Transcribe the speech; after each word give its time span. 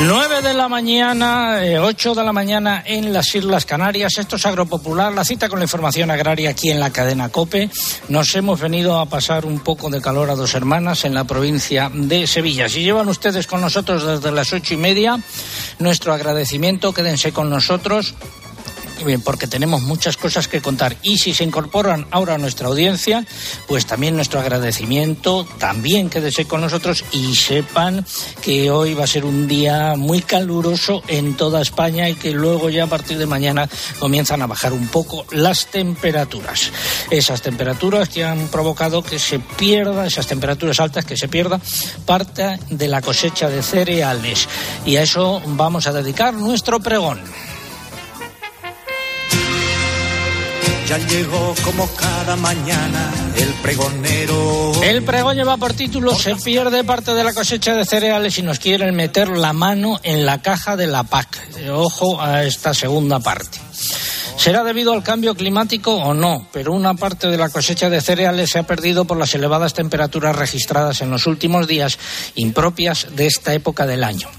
9 0.00 0.42
de 0.42 0.54
la 0.54 0.68
mañana, 0.68 1.60
8 1.80 2.12
eh, 2.12 2.14
de 2.14 2.24
la 2.24 2.32
mañana 2.32 2.84
en 2.86 3.12
las 3.12 3.34
Islas 3.34 3.66
Canarias. 3.66 4.16
Esto 4.16 4.36
es 4.36 4.46
Agropopular, 4.46 5.12
la 5.12 5.24
cita 5.24 5.48
con 5.48 5.58
la 5.58 5.64
información 5.64 6.12
agraria 6.12 6.50
aquí 6.50 6.70
en 6.70 6.78
la 6.78 6.90
cadena 6.90 7.30
COPE. 7.30 7.68
Nos 8.08 8.32
hemos 8.36 8.60
venido 8.60 9.00
a 9.00 9.06
pasar 9.06 9.44
un 9.44 9.58
poco 9.58 9.90
de 9.90 10.00
calor 10.00 10.30
a 10.30 10.36
dos 10.36 10.54
hermanas 10.54 11.04
en 11.04 11.14
la 11.14 11.24
provincia 11.24 11.90
de 11.92 12.28
Sevilla. 12.28 12.68
Si 12.68 12.82
llevan 12.82 13.08
ustedes 13.08 13.48
con 13.48 13.60
nosotros 13.60 14.06
desde 14.06 14.30
las 14.30 14.52
ocho 14.52 14.74
y 14.74 14.76
media, 14.76 15.18
nuestro 15.80 16.12
agradecimiento, 16.12 16.94
quédense 16.94 17.32
con 17.32 17.50
nosotros. 17.50 18.14
Porque 19.24 19.46
tenemos 19.46 19.82
muchas 19.82 20.16
cosas 20.16 20.48
que 20.48 20.60
contar. 20.60 20.96
Y 21.02 21.18
si 21.18 21.34
se 21.34 21.44
incorporan 21.44 22.06
ahora 22.10 22.34
a 22.34 22.38
nuestra 22.38 22.68
audiencia, 22.68 23.24
pues 23.66 23.86
también 23.86 24.16
nuestro 24.16 24.40
agradecimiento, 24.40 25.46
también 25.58 26.10
quédese 26.10 26.46
con 26.46 26.60
nosotros 26.60 27.04
y 27.12 27.34
sepan 27.34 28.04
que 28.42 28.70
hoy 28.70 28.94
va 28.94 29.04
a 29.04 29.06
ser 29.06 29.24
un 29.24 29.48
día 29.48 29.94
muy 29.96 30.22
caluroso 30.22 31.02
en 31.08 31.36
toda 31.36 31.62
España 31.62 32.08
y 32.08 32.14
que 32.14 32.32
luego 32.32 32.70
ya 32.70 32.84
a 32.84 32.88
partir 32.88 33.18
de 33.18 33.26
mañana 33.26 33.68
comienzan 33.98 34.42
a 34.42 34.46
bajar 34.46 34.72
un 34.72 34.88
poco 34.88 35.26
las 35.30 35.66
temperaturas. 35.66 36.70
Esas 37.10 37.42
temperaturas 37.42 38.08
que 38.08 38.24
han 38.24 38.48
provocado 38.48 39.02
que 39.02 39.18
se 39.18 39.38
pierda, 39.38 40.06
esas 40.06 40.26
temperaturas 40.26 40.80
altas, 40.80 41.04
que 41.04 41.16
se 41.16 41.28
pierda 41.28 41.60
parte 42.04 42.58
de 42.70 42.88
la 42.88 43.02
cosecha 43.02 43.48
de 43.48 43.62
cereales. 43.62 44.48
Y 44.84 44.96
a 44.96 45.02
eso 45.02 45.42
vamos 45.46 45.86
a 45.86 45.92
dedicar 45.92 46.34
nuestro 46.34 46.80
pregón. 46.80 47.20
Ya 50.88 50.96
llegó 50.96 51.54
como 51.66 51.86
cada 51.96 52.34
mañana 52.36 53.12
el 53.36 53.52
pregonero. 53.60 54.72
El 54.82 55.02
pregón 55.02 55.36
lleva 55.36 55.58
por 55.58 55.74
título 55.74 56.14
Se 56.14 56.34
pierde 56.36 56.82
parte 56.82 57.12
de 57.12 57.24
la 57.24 57.34
cosecha 57.34 57.74
de 57.74 57.84
cereales 57.84 58.38
y 58.38 58.42
nos 58.42 58.58
quieren 58.58 58.96
meter 58.96 59.28
la 59.28 59.52
mano 59.52 60.00
en 60.02 60.24
la 60.24 60.40
caja 60.40 60.76
de 60.76 60.86
la 60.86 61.02
PAC. 61.02 61.68
Ojo 61.70 62.22
a 62.22 62.42
esta 62.44 62.72
segunda 62.72 63.20
parte. 63.20 63.58
¿Será 64.38 64.64
debido 64.64 64.94
al 64.94 65.02
cambio 65.02 65.34
climático 65.34 65.94
o 65.94 66.14
no? 66.14 66.48
Pero 66.54 66.72
una 66.72 66.94
parte 66.94 67.28
de 67.28 67.36
la 67.36 67.50
cosecha 67.50 67.90
de 67.90 68.00
cereales 68.00 68.48
se 68.48 68.58
ha 68.58 68.62
perdido 68.62 69.04
por 69.04 69.18
las 69.18 69.34
elevadas 69.34 69.74
temperaturas 69.74 70.36
registradas 70.36 71.02
en 71.02 71.10
los 71.10 71.26
últimos 71.26 71.66
días, 71.66 71.98
impropias 72.34 73.08
de 73.14 73.26
esta 73.26 73.52
época 73.52 73.86
del 73.86 74.04
año 74.04 74.30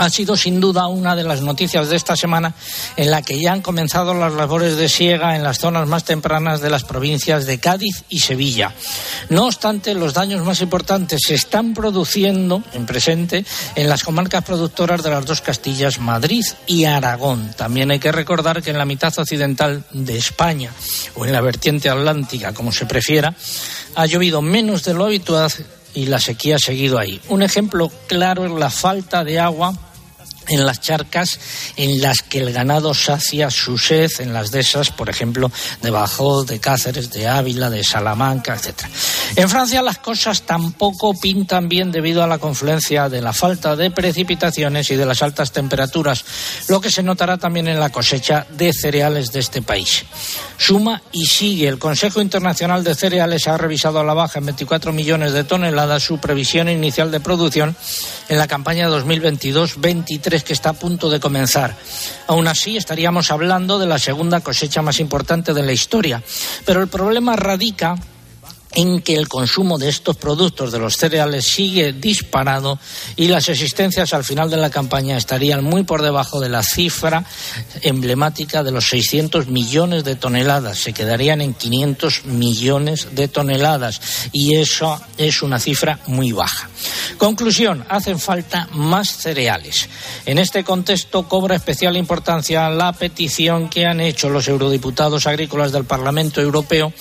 ha 0.00 0.08
sido 0.08 0.34
sin 0.34 0.60
duda 0.60 0.86
una 0.86 1.14
de 1.14 1.24
las 1.24 1.42
noticias 1.42 1.90
de 1.90 1.96
esta 1.96 2.16
semana 2.16 2.54
en 2.96 3.10
la 3.10 3.20
que 3.20 3.38
ya 3.38 3.52
han 3.52 3.60
comenzado 3.60 4.14
las 4.14 4.32
labores 4.32 4.76
de 4.76 4.88
siega 4.88 5.36
en 5.36 5.42
las 5.42 5.58
zonas 5.58 5.86
más 5.86 6.04
tempranas 6.04 6.62
de 6.62 6.70
las 6.70 6.84
provincias 6.84 7.44
de 7.44 7.60
Cádiz 7.60 8.04
y 8.08 8.20
Sevilla. 8.20 8.72
No 9.28 9.44
obstante, 9.44 9.92
los 9.92 10.14
daños 10.14 10.42
más 10.42 10.62
importantes 10.62 11.20
se 11.26 11.34
están 11.34 11.74
produciendo 11.74 12.62
en 12.72 12.86
presente 12.86 13.44
en 13.74 13.90
las 13.90 14.02
comarcas 14.02 14.42
productoras 14.42 15.02
de 15.02 15.10
las 15.10 15.26
dos 15.26 15.42
Castillas, 15.42 16.00
Madrid 16.00 16.46
y 16.66 16.86
Aragón. 16.86 17.52
También 17.54 17.90
hay 17.90 17.98
que 17.98 18.10
recordar 18.10 18.62
que 18.62 18.70
en 18.70 18.78
la 18.78 18.86
mitad 18.86 19.12
occidental 19.18 19.84
de 19.90 20.16
España 20.16 20.72
o 21.14 21.26
en 21.26 21.32
la 21.34 21.42
vertiente 21.42 21.90
atlántica, 21.90 22.54
como 22.54 22.72
se 22.72 22.86
prefiera, 22.86 23.34
ha 23.96 24.06
llovido 24.06 24.40
menos 24.40 24.82
de 24.82 24.94
lo 24.94 25.04
habitual 25.04 25.52
y 25.92 26.06
la 26.06 26.20
sequía 26.20 26.56
ha 26.56 26.58
seguido 26.58 26.98
ahí. 26.98 27.20
Un 27.28 27.42
ejemplo 27.42 27.92
claro 28.06 28.46
es 28.46 28.52
la 28.52 28.70
falta 28.70 29.24
de 29.24 29.38
agua 29.38 29.74
en 30.48 30.66
las 30.66 30.80
charcas 30.80 31.38
en 31.76 32.00
las 32.00 32.22
que 32.22 32.38
el 32.38 32.52
ganado 32.52 32.94
sacia 32.94 33.50
su 33.50 33.78
sed, 33.78 34.10
en 34.18 34.32
las 34.32 34.50
dehesas, 34.50 34.90
por 34.90 35.08
ejemplo, 35.08 35.50
de 35.82 35.90
Bajó, 35.90 36.44
de 36.44 36.58
Cáceres, 36.58 37.10
de 37.10 37.28
Ávila, 37.28 37.70
de 37.70 37.84
Salamanca, 37.84 38.54
etc. 38.54 38.84
En 39.36 39.48
Francia 39.48 39.82
las 39.82 39.98
cosas 39.98 40.42
tampoco 40.42 41.14
pintan 41.14 41.68
bien 41.68 41.92
debido 41.92 42.22
a 42.22 42.26
la 42.26 42.38
confluencia 42.38 43.08
de 43.08 43.20
la 43.20 43.32
falta 43.32 43.76
de 43.76 43.90
precipitaciones 43.90 44.90
y 44.90 44.96
de 44.96 45.06
las 45.06 45.22
altas 45.22 45.52
temperaturas, 45.52 46.24
lo 46.68 46.80
que 46.80 46.90
se 46.90 47.02
notará 47.02 47.38
también 47.38 47.68
en 47.68 47.78
la 47.78 47.90
cosecha 47.90 48.46
de 48.50 48.72
cereales 48.72 49.32
de 49.32 49.40
este 49.40 49.62
país. 49.62 50.04
Suma 50.58 51.00
y 51.12 51.26
sigue. 51.26 51.68
El 51.68 51.78
Consejo 51.78 52.20
Internacional 52.20 52.84
de 52.84 52.94
Cereales 52.94 53.46
ha 53.46 53.56
revisado 53.56 54.00
a 54.00 54.04
la 54.04 54.14
baja 54.14 54.40
en 54.40 54.46
24 54.46 54.92
millones 54.92 55.32
de 55.32 55.44
toneladas 55.44 56.02
su 56.02 56.18
previsión 56.18 56.68
inicial 56.68 57.10
de 57.10 57.20
producción 57.20 57.76
en 58.28 58.38
la 58.38 58.46
campaña 58.46 58.88
2022-23 58.88 60.42
que 60.42 60.52
está 60.52 60.70
a 60.70 60.74
punto 60.74 61.08
de 61.08 61.20
comenzar. 61.20 61.76
Aún 62.26 62.48
así, 62.48 62.76
estaríamos 62.76 63.30
hablando 63.30 63.78
de 63.78 63.86
la 63.86 63.98
segunda 63.98 64.40
cosecha 64.40 64.82
más 64.82 65.00
importante 65.00 65.54
de 65.54 65.62
la 65.62 65.72
historia. 65.72 66.22
Pero 66.64 66.82
el 66.82 66.88
problema 66.88 67.36
radica 67.36 67.96
en 68.74 69.00
que 69.00 69.16
el 69.16 69.28
consumo 69.28 69.78
de 69.78 69.88
estos 69.88 70.16
productos 70.16 70.70
de 70.72 70.78
los 70.78 70.96
cereales 70.96 71.44
sigue 71.44 71.92
disparado 71.92 72.78
y 73.16 73.28
las 73.28 73.48
existencias 73.48 74.14
al 74.14 74.24
final 74.24 74.50
de 74.50 74.56
la 74.56 74.70
campaña 74.70 75.16
estarían 75.16 75.64
muy 75.64 75.82
por 75.82 76.02
debajo 76.02 76.40
de 76.40 76.48
la 76.48 76.62
cifra 76.62 77.24
emblemática 77.82 78.62
de 78.62 78.70
los 78.70 78.88
600 78.88 79.48
millones 79.48 80.04
de 80.04 80.16
toneladas. 80.16 80.78
Se 80.78 80.92
quedarían 80.92 81.40
en 81.40 81.54
500 81.54 82.26
millones 82.26 83.08
de 83.12 83.28
toneladas 83.28 84.00
y 84.32 84.56
eso 84.56 85.00
es 85.18 85.42
una 85.42 85.58
cifra 85.58 86.00
muy 86.06 86.32
baja. 86.32 86.68
Conclusión, 87.18 87.84
hacen 87.88 88.18
falta 88.18 88.68
más 88.72 89.08
cereales. 89.10 89.88
En 90.26 90.38
este 90.38 90.64
contexto 90.64 91.28
cobra 91.28 91.56
especial 91.56 91.96
importancia 91.96 92.70
la 92.70 92.92
petición 92.92 93.68
que 93.68 93.86
han 93.86 94.00
hecho 94.00 94.30
los 94.30 94.48
eurodiputados 94.48 95.26
agrícolas 95.26 95.72
del 95.72 95.84
Parlamento 95.84 96.40
Europeo 96.40 96.92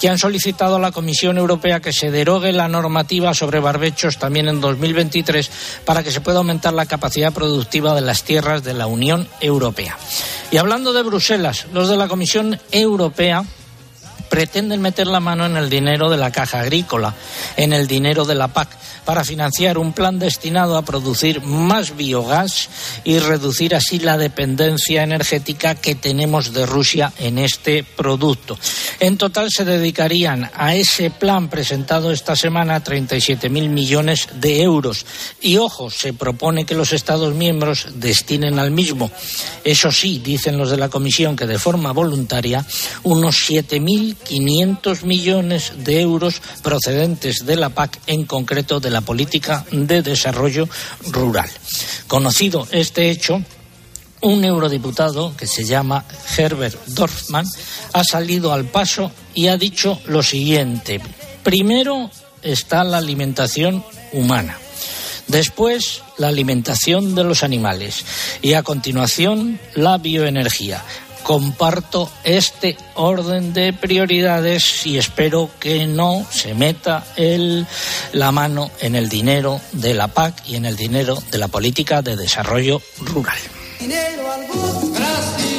que 0.00 0.08
han 0.08 0.18
solicitado 0.18 0.76
a 0.76 0.80
la 0.80 0.92
Comisión 0.92 1.15
Comisión 1.16 1.38
Europea 1.38 1.80
que 1.80 1.94
se 1.94 2.10
derogue 2.10 2.52
la 2.52 2.68
normativa 2.68 3.32
sobre 3.32 3.58
barbechos 3.58 4.18
también 4.18 4.48
en 4.48 4.60
2023 4.60 5.50
para 5.86 6.02
que 6.02 6.10
se 6.10 6.20
pueda 6.20 6.36
aumentar 6.36 6.74
la 6.74 6.84
capacidad 6.84 7.32
productiva 7.32 7.94
de 7.94 8.02
las 8.02 8.22
tierras 8.22 8.62
de 8.62 8.74
la 8.74 8.86
Unión 8.86 9.26
Europea. 9.40 9.96
Y 10.50 10.58
hablando 10.58 10.92
de 10.92 11.02
Bruselas, 11.02 11.68
los 11.72 11.88
de 11.88 11.96
la 11.96 12.08
Comisión 12.08 12.60
Europea 12.70 13.46
pretenden 14.28 14.80
meter 14.80 15.06
la 15.06 15.20
mano 15.20 15.46
en 15.46 15.56
el 15.56 15.70
dinero 15.70 16.10
de 16.10 16.16
la 16.16 16.32
caja 16.32 16.60
agrícola, 16.60 17.14
en 17.56 17.72
el 17.72 17.86
dinero 17.86 18.24
de 18.24 18.34
la 18.34 18.48
PAC, 18.48 18.68
para 19.04 19.24
financiar 19.24 19.78
un 19.78 19.92
plan 19.92 20.18
destinado 20.18 20.76
a 20.76 20.82
producir 20.82 21.40
más 21.42 21.96
biogás 21.96 22.68
y 23.04 23.18
reducir 23.18 23.74
así 23.74 24.00
la 24.00 24.18
dependencia 24.18 25.04
energética 25.04 25.76
que 25.76 25.94
tenemos 25.94 26.52
de 26.52 26.66
Rusia 26.66 27.12
en 27.18 27.38
este 27.38 27.84
producto. 27.84 28.58
En 28.98 29.16
total 29.16 29.50
se 29.50 29.64
dedicarían 29.64 30.50
a 30.54 30.74
ese 30.74 31.10
plan 31.10 31.48
presentado 31.48 32.10
esta 32.10 32.34
semana 32.34 32.82
37.000 32.82 33.68
millones 33.68 34.28
de 34.34 34.62
euros. 34.62 35.06
Y 35.40 35.56
ojo, 35.56 35.90
se 35.90 36.12
propone 36.12 36.66
que 36.66 36.74
los 36.74 36.92
Estados 36.92 37.34
miembros 37.34 37.86
destinen 37.94 38.58
al 38.58 38.70
mismo. 38.70 39.10
Eso 39.62 39.92
sí, 39.92 40.18
dicen 40.18 40.58
los 40.58 40.70
de 40.70 40.78
la 40.78 40.88
Comisión 40.88 41.36
que 41.36 41.46
de 41.46 41.58
forma 41.58 41.92
voluntaria 41.92 42.64
unos 43.04 43.48
7.000 43.48 44.15
500 44.24 45.04
millones 45.04 45.72
de 45.78 46.00
euros 46.00 46.42
procedentes 46.62 47.46
de 47.46 47.56
la 47.56 47.70
PAC, 47.70 48.00
en 48.06 48.24
concreto 48.24 48.80
de 48.80 48.90
la 48.90 49.00
política 49.00 49.64
de 49.70 50.02
desarrollo 50.02 50.68
rural. 51.10 51.48
Conocido 52.06 52.66
este 52.70 53.10
hecho, 53.10 53.42
un 54.20 54.44
eurodiputado 54.44 55.36
que 55.36 55.46
se 55.46 55.64
llama 55.64 56.04
Herbert 56.36 56.86
Dorfman 56.86 57.46
ha 57.92 58.04
salido 58.04 58.52
al 58.52 58.64
paso 58.64 59.12
y 59.34 59.48
ha 59.48 59.56
dicho 59.56 60.00
lo 60.06 60.22
siguiente. 60.22 61.00
Primero 61.42 62.10
está 62.42 62.82
la 62.84 62.98
alimentación 62.98 63.84
humana. 64.12 64.58
Después, 65.28 66.02
la 66.18 66.28
alimentación 66.28 67.14
de 67.14 67.24
los 67.24 67.42
animales 67.42 68.04
y 68.42 68.52
a 68.52 68.62
continuación, 68.62 69.58
la 69.74 69.98
bioenergía 69.98 70.82
comparto 71.26 72.08
este 72.22 72.78
orden 72.94 73.52
de 73.52 73.72
prioridades 73.72 74.86
y 74.86 74.96
espero 74.96 75.50
que 75.58 75.84
no 75.84 76.24
se 76.30 76.54
meta 76.54 77.04
la 78.12 78.30
mano 78.30 78.70
en 78.78 78.94
el 78.94 79.08
dinero 79.08 79.60
de 79.72 79.92
la 79.92 80.06
PAC 80.06 80.46
y 80.46 80.54
en 80.54 80.66
el 80.66 80.76
dinero 80.76 81.20
de 81.32 81.38
la 81.38 81.48
política 81.48 82.00
de 82.00 82.14
desarrollo 82.14 82.80
rural. 83.00 83.38
9 83.80 83.98
y 85.50 85.55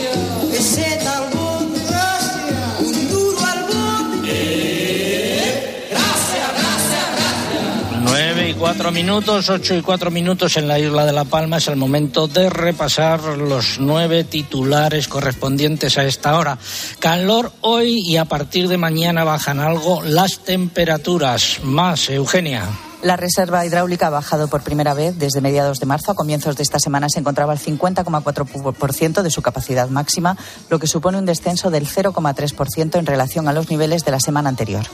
4 8.59 8.91
minutos, 8.91 9.49
8 9.49 9.75
y 9.75 9.81
4 9.81 10.09
minutos 10.09 10.57
en 10.57 10.67
la 10.67 10.79
isla 10.79 11.05
de 11.05 11.11
La 11.11 11.25
Palma. 11.25 11.57
Es 11.57 11.67
el 11.67 11.75
momento 11.75 12.27
de 12.27 12.49
repasar 12.49 13.21
los 13.21 13.79
nueve 13.79 14.23
titulares 14.23 15.07
correspondientes 15.07 15.97
a 15.97 16.05
esta 16.05 16.37
hora. 16.37 16.57
Calor 16.99 17.51
hoy 17.61 18.01
y 18.03 18.17
a 18.17 18.25
partir 18.25 18.67
de 18.67 18.77
mañana 18.77 19.23
bajan 19.23 19.59
algo 19.59 20.01
las 20.01 20.39
temperaturas. 20.39 21.59
Más, 21.63 22.09
Eugenia. 22.09 22.65
La 23.03 23.15
reserva 23.15 23.63
hidráulica 23.63 24.07
ha 24.07 24.11
bajado 24.11 24.47
por 24.47 24.63
primera 24.63 24.95
vez 24.95 25.19
desde 25.19 25.39
mediados 25.39 25.79
de 25.79 25.85
marzo. 25.85 26.11
A 26.11 26.15
comienzos 26.15 26.57
de 26.57 26.63
esta 26.63 26.79
semana 26.79 27.09
se 27.09 27.19
encontraba 27.19 27.53
al 27.53 27.59
50,4% 27.59 29.21
de 29.21 29.29
su 29.29 29.43
capacidad 29.43 29.87
máxima, 29.89 30.35
lo 30.69 30.79
que 30.79 30.87
supone 30.87 31.19
un 31.19 31.25
descenso 31.25 31.69
del 31.69 31.87
0,3% 31.87 32.97
en 32.97 33.05
relación 33.05 33.47
a 33.47 33.53
los 33.53 33.69
niveles 33.69 34.03
de 34.03 34.11
la 34.11 34.19
semana 34.19 34.49
anterior. 34.49 34.85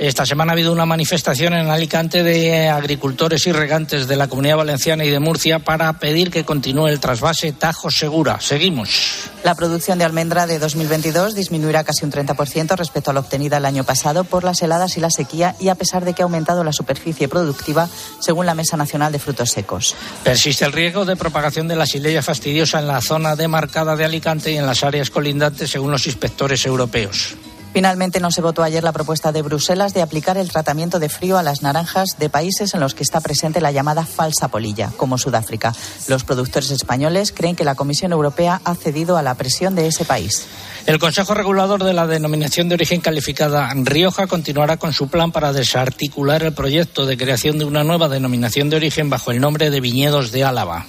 Esta 0.00 0.24
semana 0.24 0.52
ha 0.52 0.54
habido 0.54 0.72
una 0.72 0.86
manifestación 0.86 1.52
en 1.52 1.68
Alicante 1.68 2.22
de 2.22 2.70
agricultores 2.70 3.46
y 3.46 3.52
regantes 3.52 4.08
de 4.08 4.16
la 4.16 4.28
Comunidad 4.28 4.56
Valenciana 4.56 5.04
y 5.04 5.10
de 5.10 5.20
Murcia 5.20 5.58
para 5.58 5.92
pedir 5.98 6.30
que 6.30 6.42
continúe 6.42 6.88
el 6.88 7.00
trasvase 7.00 7.52
Tajo 7.52 7.90
Segura. 7.90 8.40
Seguimos. 8.40 9.28
La 9.44 9.54
producción 9.54 9.98
de 9.98 10.06
almendra 10.06 10.46
de 10.46 10.58
2022 10.58 11.34
disminuirá 11.34 11.84
casi 11.84 12.06
un 12.06 12.12
30% 12.12 12.78
respecto 12.78 13.10
a 13.10 13.12
la 13.12 13.20
obtenida 13.20 13.58
el 13.58 13.66
año 13.66 13.84
pasado 13.84 14.24
por 14.24 14.42
las 14.42 14.62
heladas 14.62 14.96
y 14.96 15.00
la 15.00 15.10
sequía 15.10 15.54
y 15.60 15.68
a 15.68 15.74
pesar 15.74 16.06
de 16.06 16.14
que 16.14 16.22
ha 16.22 16.24
aumentado 16.24 16.64
la 16.64 16.72
superficie 16.72 17.28
productiva, 17.28 17.86
según 18.20 18.46
la 18.46 18.54
Mesa 18.54 18.78
Nacional 18.78 19.12
de 19.12 19.18
Frutos 19.18 19.50
Secos. 19.50 19.94
Persiste 20.24 20.64
el 20.64 20.72
riesgo 20.72 21.04
de 21.04 21.16
propagación 21.16 21.68
de 21.68 21.76
la 21.76 21.84
sileya 21.84 22.22
fastidiosa 22.22 22.78
en 22.80 22.86
la 22.86 23.02
zona 23.02 23.36
demarcada 23.36 23.96
de 23.96 24.06
Alicante 24.06 24.50
y 24.50 24.56
en 24.56 24.64
las 24.64 24.82
áreas 24.82 25.10
colindantes, 25.10 25.68
según 25.70 25.90
los 25.90 26.06
inspectores 26.06 26.64
europeos. 26.64 27.36
Finalmente 27.72 28.18
no 28.18 28.32
se 28.32 28.42
votó 28.42 28.64
ayer 28.64 28.82
la 28.82 28.92
propuesta 28.92 29.30
de 29.30 29.42
Bruselas 29.42 29.94
de 29.94 30.02
aplicar 30.02 30.36
el 30.36 30.50
tratamiento 30.50 30.98
de 30.98 31.08
frío 31.08 31.38
a 31.38 31.42
las 31.42 31.62
naranjas 31.62 32.16
de 32.18 32.28
países 32.28 32.74
en 32.74 32.80
los 32.80 32.94
que 32.94 33.04
está 33.04 33.20
presente 33.20 33.60
la 33.60 33.70
llamada 33.70 34.04
falsa 34.04 34.48
polilla, 34.48 34.90
como 34.96 35.18
Sudáfrica. 35.18 35.72
Los 36.08 36.24
productores 36.24 36.72
españoles 36.72 37.32
creen 37.32 37.54
que 37.54 37.64
la 37.64 37.76
Comisión 37.76 38.10
Europea 38.12 38.60
ha 38.64 38.74
cedido 38.74 39.16
a 39.16 39.22
la 39.22 39.36
presión 39.36 39.76
de 39.76 39.86
ese 39.86 40.04
país. 40.04 40.46
El 40.86 40.98
Consejo 40.98 41.34
Regulador 41.34 41.84
de 41.84 41.92
la 41.92 42.06
Denominación 42.08 42.68
de 42.68 42.74
Origen 42.74 43.00
Calificada 43.00 43.72
Rioja 43.74 44.26
continuará 44.26 44.76
con 44.76 44.92
su 44.92 45.08
plan 45.08 45.30
para 45.30 45.52
desarticular 45.52 46.42
el 46.42 46.52
proyecto 46.52 47.06
de 47.06 47.16
creación 47.16 47.58
de 47.58 47.66
una 47.66 47.84
nueva 47.84 48.08
denominación 48.08 48.68
de 48.68 48.76
origen 48.76 49.10
bajo 49.10 49.30
el 49.30 49.40
nombre 49.40 49.70
de 49.70 49.80
Viñedos 49.80 50.32
de 50.32 50.44
Álava. 50.44 50.86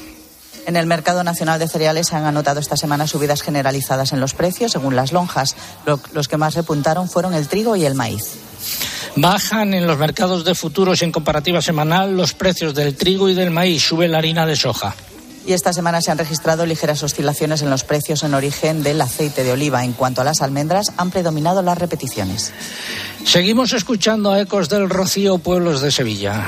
En 0.65 0.75
el 0.75 0.85
mercado 0.85 1.23
nacional 1.23 1.59
de 1.59 1.67
cereales 1.67 2.07
se 2.07 2.15
han 2.15 2.25
anotado 2.25 2.59
esta 2.59 2.77
semana 2.77 3.07
subidas 3.07 3.41
generalizadas 3.41 4.13
en 4.13 4.19
los 4.19 4.33
precios 4.33 4.71
según 4.71 4.95
las 4.95 5.11
lonjas. 5.11 5.55
Los 6.13 6.27
que 6.27 6.37
más 6.37 6.55
repuntaron 6.55 7.09
fueron 7.09 7.33
el 7.33 7.47
trigo 7.47 7.75
y 7.75 7.85
el 7.85 7.95
maíz. 7.95 8.35
Bajan 9.15 9.73
en 9.73 9.87
los 9.87 9.97
mercados 9.97 10.45
de 10.45 10.55
futuros 10.55 11.01
en 11.01 11.11
comparativa 11.11 11.61
semanal 11.61 12.15
los 12.15 12.33
precios 12.33 12.73
del 12.73 12.95
trigo 12.95 13.27
y 13.29 13.33
del 13.33 13.51
maíz. 13.51 13.83
Sube 13.83 14.07
la 14.07 14.19
harina 14.19 14.45
de 14.45 14.55
soja. 14.55 14.95
Y 15.45 15.53
esta 15.53 15.73
semana 15.73 16.01
se 16.01 16.11
han 16.11 16.19
registrado 16.19 16.65
ligeras 16.65 17.01
oscilaciones 17.01 17.63
en 17.63 17.71
los 17.71 17.83
precios 17.83 18.23
en 18.23 18.35
origen 18.35 18.83
del 18.83 19.01
aceite 19.01 19.43
de 19.43 19.51
oliva. 19.51 19.83
En 19.83 19.93
cuanto 19.93 20.21
a 20.21 20.23
las 20.23 20.41
almendras, 20.41 20.91
han 20.97 21.09
predominado 21.09 21.63
las 21.63 21.77
repeticiones. 21.77 22.53
Seguimos 23.25 23.73
escuchando 23.73 24.31
a 24.31 24.39
ecos 24.39 24.69
del 24.69 24.89
Rocío, 24.89 25.39
pueblos 25.39 25.81
de 25.81 25.91
Sevilla. 25.91 26.43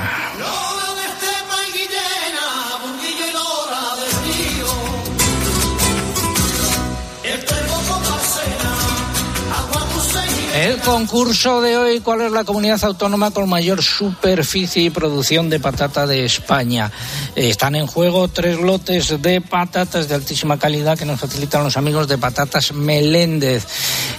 El 10.64 10.78
concurso 10.78 11.60
de 11.60 11.76
hoy, 11.76 12.00
¿cuál 12.00 12.22
es 12.22 12.32
la 12.32 12.44
comunidad 12.44 12.82
autónoma 12.84 13.30
con 13.32 13.50
mayor 13.50 13.82
superficie 13.82 14.84
y 14.84 14.88
producción 14.88 15.50
de 15.50 15.60
patata 15.60 16.06
de 16.06 16.24
España? 16.24 16.90
Están 17.36 17.74
en 17.74 17.86
juego 17.86 18.28
tres 18.28 18.58
lotes 18.58 19.20
de 19.20 19.42
patatas 19.42 20.08
de 20.08 20.14
altísima 20.14 20.58
calidad 20.58 20.96
que 20.96 21.04
nos 21.04 21.20
facilitan 21.20 21.64
los 21.64 21.76
amigos 21.76 22.08
de 22.08 22.16
Patatas 22.16 22.72
Meléndez. 22.72 23.66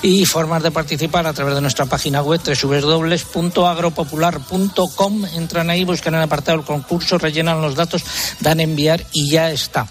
Y 0.03 0.23
formas 0.25 0.61
de 0.61 0.69
participar 0.69 1.25
a 1.25 1.33
través 1.33 1.55
de 1.55 1.61
nuestra 1.61 1.87
página 1.87 2.21
web 2.21 2.39
www.agropopular.com. 2.45 5.25
Entran 5.33 5.71
ahí, 5.71 5.83
buscan 5.83 6.13
el 6.13 6.21
apartado 6.21 6.59
del 6.59 6.67
concurso, 6.67 7.17
rellenan 7.17 7.59
los 7.59 7.73
datos, 7.73 8.03
dan 8.39 8.59
enviar 8.59 9.03
y 9.13 9.31
ya 9.31 9.49
está 9.49 9.87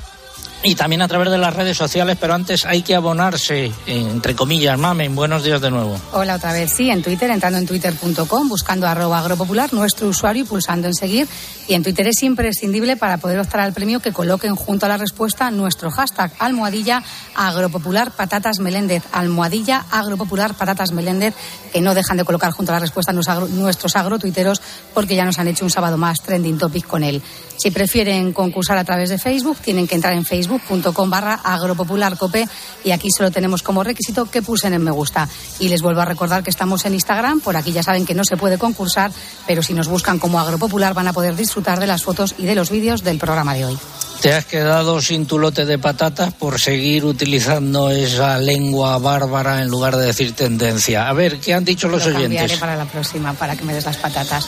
y 0.64 0.74
también 0.74 1.02
a 1.02 1.08
través 1.08 1.30
de 1.30 1.36
las 1.36 1.54
redes 1.54 1.76
sociales, 1.76 2.16
pero 2.18 2.34
antes 2.34 2.64
hay 2.64 2.82
que 2.82 2.94
abonarse, 2.94 3.70
entre 3.86 4.34
comillas, 4.34 4.78
mamen, 4.78 5.14
buenos 5.14 5.44
días 5.44 5.60
de 5.60 5.70
nuevo. 5.70 6.00
Hola 6.12 6.36
otra 6.36 6.54
vez, 6.54 6.72
sí, 6.72 6.88
en 6.88 7.02
Twitter, 7.02 7.30
entrando 7.30 7.58
en 7.58 7.66
twitter.com, 7.66 8.48
buscando 8.48 8.86
arroba 8.86 9.18
agropopular, 9.18 9.74
nuestro 9.74 10.08
usuario 10.08 10.44
y 10.44 10.46
pulsando 10.46 10.88
en 10.88 10.94
seguir. 10.94 11.28
Y 11.68 11.74
en 11.74 11.82
Twitter 11.82 12.06
es 12.08 12.22
imprescindible 12.22 12.96
para 12.96 13.18
poder 13.18 13.38
optar 13.38 13.60
al 13.60 13.74
premio 13.74 14.00
que 14.00 14.12
coloquen 14.12 14.56
junto 14.56 14.86
a 14.86 14.88
la 14.88 14.96
respuesta 14.96 15.50
nuestro 15.50 15.90
hashtag 15.90 16.32
almohadilla 16.38 17.02
agropopular 17.34 18.10
patatas 18.12 18.58
meléndez, 18.58 19.02
almohadilla 19.12 19.84
agropopular 19.90 20.54
patatas 20.54 20.92
meléndez, 20.92 21.34
que 21.72 21.82
no 21.82 21.94
dejan 21.94 22.16
de 22.16 22.24
colocar 22.24 22.52
junto 22.52 22.72
a 22.72 22.76
la 22.76 22.80
respuesta 22.80 23.12
nuestros 23.12 23.96
agrotuiteros 23.96 24.62
porque 24.94 25.14
ya 25.14 25.26
nos 25.26 25.38
han 25.38 25.48
hecho 25.48 25.64
un 25.64 25.70
sábado 25.70 25.98
más 25.98 26.22
trending 26.22 26.56
topic 26.56 26.86
con 26.86 27.02
él. 27.02 27.22
Si 27.56 27.70
prefieren 27.70 28.32
concursar 28.32 28.76
a 28.78 28.84
través 28.84 29.10
de 29.10 29.18
Facebook, 29.18 29.58
tienen 29.58 29.86
que 29.86 29.94
entrar 29.94 30.12
en 30.12 30.24
facebook.com 30.24 31.10
barra 31.10 31.40
agropopularcope 31.42 32.46
y 32.84 32.90
aquí 32.90 33.08
solo 33.10 33.30
tenemos 33.30 33.62
como 33.62 33.84
requisito 33.84 34.26
que 34.26 34.42
pulsen 34.42 34.74
en 34.74 34.82
me 34.82 34.90
gusta. 34.90 35.28
Y 35.60 35.68
les 35.68 35.82
vuelvo 35.82 36.00
a 36.00 36.04
recordar 36.04 36.42
que 36.42 36.50
estamos 36.50 36.84
en 36.84 36.94
Instagram, 36.94 37.40
por 37.40 37.56
aquí 37.56 37.72
ya 37.72 37.82
saben 37.82 38.04
que 38.04 38.14
no 38.14 38.24
se 38.24 38.36
puede 38.36 38.58
concursar, 38.58 39.10
pero 39.46 39.62
si 39.62 39.72
nos 39.72 39.88
buscan 39.88 40.18
como 40.18 40.40
agropopular 40.40 40.94
van 40.94 41.08
a 41.08 41.12
poder 41.12 41.36
disfrutar 41.36 41.80
de 41.80 41.86
las 41.86 42.02
fotos 42.02 42.34
y 42.38 42.44
de 42.44 42.54
los 42.54 42.70
vídeos 42.70 43.02
del 43.02 43.18
programa 43.18 43.54
de 43.54 43.66
hoy. 43.66 43.78
Te 44.20 44.32
has 44.32 44.46
quedado 44.46 45.02
sin 45.02 45.26
tu 45.26 45.38
lote 45.38 45.66
de 45.66 45.78
patatas 45.78 46.32
por 46.32 46.58
seguir 46.58 47.04
utilizando 47.04 47.90
esa 47.90 48.38
lengua 48.38 48.96
bárbara 48.98 49.60
en 49.60 49.68
lugar 49.68 49.96
de 49.96 50.06
decir 50.06 50.32
tendencia. 50.32 51.08
A 51.08 51.12
ver, 51.12 51.40
¿qué 51.40 51.52
han 51.52 51.64
dicho 51.64 51.88
los 51.88 52.06
Lo 52.06 52.16
oyentes? 52.16 52.58
para 52.58 52.74
la 52.74 52.86
próxima, 52.86 53.34
para 53.34 53.54
que 53.54 53.64
me 53.64 53.74
des 53.74 53.84
las 53.84 53.98
patatas. 53.98 54.46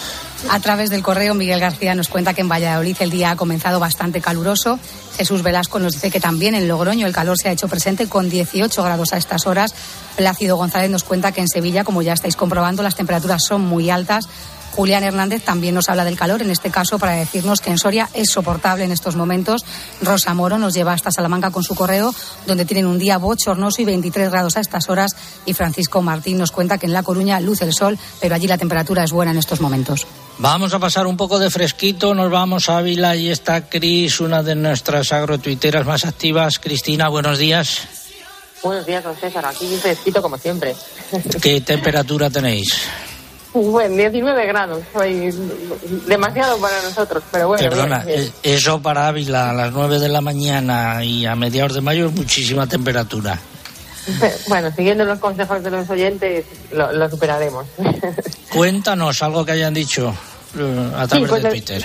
A 0.50 0.60
través 0.60 0.90
del 0.90 1.02
correo, 1.02 1.34
Miguel 1.34 1.60
García 1.60 1.94
nos 1.94 2.08
cuenta 2.08 2.32
que 2.32 2.42
en 2.42 2.48
Valladolid 2.48 2.96
el 3.00 3.10
día 3.10 3.30
ha 3.30 3.36
comenzado 3.36 3.80
bastante 3.80 4.20
caluroso. 4.20 4.78
Jesús 5.16 5.42
Velasco 5.42 5.78
nos 5.78 5.94
dice 5.94 6.10
que 6.10 6.20
también 6.20 6.54
en 6.54 6.68
Logroño 6.68 7.06
el 7.06 7.12
calor 7.12 7.38
se 7.38 7.48
ha 7.48 7.52
hecho 7.52 7.68
presente 7.68 8.06
con 8.06 8.28
18 8.28 8.82
grados 8.82 9.12
a 9.12 9.16
estas 9.16 9.46
horas. 9.46 9.74
Plácido 10.16 10.56
González 10.56 10.90
nos 10.90 11.04
cuenta 11.04 11.32
que 11.32 11.40
en 11.40 11.48
Sevilla, 11.48 11.84
como 11.84 12.02
ya 12.02 12.12
estáis 12.12 12.36
comprobando, 12.36 12.82
las 12.82 12.94
temperaturas 12.94 13.42
son 13.44 13.62
muy 13.62 13.90
altas. 13.90 14.28
Julián 14.76 15.04
Hernández 15.04 15.42
también 15.42 15.74
nos 15.74 15.88
habla 15.88 16.04
del 16.04 16.18
calor, 16.18 16.42
en 16.42 16.50
este 16.50 16.70
caso 16.70 16.98
para 16.98 17.12
decirnos 17.12 17.62
que 17.62 17.70
en 17.70 17.78
Soria 17.78 18.10
es 18.12 18.30
soportable 18.30 18.84
en 18.84 18.92
estos 18.92 19.16
momentos. 19.16 19.64
Rosa 20.02 20.34
Moro 20.34 20.58
nos 20.58 20.74
lleva 20.74 20.92
hasta 20.92 21.10
Salamanca 21.10 21.50
con 21.50 21.64
su 21.64 21.74
correo, 21.74 22.14
donde 22.46 22.66
tienen 22.66 22.86
un 22.86 22.98
día 22.98 23.16
bochornoso 23.16 23.80
y 23.80 23.86
23 23.86 24.30
grados 24.30 24.58
a 24.58 24.60
estas 24.60 24.90
horas. 24.90 25.16
Y 25.46 25.54
Francisco 25.54 26.02
Martín 26.02 26.36
nos 26.36 26.52
cuenta 26.52 26.76
que 26.76 26.84
en 26.84 26.92
La 26.92 27.02
Coruña 27.02 27.40
luce 27.40 27.64
el 27.64 27.72
sol, 27.72 27.98
pero 28.20 28.34
allí 28.34 28.46
la 28.46 28.58
temperatura 28.58 29.02
es 29.02 29.12
buena 29.12 29.32
en 29.32 29.38
estos 29.38 29.62
momentos. 29.62 30.06
Vamos 30.38 30.74
a 30.74 30.78
pasar 30.78 31.06
un 31.06 31.16
poco 31.16 31.38
de 31.38 31.50
fresquito, 31.50 32.14
nos 32.14 32.30
vamos 32.30 32.68
a 32.68 32.78
Ávila 32.78 33.16
y 33.16 33.30
está 33.30 33.68
Cris, 33.68 34.20
una 34.20 34.42
de 34.42 34.54
nuestras 34.54 35.12
agrotuiteras 35.12 35.86
más 35.86 36.04
activas. 36.04 36.58
Cristina, 36.58 37.08
buenos 37.08 37.38
días. 37.38 37.82
Buenos 38.62 38.84
días, 38.84 39.02
don 39.02 39.16
César. 39.16 39.46
Aquí 39.46 39.66
fresquito 39.80 40.20
como 40.20 40.36
siempre. 40.36 40.74
¿Qué 41.42 41.60
temperatura 41.62 42.28
tenéis? 42.28 42.68
Bueno, 43.54 43.96
19 43.96 44.46
grados. 44.46 44.82
Soy 44.92 45.32
demasiado 46.06 46.58
para 46.58 46.82
nosotros, 46.82 47.24
pero 47.32 47.48
bueno. 47.48 47.70
Perdona, 47.70 48.00
bien, 48.04 48.18
bien. 48.20 48.28
eh, 48.42 48.54
eso 48.54 48.82
para 48.82 49.08
Ávila 49.08 49.48
a 49.50 49.52
las 49.54 49.72
9 49.72 49.98
de 49.98 50.08
la 50.10 50.20
mañana 50.20 51.02
y 51.02 51.24
a 51.24 51.34
mediados 51.34 51.72
de 51.72 51.80
mayo 51.80 52.08
es 52.08 52.12
muchísima 52.12 52.66
temperatura. 52.66 53.38
Bueno, 54.48 54.70
siguiendo 54.74 55.04
los 55.04 55.18
consejos 55.18 55.62
de 55.62 55.70
los 55.70 55.88
oyentes, 55.90 56.44
lo, 56.72 56.92
lo 56.92 57.10
superaremos. 57.10 57.66
Cuéntanos 58.52 59.22
algo 59.22 59.44
que 59.44 59.52
hayan 59.52 59.74
dicho 59.74 60.14
eh, 60.58 60.92
a 60.96 61.06
través 61.06 61.28
pues 61.28 61.42
de 61.42 61.50
Twitter. 61.50 61.84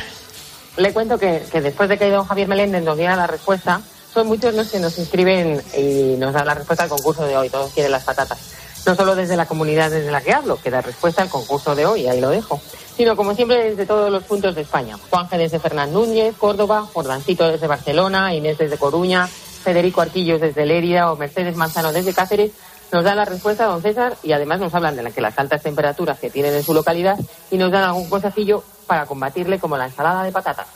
Le 0.77 0.93
cuento 0.93 1.17
que, 1.17 1.43
que 1.51 1.61
después 1.61 1.89
de 1.89 1.97
que 1.97 2.09
don 2.09 2.25
Javier 2.25 2.47
Meléndez 2.47 2.83
nos 2.83 2.97
diera 2.97 3.15
la 3.15 3.27
respuesta, 3.27 3.81
son 4.13 4.27
muchos 4.27 4.53
los 4.53 4.69
que 4.69 4.79
nos 4.79 4.97
inscriben 4.97 5.61
y 5.77 6.15
nos 6.17 6.33
dan 6.33 6.45
la 6.45 6.53
respuesta 6.53 6.83
al 6.83 6.89
concurso 6.89 7.25
de 7.25 7.37
hoy. 7.37 7.49
Todos 7.49 7.71
quieren 7.73 7.91
las 7.91 8.03
patatas. 8.03 8.39
No 8.85 8.95
solo 8.95 9.15
desde 9.15 9.37
la 9.37 9.45
comunidad 9.45 9.91
desde 9.91 10.11
la 10.11 10.21
que 10.21 10.33
hablo, 10.33 10.59
que 10.61 10.71
da 10.71 10.81
respuesta 10.81 11.21
al 11.21 11.29
concurso 11.29 11.75
de 11.75 11.85
hoy, 11.85 12.07
ahí 12.07 12.19
lo 12.19 12.29
dejo, 12.29 12.59
sino 12.97 13.15
como 13.15 13.35
siempre 13.35 13.69
desde 13.69 13.85
todos 13.85 14.11
los 14.11 14.23
puntos 14.23 14.55
de 14.55 14.61
España. 14.61 14.97
Juanje 15.09 15.37
desde 15.37 15.59
Fernán 15.59 15.93
Núñez, 15.93 16.35
Córdoba, 16.35 16.87
Jordancito 16.91 17.47
desde 17.47 17.67
Barcelona, 17.67 18.33
Inés 18.33 18.57
desde 18.57 18.77
Coruña, 18.77 19.29
Federico 19.63 20.01
Arquillos 20.01 20.41
desde 20.41 20.65
Lérida 20.65 21.11
o 21.11 21.15
Mercedes 21.15 21.55
Manzano 21.55 21.91
desde 21.93 22.13
Cáceres, 22.13 22.51
nos 22.91 23.03
dan 23.03 23.15
la 23.17 23.25
respuesta, 23.25 23.65
don 23.65 23.81
César, 23.81 24.17
y 24.23 24.33
además 24.33 24.59
nos 24.59 24.73
hablan 24.73 24.95
de 24.97 25.03
la 25.03 25.11
que 25.11 25.21
las 25.21 25.37
altas 25.39 25.61
temperaturas 25.63 26.19
que 26.19 26.29
tienen 26.29 26.53
en 26.55 26.63
su 26.63 26.73
localidad 26.73 27.17
y 27.49 27.57
nos 27.57 27.71
dan 27.71 27.83
algún 27.85 28.09
consejillo 28.09 28.63
para 28.87 29.05
combatirle 29.05 29.59
como 29.59 29.77
la 29.77 29.85
ensalada 29.85 30.23
de 30.23 30.31
patatas. 30.31 30.67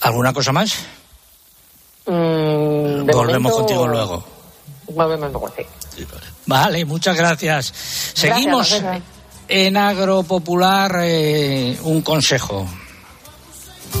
¿Alguna 0.00 0.32
cosa 0.32 0.52
más? 0.52 0.74
Mm, 2.06 3.06
Volvemos 3.06 3.52
momento- 3.52 3.56
contigo 3.56 3.86
luego. 3.88 4.24
Volvemos 4.88 5.30
luego, 5.32 5.52
sí. 5.56 5.62
Vale, 6.46 6.84
muchas 6.84 7.16
gracias. 7.16 7.66
Seguimos 8.14 8.70
Gracias, 8.80 9.02
en 9.48 9.76
Agro 9.76 10.22
Popular. 10.22 10.92
eh, 11.02 11.76
un 11.82 12.00
consejo. 12.02 12.66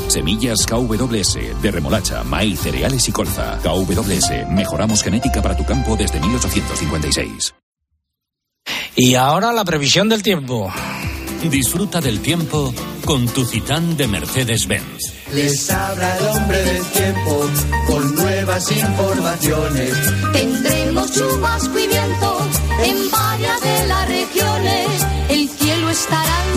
Semillas 0.08 0.66
KWS 0.66 1.62
de 1.62 1.70
remolacha, 1.70 2.24
maíz, 2.24 2.60
cereales 2.60 3.08
y 3.08 3.12
colza. 3.12 3.58
KWS, 3.62 4.48
mejoramos 4.50 5.02
genética 5.02 5.42
para 5.42 5.56
tu 5.56 5.64
campo 5.64 5.96
desde 5.96 6.20
1856. 6.20 7.54
Y 8.96 9.14
ahora 9.14 9.52
la 9.52 9.64
previsión 9.64 10.08
del 10.08 10.22
tiempo. 10.22 10.72
Disfruta 11.48 12.00
del 12.00 12.20
tiempo 12.20 12.74
con 13.04 13.26
tu 13.28 13.44
Citán 13.44 13.96
de 13.96 14.08
Mercedes-Benz. 14.08 15.14
Les 15.32 15.70
habla 15.70 16.16
el 16.18 16.26
hombre 16.26 16.64
del 16.64 16.84
tiempo 16.86 17.46
con 17.86 18.14
nuevas 18.16 18.72
informaciones. 18.72 19.94
Tendremos 20.32 21.12
chubasco 21.12 21.78
y 21.78 21.86
viento 21.86 22.48
en 22.82 23.10
varias 23.10 23.60
de 23.60 23.86
las 23.86 24.08
regiones. 24.08 25.17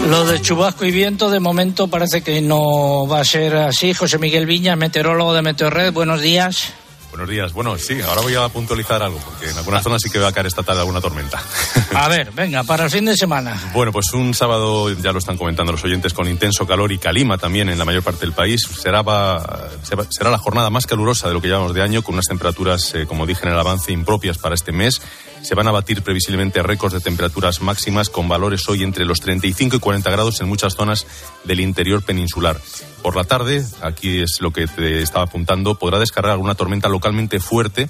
Lo 0.10 0.26
de 0.26 0.42
chubasco 0.42 0.84
y 0.84 0.92
viento 0.92 1.30
de 1.30 1.40
momento 1.40 1.88
parece 1.88 2.22
que 2.22 2.42
no 2.42 3.08
va 3.08 3.22
a 3.22 3.24
ser 3.24 3.56
así. 3.56 3.94
José 3.94 4.18
Miguel 4.18 4.46
Viña, 4.46 4.76
meteorólogo 4.76 5.34
de 5.34 5.42
Meteorred, 5.42 5.94
buenos 5.94 6.20
días. 6.20 6.74
Buenos 7.12 7.30
días. 7.30 7.54
Bueno, 7.54 7.78
sí, 7.78 8.00
ahora 8.02 8.22
voy 8.22 8.36
a 8.36 8.48
puntualizar 8.50 9.02
algo, 9.04 9.20
porque 9.20 9.50
en 9.50 9.58
algunas 9.58 9.84
zonas 9.84 10.02
sí 10.02 10.10
que 10.10 10.18
va 10.18 10.30
a 10.30 10.32
caer 10.32 10.48
esta 10.48 10.64
tarde 10.64 10.80
alguna 10.80 11.00
tormenta. 11.00 11.42
A 11.94 12.10
ver, 12.10 12.32
venga, 12.32 12.64
para 12.64 12.86
el 12.86 12.90
fin 12.90 13.06
de 13.06 13.16
semana. 13.16 13.58
Bueno, 13.74 13.92
pues 13.92 14.14
un 14.14 14.34
sábado, 14.34 14.90
ya 14.90 15.12
lo 15.12 15.20
están 15.20 15.38
comentando 15.38 15.72
los 15.74 15.84
oyentes, 15.84 16.14
con 16.14 16.28
intenso 16.28 16.66
calor 16.66 16.92
y 16.92 16.98
calima 16.98 17.38
también 17.38 17.70
en 17.70 17.78
la 17.78 17.86
mayor 17.86 18.04
parte 18.04 18.22
del 18.22 18.34
país. 18.34 18.62
Será, 18.62 19.02
va, 19.02 19.72
será 20.10 20.30
la 20.30 20.38
jornada 20.38 20.70
más 20.70 20.88
calurosa 20.88 21.28
de 21.28 21.34
lo 21.34 21.42
que 21.42 21.48
llevamos 21.48 21.74
de 21.74 21.82
año, 21.82 22.02
con 22.02 22.16
unas 22.16 22.28
temperaturas, 22.28 22.96
eh, 22.96 23.06
como 23.06 23.26
dije 23.26 23.46
en 23.46 23.54
el 23.54 23.60
avance, 23.60 23.92
impropias 23.92 24.38
para 24.38 24.56
este 24.56 24.72
mes. 24.72 25.02
Se 25.42 25.56
van 25.56 25.68
a 25.68 25.72
batir 25.72 26.04
previsiblemente 26.04 26.64
récords 26.64 26.94
de 26.94 27.02
temperaturas 27.02 27.62
máximas 27.62 28.10
con 28.10 28.28
valores 28.28 28.68
hoy 28.70 28.84
entre 28.84 29.06
los 29.06 29.20
35 29.20 29.76
y 29.76 29.80
40 29.80 30.12
grados 30.12 30.42
en 30.42 30.48
muchas 30.48 30.76
zonas 30.76 31.08
del 31.44 31.60
interior 31.60 32.04
peninsular. 32.04 32.60
Por 33.02 33.16
la 33.16 33.24
tarde, 33.24 33.66
aquí 33.82 34.22
es 34.22 34.42
lo 34.42 34.52
que 34.52 34.68
te 34.68 35.02
estaba 35.02 35.26
apuntando, 35.26 35.76
podrá 35.76 36.00
descargar 36.00 36.34
alguna 36.34 36.56
tormenta 36.56 36.90
localmente 36.90 37.40
fuerte 37.40 37.90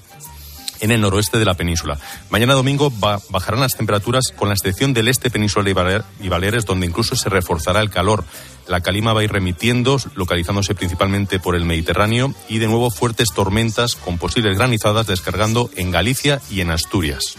en 0.82 0.92
el 0.92 1.00
noroeste 1.00 1.38
de 1.38 1.46
la 1.46 1.54
península. 1.54 1.98
Mañana 2.30 2.54
domingo 2.54 2.92
bajarán 3.30 3.62
las 3.62 3.78
temperaturas 3.78 4.26
con 4.36 4.50
la 4.50 4.56
excepción 4.56 4.94
del 4.94 5.08
este 5.08 5.30
peninsular 5.30 6.04
y 6.20 6.28
Baleares, 6.28 6.66
donde 6.66 6.88
incluso 6.88 7.16
se 7.16 7.30
reforzará 7.30 7.80
el 7.80 7.90
calor. 7.90 8.26
La 8.68 8.82
calima 8.82 9.14
va 9.14 9.22
a 9.22 9.24
ir 9.24 9.32
remitiendo, 9.32 9.98
localizándose 10.16 10.76
principalmente 10.76 11.40
por 11.40 11.56
el 11.56 11.66
Mediterráneo, 11.66 12.34
y 12.50 12.60
de 12.60 12.68
nuevo 12.68 12.92
fuertes 12.92 13.30
tormentas 13.34 13.96
con 13.96 14.18
posibles 14.18 14.58
granizadas 14.58 15.08
descargando 15.08 15.70
en 15.76 15.92
Galicia 15.92 16.42
y 16.50 16.62
en 16.62 16.72
Asturias. 16.72 17.36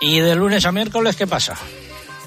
¿Y 0.00 0.20
de 0.20 0.34
lunes 0.34 0.64
a 0.64 0.72
miércoles 0.72 1.16
qué 1.16 1.26
pasa? 1.26 1.56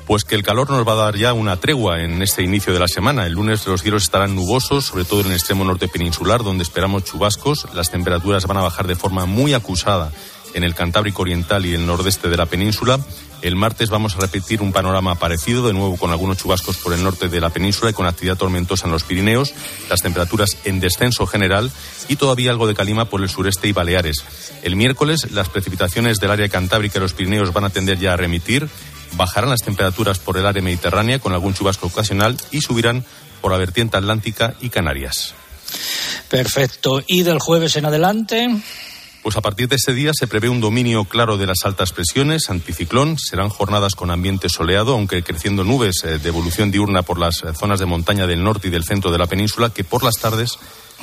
Pues 0.06 0.26
que 0.26 0.36
el 0.36 0.44
calor 0.44 0.70
nos 0.70 0.86
va 0.86 0.94
a 0.94 1.06
dar 1.06 1.16
ya 1.16 1.34
una 1.34 1.56
tregua 1.58 2.02
en 2.02 2.22
este 2.22 2.44
inicio 2.44 2.74
de 2.74 2.80
la 2.80 2.90
semana. 2.90 3.26
El 3.26 3.34
lunes 3.34 3.66
los 3.66 3.82
cielos 3.82 4.04
estarán 4.04 4.36
nubosos, 4.36 4.86
sobre 4.86 5.06
todo 5.06 5.22
en 5.22 5.28
el 5.28 5.34
extremo 5.34 5.64
norte 5.64 5.88
peninsular, 5.88 6.44
donde 6.44 6.64
esperamos 6.64 7.06
chubascos. 7.06 7.68
Las 7.74 7.90
temperaturas 7.90 8.46
van 8.46 8.58
a 8.58 8.62
bajar 8.62 8.86
de 8.86 8.96
forma 8.96 9.26
muy 9.26 9.54
acusada 9.54 10.12
en 10.54 10.64
el 10.64 10.76
Cantábrico 10.76 11.22
Oriental 11.22 11.66
y 11.66 11.74
el 11.74 11.86
nordeste 11.86 12.30
de 12.30 12.38
la 12.38 12.46
península. 12.46 13.00
El 13.42 13.56
martes 13.56 13.90
vamos 13.90 14.16
a 14.16 14.20
repetir 14.20 14.62
un 14.62 14.72
panorama 14.72 15.16
parecido, 15.16 15.68
de 15.68 15.74
nuevo 15.74 15.98
con 15.98 16.12
algunos 16.12 16.38
chubascos 16.38 16.78
por 16.78 16.94
el 16.94 17.04
norte 17.04 17.28
de 17.28 17.42
la 17.42 17.50
península 17.50 17.92
y 17.92 17.94
con 17.94 18.08
actividad 18.08 18.38
tormentosa 18.38 18.86
en 18.86 18.94
los 18.94 19.04
Pirineos, 19.04 19.54
las 19.90 20.02
temperaturas 20.02 20.58
en 20.64 20.80
descenso 20.80 21.26
general 21.28 21.72
y 22.08 22.16
todavía 22.16 22.52
algo 22.52 22.68
de 22.68 22.76
calima 22.76 23.06
por 23.06 23.22
el 23.22 23.30
sureste 23.30 23.68
y 23.68 23.74
Baleares. 23.74 24.24
El 24.62 24.76
miércoles 24.76 25.32
las 25.32 25.50
precipitaciones 25.50 26.20
del 26.20 26.32
área 26.32 26.48
cantábrica 26.48 27.00
y 27.00 27.02
los 27.02 27.14
Pirineos 27.14 27.52
van 27.52 27.66
a 27.66 27.70
tender 27.70 28.00
ya 28.00 28.14
a 28.14 28.18
remitir 28.18 28.70
bajarán 29.16 29.50
las 29.50 29.62
temperaturas 29.62 30.20
por 30.20 30.38
el 30.38 30.46
área 30.46 30.62
mediterránea 30.62 31.20
con 31.20 31.34
algún 31.34 31.54
chubasco 31.54 31.88
ocasional 31.88 32.38
y 32.52 32.62
subirán 32.62 33.04
por 33.42 33.52
la 33.52 33.58
vertiente 33.58 33.98
atlántica 33.98 34.56
y 34.62 34.70
Canarias. 34.70 35.34
Perfecto. 36.30 37.04
¿Y 37.06 37.24
del 37.24 37.40
jueves 37.40 37.76
en 37.76 37.86
adelante? 37.86 38.48
Pues 39.24 39.38
a 39.38 39.42
partir 39.42 39.70
de 39.70 39.78
ese 39.78 39.94
día 39.94 40.12
se 40.14 40.28
prevé 40.28 40.50
un 40.50 40.60
dominio 40.60 41.06
claro 41.06 41.38
de 41.38 41.48
las 41.48 41.64
altas 41.64 41.94
presiones, 41.94 42.50
anticiclón, 42.50 43.18
serán 43.18 43.48
jornadas 43.48 43.96
con 43.96 44.12
ambiente 44.12 44.50
soleado, 44.50 44.96
aunque 44.96 45.24
creciendo 45.24 45.64
nubes 45.64 46.04
eh, 46.04 46.20
de 46.20 46.28
evolución 46.28 46.72
diurna 46.72 47.04
por 47.04 47.18
las 47.18 47.42
eh, 47.42 47.54
zonas 47.58 47.80
de 47.80 47.86
montaña 47.86 48.28
del 48.28 48.44
norte 48.44 48.68
y 48.68 48.72
del 48.72 48.84
centro 48.84 49.14
de 49.14 49.18
la 49.18 49.26
península, 49.26 49.70
que 49.70 49.86
por 49.86 50.04
las 50.04 50.16
tardes 50.16 50.60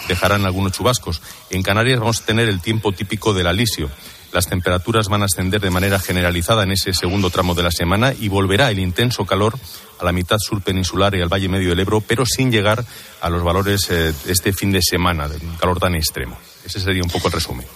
dejarán 0.07 0.45
algunos 0.45 0.73
chubascos. 0.73 1.23
En 1.49 1.63
Canarias 1.63 1.99
vamos 1.99 2.21
a 2.21 2.27
tener 2.27 2.51
el 2.51 2.61
tiempo 2.61 2.93
típico 2.93 3.33
del 3.33 3.47
alisio. 3.47 3.89
Las 4.35 4.49
temperaturas 4.49 5.09
van 5.09 5.23
a 5.23 5.25
ascender 5.25 5.63
de 5.63 5.71
manera 5.71 5.99
generalizada 5.99 6.65
en 6.65 6.73
ese 6.73 6.93
segundo 6.93 7.31
tramo 7.31 7.55
de 7.55 7.63
la 7.63 7.71
semana 7.71 8.13
y 8.13 8.29
volverá 8.29 8.71
el 8.71 8.81
intenso 8.81 9.25
calor 9.25 9.59
a 9.99 10.05
la 10.05 10.13
mitad 10.13 10.37
sur 10.39 10.61
peninsular 10.61 11.15
y 11.15 11.23
al 11.23 11.33
Valle 11.33 11.49
Medio 11.49 11.71
del 11.71 11.81
Ebro, 11.81 12.03
pero 12.03 12.27
sin 12.27 12.53
llegar 12.53 12.85
a 13.23 13.31
los 13.31 13.43
valores 13.43 13.91
eh, 13.91 14.13
este 14.27 14.53
fin 14.53 14.73
de 14.73 14.83
semana, 14.83 15.27
de 15.27 15.37
un 15.37 15.57
calor 15.57 15.81
tan 15.81 15.95
extremo. 15.95 16.37
Ese 16.67 16.81
sería 16.81 17.03
un 17.03 17.11
poco 17.11 17.29
el 17.29 17.33
resumen. 17.33 17.67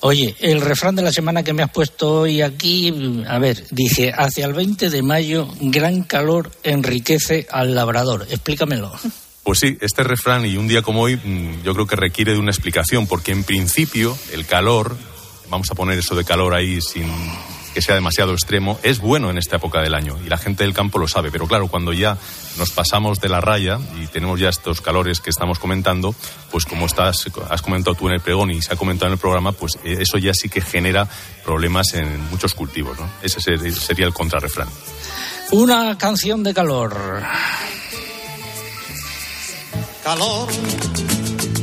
Oye, 0.00 0.36
el 0.40 0.60
refrán 0.60 0.94
de 0.94 1.02
la 1.02 1.12
semana 1.12 1.42
que 1.42 1.52
me 1.52 1.64
has 1.64 1.70
puesto 1.70 2.20
hoy 2.20 2.40
aquí, 2.40 3.22
a 3.26 3.38
ver, 3.38 3.64
dice, 3.70 4.12
hacia 4.16 4.46
el 4.46 4.52
20 4.52 4.90
de 4.90 5.02
mayo, 5.02 5.48
gran 5.60 6.04
calor 6.04 6.52
enriquece 6.62 7.48
al 7.50 7.74
labrador. 7.74 8.26
Explícamelo. 8.30 8.92
Pues 9.42 9.58
sí, 9.58 9.78
este 9.80 10.04
refrán 10.04 10.44
y 10.44 10.56
un 10.56 10.68
día 10.68 10.82
como 10.82 11.00
hoy 11.00 11.16
mm, 11.16 11.62
yo 11.64 11.72
creo 11.72 11.86
que 11.86 11.96
requiere 11.96 12.32
de 12.32 12.38
una 12.38 12.50
explicación, 12.50 13.06
porque 13.06 13.32
en 13.32 13.44
principio 13.44 14.16
el 14.32 14.46
calor 14.46 14.96
vamos 15.48 15.70
a 15.70 15.74
poner 15.74 15.98
eso 15.98 16.14
de 16.14 16.24
calor 16.24 16.54
ahí 16.54 16.80
sin 16.80 17.06
que 17.78 17.82
sea 17.82 17.94
demasiado 17.94 18.32
extremo, 18.32 18.76
es 18.82 18.98
bueno 18.98 19.30
en 19.30 19.38
esta 19.38 19.54
época 19.54 19.80
del 19.80 19.94
año 19.94 20.18
y 20.26 20.28
la 20.28 20.36
gente 20.36 20.64
del 20.64 20.74
campo 20.74 20.98
lo 20.98 21.06
sabe, 21.06 21.30
pero 21.30 21.46
claro, 21.46 21.68
cuando 21.68 21.92
ya 21.92 22.18
nos 22.56 22.72
pasamos 22.72 23.20
de 23.20 23.28
la 23.28 23.40
raya 23.40 23.78
y 24.02 24.08
tenemos 24.08 24.40
ya 24.40 24.48
estos 24.48 24.80
calores 24.80 25.20
que 25.20 25.30
estamos 25.30 25.60
comentando, 25.60 26.12
pues 26.50 26.64
como 26.64 26.86
estás, 26.86 27.26
has 27.48 27.62
comentado 27.62 27.94
tú 27.94 28.08
en 28.08 28.14
el 28.14 28.20
pregón 28.20 28.50
y 28.50 28.60
se 28.62 28.72
ha 28.72 28.76
comentado 28.76 29.06
en 29.06 29.12
el 29.12 29.20
programa, 29.20 29.52
pues 29.52 29.78
eh, 29.84 29.98
eso 30.00 30.18
ya 30.18 30.34
sí 30.34 30.48
que 30.48 30.60
genera 30.60 31.08
problemas 31.44 31.94
en 31.94 32.28
muchos 32.30 32.52
cultivos, 32.52 32.98
¿no? 32.98 33.08
Ese 33.22 33.38
sería 33.40 34.06
el 34.06 34.12
contrarrefrán. 34.12 34.66
Una 35.52 35.96
canción 35.96 36.42
de 36.42 36.52
calor. 36.52 36.96
Calor, 40.02 40.48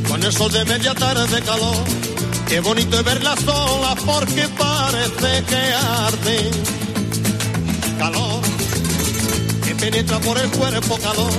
con 0.08 0.24
el 0.24 0.32
sol 0.32 0.50
de 0.54 0.64
media 0.64 0.96
tarde 0.96 1.42
calor 1.42 2.16
Qué 2.48 2.60
bonito 2.60 3.00
es 3.00 3.04
verla 3.04 3.36
sola 3.38 3.96
porque 4.06 4.48
parece 4.50 5.44
que 5.46 5.74
arde. 5.74 6.52
Calor 7.98 8.42
que 9.64 9.76
penetra 9.76 10.20
por 10.20 10.38
el 10.38 10.50
cuerpo 10.52 10.98
calor. 10.98 11.32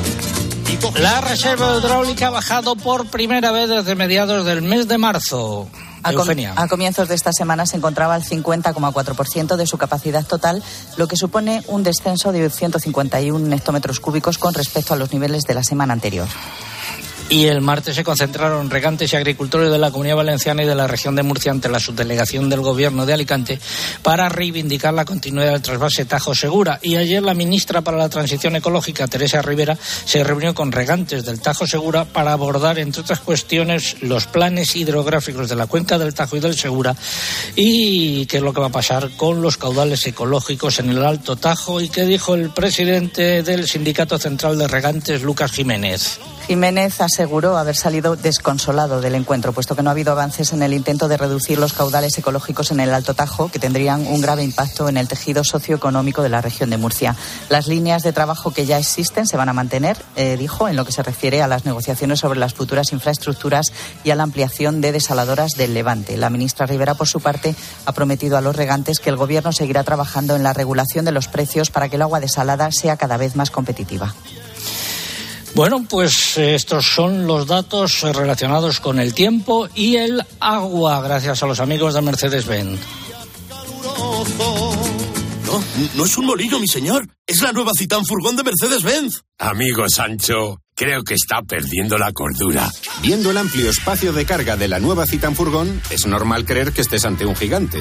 La 0.98 1.20
reserva 1.20 1.78
hidráulica 1.78 2.26
ha 2.26 2.30
bajado 2.30 2.76
por 2.76 3.06
primera 3.06 3.50
vez 3.50 3.68
desde 3.68 3.94
mediados 3.94 4.44
del 4.44 4.62
mes 4.62 4.88
de 4.88 4.98
marzo. 4.98 5.68
A, 6.02 6.10
a, 6.62 6.68
comienzos 6.68 7.08
de 7.08 7.14
esta 7.14 7.32
semana 7.32 7.66
se 7.66 7.76
encontraba 7.76 8.14
al 8.14 8.22
50,4% 8.22 9.56
de 9.56 9.66
su 9.66 9.76
capacidad 9.76 10.24
total, 10.24 10.62
lo 10.96 11.08
que 11.08 11.16
supone 11.16 11.62
un 11.66 11.82
descenso 11.82 12.30
de 12.30 12.48
151 12.48 13.54
hectómetros 13.54 13.98
cúbicos 13.98 14.38
con 14.38 14.54
respecto 14.54 14.94
a 14.94 14.96
los 14.96 15.12
niveles 15.12 15.42
de 15.44 15.54
la 15.54 15.64
semana 15.64 15.94
anterior. 15.94 16.28
Y 17.28 17.46
el 17.46 17.60
martes 17.60 17.96
se 17.96 18.04
concentraron 18.04 18.70
regantes 18.70 19.12
y 19.12 19.16
agricultores 19.16 19.70
de 19.70 19.78
la 19.78 19.90
Comunidad 19.90 20.16
Valenciana 20.16 20.62
y 20.62 20.66
de 20.66 20.76
la 20.76 20.86
región 20.86 21.16
de 21.16 21.24
Murcia 21.24 21.50
ante 21.50 21.68
la 21.68 21.80
subdelegación 21.80 22.48
del 22.48 22.60
Gobierno 22.60 23.04
de 23.04 23.14
Alicante 23.14 23.58
para 24.02 24.28
reivindicar 24.28 24.94
la 24.94 25.04
continuidad 25.04 25.50
del 25.50 25.62
trasvase 25.62 26.04
Tajo 26.04 26.36
Segura. 26.36 26.78
Y 26.82 26.94
ayer 26.94 27.22
la 27.24 27.34
ministra 27.34 27.80
para 27.80 27.96
la 27.96 28.08
Transición 28.08 28.54
Ecológica, 28.54 29.08
Teresa 29.08 29.42
Rivera, 29.42 29.76
se 30.04 30.22
reunió 30.22 30.54
con 30.54 30.70
regantes 30.70 31.24
del 31.24 31.40
Tajo 31.40 31.66
Segura 31.66 32.04
para 32.04 32.32
abordar, 32.32 32.78
entre 32.78 33.02
otras 33.02 33.18
cuestiones, 33.18 34.02
los 34.02 34.26
planes 34.26 34.76
hidrográficos 34.76 35.48
de 35.48 35.56
la 35.56 35.66
cuenca 35.66 35.98
del 35.98 36.14
Tajo 36.14 36.36
y 36.36 36.40
del 36.40 36.56
Segura 36.56 36.94
y 37.56 38.26
qué 38.26 38.36
es 38.36 38.42
lo 38.42 38.52
que 38.52 38.60
va 38.60 38.68
a 38.68 38.70
pasar 38.70 39.10
con 39.16 39.42
los 39.42 39.56
caudales 39.56 40.06
ecológicos 40.06 40.78
en 40.78 40.90
el 40.90 41.04
Alto 41.04 41.34
Tajo 41.34 41.80
y 41.80 41.88
qué 41.88 42.04
dijo 42.04 42.34
el 42.34 42.50
presidente 42.50 43.42
del 43.42 43.66
Sindicato 43.66 44.16
Central 44.16 44.58
de 44.58 44.68
Regantes, 44.68 45.22
Lucas 45.22 45.50
Jiménez. 45.50 46.20
Jiménez 46.46 47.00
aseguró 47.00 47.56
haber 47.58 47.74
salido 47.74 48.14
desconsolado 48.14 49.00
del 49.00 49.16
encuentro, 49.16 49.52
puesto 49.52 49.74
que 49.74 49.82
no 49.82 49.90
ha 49.90 49.92
habido 49.92 50.12
avances 50.12 50.52
en 50.52 50.62
el 50.62 50.74
intento 50.74 51.08
de 51.08 51.16
reducir 51.16 51.58
los 51.58 51.72
caudales 51.72 52.16
ecológicos 52.16 52.70
en 52.70 52.78
el 52.78 52.94
Alto 52.94 53.14
Tajo, 53.14 53.48
que 53.48 53.58
tendrían 53.58 54.06
un 54.06 54.20
grave 54.20 54.44
impacto 54.44 54.88
en 54.88 54.96
el 54.96 55.08
tejido 55.08 55.42
socioeconómico 55.42 56.22
de 56.22 56.28
la 56.28 56.40
región 56.40 56.70
de 56.70 56.76
Murcia. 56.76 57.16
Las 57.48 57.66
líneas 57.66 58.04
de 58.04 58.12
trabajo 58.12 58.52
que 58.52 58.64
ya 58.64 58.78
existen 58.78 59.26
se 59.26 59.36
van 59.36 59.48
a 59.48 59.54
mantener, 59.54 59.96
eh, 60.14 60.36
dijo, 60.36 60.68
en 60.68 60.76
lo 60.76 60.84
que 60.84 60.92
se 60.92 61.02
refiere 61.02 61.42
a 61.42 61.48
las 61.48 61.64
negociaciones 61.64 62.20
sobre 62.20 62.38
las 62.38 62.54
futuras 62.54 62.92
infraestructuras 62.92 63.72
y 64.04 64.10
a 64.10 64.14
la 64.14 64.22
ampliación 64.22 64.80
de 64.80 64.92
desaladoras 64.92 65.50
del 65.56 65.74
Levante. 65.74 66.16
La 66.16 66.30
ministra 66.30 66.66
Rivera, 66.66 66.94
por 66.94 67.08
su 67.08 67.18
parte, 67.18 67.56
ha 67.86 67.92
prometido 67.92 68.36
a 68.36 68.40
los 68.40 68.54
regantes 68.54 69.00
que 69.00 69.10
el 69.10 69.16
Gobierno 69.16 69.50
seguirá 69.50 69.82
trabajando 69.82 70.36
en 70.36 70.44
la 70.44 70.52
regulación 70.52 71.04
de 71.04 71.10
los 71.10 71.26
precios 71.26 71.72
para 71.72 71.88
que 71.88 71.96
el 71.96 72.02
agua 72.02 72.20
desalada 72.20 72.70
sea 72.70 72.96
cada 72.96 73.16
vez 73.16 73.34
más 73.34 73.50
competitiva. 73.50 74.14
Bueno, 75.56 75.86
pues 75.88 76.36
estos 76.36 76.84
son 76.84 77.26
los 77.26 77.46
datos 77.46 78.02
relacionados 78.02 78.78
con 78.78 79.00
el 79.00 79.14
tiempo 79.14 79.70
y 79.74 79.96
el 79.96 80.22
agua, 80.38 81.00
gracias 81.00 81.42
a 81.42 81.46
los 81.46 81.60
amigos 81.60 81.94
de 81.94 82.02
Mercedes-Benz. 82.02 82.78
No, 85.46 85.64
no 85.94 86.04
es 86.04 86.18
un 86.18 86.26
molino, 86.26 86.60
mi 86.60 86.68
señor. 86.68 87.08
Es 87.26 87.40
la 87.40 87.52
nueva 87.52 87.70
Citán 87.74 88.04
Furgón 88.04 88.36
de 88.36 88.42
Mercedes-Benz. 88.42 89.22
Amigo 89.38 89.88
Sancho, 89.88 90.58
creo 90.74 91.02
que 91.02 91.14
está 91.14 91.40
perdiendo 91.40 91.96
la 91.96 92.12
cordura. 92.12 92.70
Viendo 93.00 93.30
el 93.30 93.38
amplio 93.38 93.70
espacio 93.70 94.12
de 94.12 94.26
carga 94.26 94.58
de 94.58 94.68
la 94.68 94.78
nueva 94.78 95.06
Citan 95.06 95.34
Furgón, 95.34 95.80
es 95.88 96.06
normal 96.06 96.44
creer 96.44 96.72
que 96.72 96.82
estés 96.82 97.06
ante 97.06 97.24
un 97.24 97.34
gigante. 97.34 97.80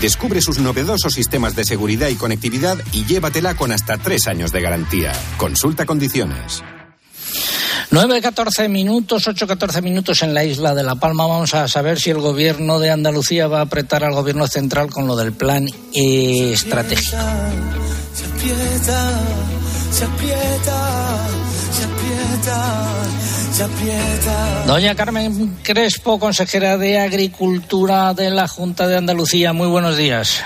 Descubre 0.00 0.40
sus 0.40 0.60
novedosos 0.60 1.14
sistemas 1.14 1.56
de 1.56 1.64
seguridad 1.64 2.06
y 2.06 2.14
conectividad 2.14 2.78
y 2.92 3.04
llévatela 3.04 3.56
con 3.56 3.72
hasta 3.72 3.98
tres 3.98 4.28
años 4.28 4.52
de 4.52 4.60
garantía. 4.60 5.12
Consulta 5.38 5.86
condiciones. 5.86 6.62
9-14 7.90 8.68
minutos, 8.68 9.28
8-14 9.28 9.82
minutos 9.82 10.22
en 10.22 10.34
la 10.34 10.44
isla 10.44 10.74
de 10.74 10.82
La 10.82 10.96
Palma. 10.96 11.26
Vamos 11.26 11.54
a 11.54 11.68
saber 11.68 12.00
si 12.00 12.10
el 12.10 12.18
gobierno 12.18 12.78
de 12.78 12.90
Andalucía 12.90 13.46
va 13.46 13.60
a 13.60 13.62
apretar 13.62 14.04
al 14.04 14.12
gobierno 14.12 14.46
central 14.46 14.90
con 14.90 15.06
lo 15.06 15.16
del 15.16 15.32
plan 15.32 15.68
estratégico. 15.94 17.16
Se 18.12 18.24
aprieta, 18.24 19.10
se 19.92 20.04
aprieta, 20.04 21.18
se 21.72 21.84
aprieta, 21.84 22.84
se 23.52 23.62
aprieta. 23.64 24.64
Doña 24.66 24.94
Carmen 24.94 25.58
Crespo, 25.62 26.18
consejera 26.18 26.76
de 26.78 26.98
Agricultura 26.98 28.14
de 28.14 28.30
la 28.30 28.48
Junta 28.48 28.86
de 28.86 28.96
Andalucía. 28.96 29.52
Muy 29.52 29.68
buenos 29.68 29.96
días. 29.96 30.42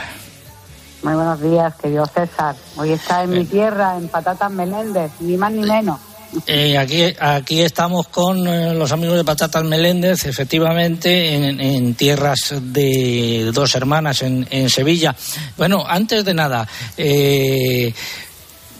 Muy 1.02 1.14
buenos 1.14 1.40
días, 1.40 1.74
querido 1.76 2.04
César. 2.04 2.54
Hoy 2.76 2.92
está 2.92 3.22
en 3.24 3.30
mi 3.30 3.44
tierra, 3.46 3.96
en 3.96 4.08
Patatas 4.08 4.50
Meléndez, 4.50 5.10
ni 5.20 5.38
más 5.38 5.50
ni 5.52 5.62
menos. 5.62 5.98
Eh, 6.46 6.78
aquí, 6.78 7.02
aquí 7.18 7.60
estamos 7.60 8.08
con 8.08 8.46
eh, 8.46 8.72
los 8.74 8.92
amigos 8.92 9.16
de 9.16 9.24
Patatas 9.24 9.64
Meléndez, 9.64 10.26
efectivamente, 10.26 11.34
en, 11.34 11.94
tierras 11.94 12.54
de 12.60 13.50
dos 13.52 13.74
hermanas 13.74 14.22
en, 14.22 14.70
Sevilla. 14.70 15.14
Bueno, 15.56 15.84
antes 15.86 16.24
de 16.24 16.34
nada, 16.34 16.68
eh, 16.96 17.92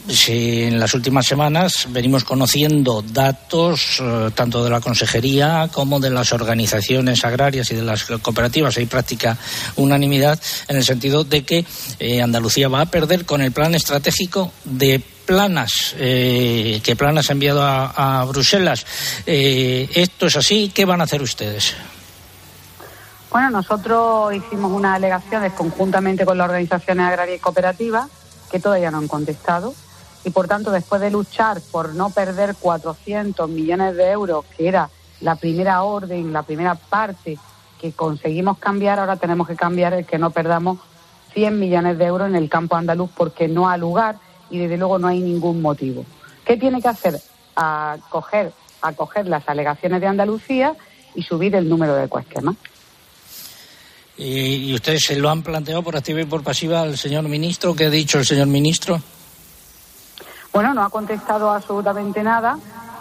Sí, 0.08 0.62
en 0.62 0.80
las 0.80 0.94
últimas 0.94 1.26
semanas 1.26 1.86
venimos 1.90 2.24
conociendo 2.24 3.02
datos 3.02 4.00
eh, 4.00 4.30
tanto 4.34 4.64
de 4.64 4.70
la 4.70 4.80
consejería 4.80 5.68
como 5.70 6.00
de 6.00 6.08
las 6.08 6.32
organizaciones 6.32 7.22
agrarias 7.22 7.70
y 7.70 7.76
de 7.76 7.82
las 7.82 8.04
cooperativas. 8.04 8.78
Hay 8.78 8.86
práctica 8.86 9.36
unanimidad 9.76 10.40
en 10.68 10.76
el 10.78 10.84
sentido 10.84 11.22
de 11.22 11.42
que 11.42 11.64
Andalucía 12.22 12.68
va 12.68 12.80
a 12.80 12.86
perder 12.86 13.26
con 13.26 13.42
el 13.42 13.52
plan 13.52 13.74
estratégico 13.74 14.50
de 14.64 15.02
planas 15.30 15.94
eh, 15.96 16.80
que 16.82 16.96
Planas 16.96 17.30
ha 17.30 17.34
enviado 17.34 17.62
a, 17.62 18.24
Bruselas. 18.24 18.84
Eh, 19.24 19.88
¿Esto 19.94 20.26
es 20.26 20.36
así? 20.36 20.72
¿Qué 20.74 20.84
van 20.84 21.00
a 21.00 21.04
hacer 21.04 21.22
ustedes? 21.22 21.76
Bueno, 23.30 23.50
nosotros 23.50 24.34
hicimos 24.34 24.72
unas 24.72 24.96
alegaciones 24.96 25.52
conjuntamente 25.52 26.24
con 26.24 26.36
las 26.36 26.46
organizaciones 26.46 27.06
agrarias 27.06 27.38
y 27.38 27.40
cooperativas 27.40 28.08
que 28.50 28.58
todavía 28.58 28.90
no 28.90 28.98
han 28.98 29.06
contestado 29.06 29.72
y 30.24 30.30
por 30.30 30.48
tanto 30.48 30.72
después 30.72 31.00
de 31.00 31.12
luchar 31.12 31.60
por 31.70 31.94
no 31.94 32.10
perder 32.10 32.56
400 32.56 33.48
millones 33.48 33.96
de 33.96 34.10
euros, 34.10 34.44
que 34.56 34.66
era 34.66 34.90
la 35.20 35.36
primera 35.36 35.84
orden, 35.84 36.32
la 36.32 36.42
primera 36.42 36.74
parte 36.74 37.38
que 37.80 37.92
conseguimos 37.92 38.58
cambiar, 38.58 38.98
ahora 38.98 39.14
tenemos 39.14 39.46
que 39.46 39.54
cambiar 39.54 39.92
el 39.92 40.06
que 40.06 40.18
no 40.18 40.30
perdamos 40.30 40.80
100 41.34 41.56
millones 41.56 41.98
de 41.98 42.06
euros 42.06 42.26
en 42.26 42.34
el 42.34 42.48
campo 42.48 42.74
andaluz 42.74 43.10
porque 43.16 43.46
no 43.46 43.70
ha 43.70 43.76
lugar 43.76 44.16
y 44.50 44.58
desde 44.58 44.76
luego 44.76 44.98
no 44.98 45.08
hay 45.08 45.20
ningún 45.20 45.62
motivo. 45.62 46.04
¿Qué 46.44 46.56
tiene 46.56 46.80
que 46.80 46.88
hacer? 46.88 47.20
Acoger, 47.54 48.52
acoger 48.82 49.26
las 49.26 49.48
alegaciones 49.48 50.00
de 50.00 50.06
Andalucía 50.06 50.74
y 51.14 51.22
subir 51.22 51.54
el 51.54 51.68
número 51.68 51.94
de 51.94 52.08
coesquemas. 52.08 52.56
¿Y, 54.16 54.70
¿Y 54.70 54.74
ustedes 54.74 55.02
se 55.06 55.16
lo 55.16 55.30
han 55.30 55.42
planteado 55.42 55.82
por 55.82 55.96
activa 55.96 56.20
y 56.20 56.26
por 56.26 56.42
pasiva 56.42 56.82
al 56.82 56.98
señor 56.98 57.24
ministro? 57.24 57.74
¿Qué 57.74 57.86
ha 57.86 57.90
dicho 57.90 58.18
el 58.18 58.26
señor 58.26 58.48
ministro? 58.48 59.00
Bueno, 60.52 60.74
no 60.74 60.82
ha 60.82 60.90
contestado 60.90 61.50
absolutamente 61.50 62.22
nada. 62.22 62.58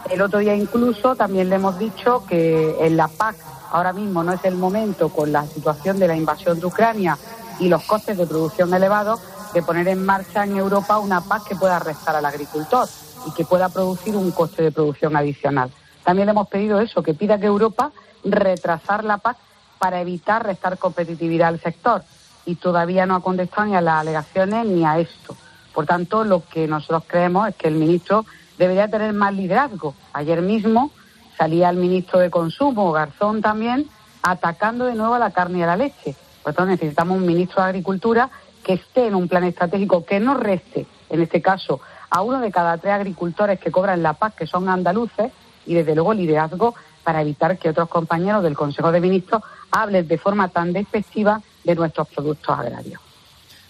El 0.09 0.21
otro 0.21 0.39
día 0.39 0.55
incluso 0.55 1.15
también 1.15 1.49
le 1.49 1.55
hemos 1.55 1.77
dicho 1.77 2.23
que 2.27 2.75
en 2.79 2.95
la 2.95 3.07
PAC 3.07 3.35
ahora 3.71 3.93
mismo 3.93 4.23
no 4.23 4.33
es 4.33 4.43
el 4.45 4.55
momento 4.55 5.09
con 5.09 5.31
la 5.31 5.45
situación 5.45 5.99
de 5.99 6.07
la 6.07 6.15
invasión 6.15 6.59
de 6.59 6.65
Ucrania 6.65 7.17
y 7.59 7.67
los 7.67 7.83
costes 7.83 8.17
de 8.17 8.25
producción 8.25 8.73
elevados 8.73 9.19
de 9.53 9.61
poner 9.63 9.87
en 9.87 10.05
marcha 10.05 10.43
en 10.43 10.57
Europa 10.57 10.99
una 10.99 11.21
PAC 11.21 11.49
que 11.49 11.55
pueda 11.55 11.79
restar 11.79 12.15
al 12.15 12.25
agricultor 12.25 12.87
y 13.27 13.31
que 13.31 13.45
pueda 13.45 13.69
producir 13.69 14.15
un 14.15 14.31
coste 14.31 14.63
de 14.63 14.71
producción 14.71 15.15
adicional. 15.15 15.71
También 16.03 16.27
le 16.27 16.31
hemos 16.31 16.47
pedido 16.47 16.79
eso, 16.79 17.03
que 17.03 17.13
pida 17.13 17.39
que 17.39 17.45
Europa 17.45 17.91
retrasar 18.23 19.03
la 19.03 19.17
PAC 19.17 19.37
para 19.79 20.01
evitar 20.01 20.45
restar 20.45 20.77
competitividad 20.77 21.49
al 21.49 21.59
sector 21.59 22.03
y 22.45 22.55
todavía 22.55 23.05
no 23.05 23.15
ha 23.15 23.21
contestado 23.21 23.67
ni 23.67 23.75
a 23.75 23.81
las 23.81 24.01
alegaciones 24.01 24.65
ni 24.65 24.85
a 24.85 24.99
esto. 24.99 25.35
Por 25.73 25.85
tanto, 25.85 26.23
lo 26.23 26.43
que 26.47 26.67
nosotros 26.67 27.03
creemos 27.07 27.47
es 27.47 27.55
que 27.55 27.67
el 27.67 27.75
ministro 27.75 28.25
debería 28.57 28.89
tener 28.89 29.13
más 29.13 29.33
liderazgo. 29.33 29.95
Ayer 30.13 30.41
mismo 30.41 30.91
salía 31.37 31.69
el 31.69 31.77
ministro 31.77 32.19
de 32.19 32.29
Consumo, 32.29 32.91
Garzón 32.91 33.41
también, 33.41 33.87
atacando 34.21 34.85
de 34.85 34.95
nuevo 34.95 35.13
a 35.13 35.19
la 35.19 35.31
carne 35.31 35.59
y 35.59 35.61
a 35.63 35.67
la 35.67 35.77
leche. 35.77 36.15
Por 36.43 36.53
tanto, 36.53 36.71
necesitamos 36.71 37.17
un 37.17 37.25
ministro 37.25 37.61
de 37.61 37.69
Agricultura 37.69 38.29
que 38.69 38.75
esté 38.75 39.07
en 39.07 39.15
un 39.15 39.27
plan 39.27 39.43
estratégico 39.45 40.05
que 40.05 40.19
no 40.19 40.35
reste, 40.35 40.85
en 41.09 41.21
este 41.23 41.41
caso, 41.41 41.81
a 42.11 42.21
uno 42.21 42.39
de 42.39 42.51
cada 42.51 42.77
tres 42.77 42.93
agricultores 42.93 43.59
que 43.59 43.71
cobran 43.71 44.03
la 44.03 44.13
PAC, 44.13 44.35
que 44.35 44.45
son 44.45 44.69
andaluces, 44.69 45.31
y 45.65 45.73
desde 45.73 45.95
luego 45.95 46.13
liderazgo 46.13 46.75
para 47.03 47.23
evitar 47.23 47.57
que 47.57 47.69
otros 47.69 47.89
compañeros 47.89 48.43
del 48.43 48.53
Consejo 48.53 48.91
de 48.91 49.01
Ministros 49.01 49.41
hablen 49.71 50.07
de 50.07 50.19
forma 50.19 50.49
tan 50.49 50.71
despectiva 50.71 51.41
de 51.63 51.73
nuestros 51.73 52.09
productos 52.09 52.59
agrarios. 52.59 53.01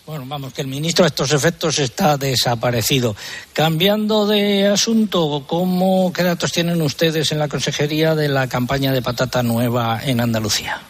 Bueno, 0.05 0.25
vamos, 0.27 0.51
que 0.51 0.63
el 0.63 0.67
ministro 0.67 1.03
de 1.03 1.07
estos 1.07 1.31
efectos 1.31 1.79
está 1.79 2.17
desaparecido. 2.17 3.15
Cambiando 3.53 4.27
de 4.27 4.67
asunto, 4.67 5.45
¿cómo, 5.47 6.11
¿qué 6.11 6.23
datos 6.23 6.51
tienen 6.51 6.81
ustedes 6.81 7.31
en 7.31 7.39
la 7.39 7.47
consejería 7.47 8.15
de 8.15 8.27
la 8.27 8.47
campaña 8.47 8.91
de 8.91 9.01
patata 9.01 9.43
nueva 9.43 10.01
en 10.03 10.19
Andalucía? 10.19 10.88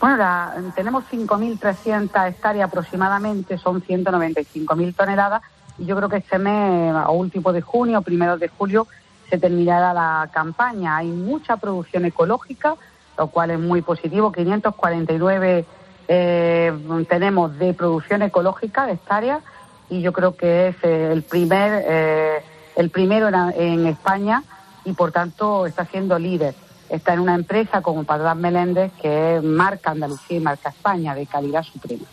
Bueno, 0.00 0.16
la, 0.16 0.54
tenemos 0.74 1.04
5.300 1.12 2.28
hectáreas 2.28 2.68
aproximadamente, 2.68 3.58
son 3.58 3.82
195.000 3.82 4.96
toneladas, 4.96 5.42
y 5.78 5.84
yo 5.84 5.94
creo 5.94 6.08
que 6.08 6.16
este 6.16 6.38
mes, 6.38 6.94
a 6.94 7.10
último 7.10 7.52
de 7.52 7.60
junio, 7.60 8.00
primero 8.00 8.38
de 8.38 8.48
julio, 8.48 8.86
se 9.28 9.38
terminará 9.38 9.92
la 9.92 10.30
campaña. 10.32 10.96
Hay 10.96 11.08
mucha 11.08 11.58
producción 11.58 12.06
ecológica, 12.06 12.76
lo 13.16 13.28
cual 13.28 13.50
es 13.50 13.60
muy 13.60 13.82
positivo, 13.82 14.32
549 14.32 15.66
eh, 16.08 16.72
tenemos 17.08 17.56
de 17.58 17.72
producción 17.72 18.22
ecológica 18.22 18.86
de 18.86 18.94
hectáreas 18.94 19.42
y 19.88 20.00
yo 20.00 20.12
creo 20.12 20.34
que 20.36 20.68
es 20.68 20.76
eh, 20.82 21.10
el 21.12 21.22
primer 21.22 21.84
eh, 21.86 22.42
el 22.74 22.90
primero 22.90 23.28
en, 23.28 23.36
en, 23.56 23.86
España 23.86 24.42
y 24.84 24.92
por 24.92 25.12
tanto 25.12 25.66
está 25.66 25.84
siendo 25.84 26.18
líder. 26.18 26.56
Está 26.90 27.14
en 27.14 27.20
una 27.20 27.34
empresa 27.34 27.80
como 27.82 28.04
Padrón 28.04 28.40
Meléndez 28.40 28.90
que 29.00 29.36
es 29.36 29.42
marca 29.42 29.92
Andalucía 29.92 30.36
y 30.36 30.40
marca 30.40 30.70
España 30.70 31.14
de 31.14 31.26
calidad 31.26 31.62
suprema. 31.62 32.04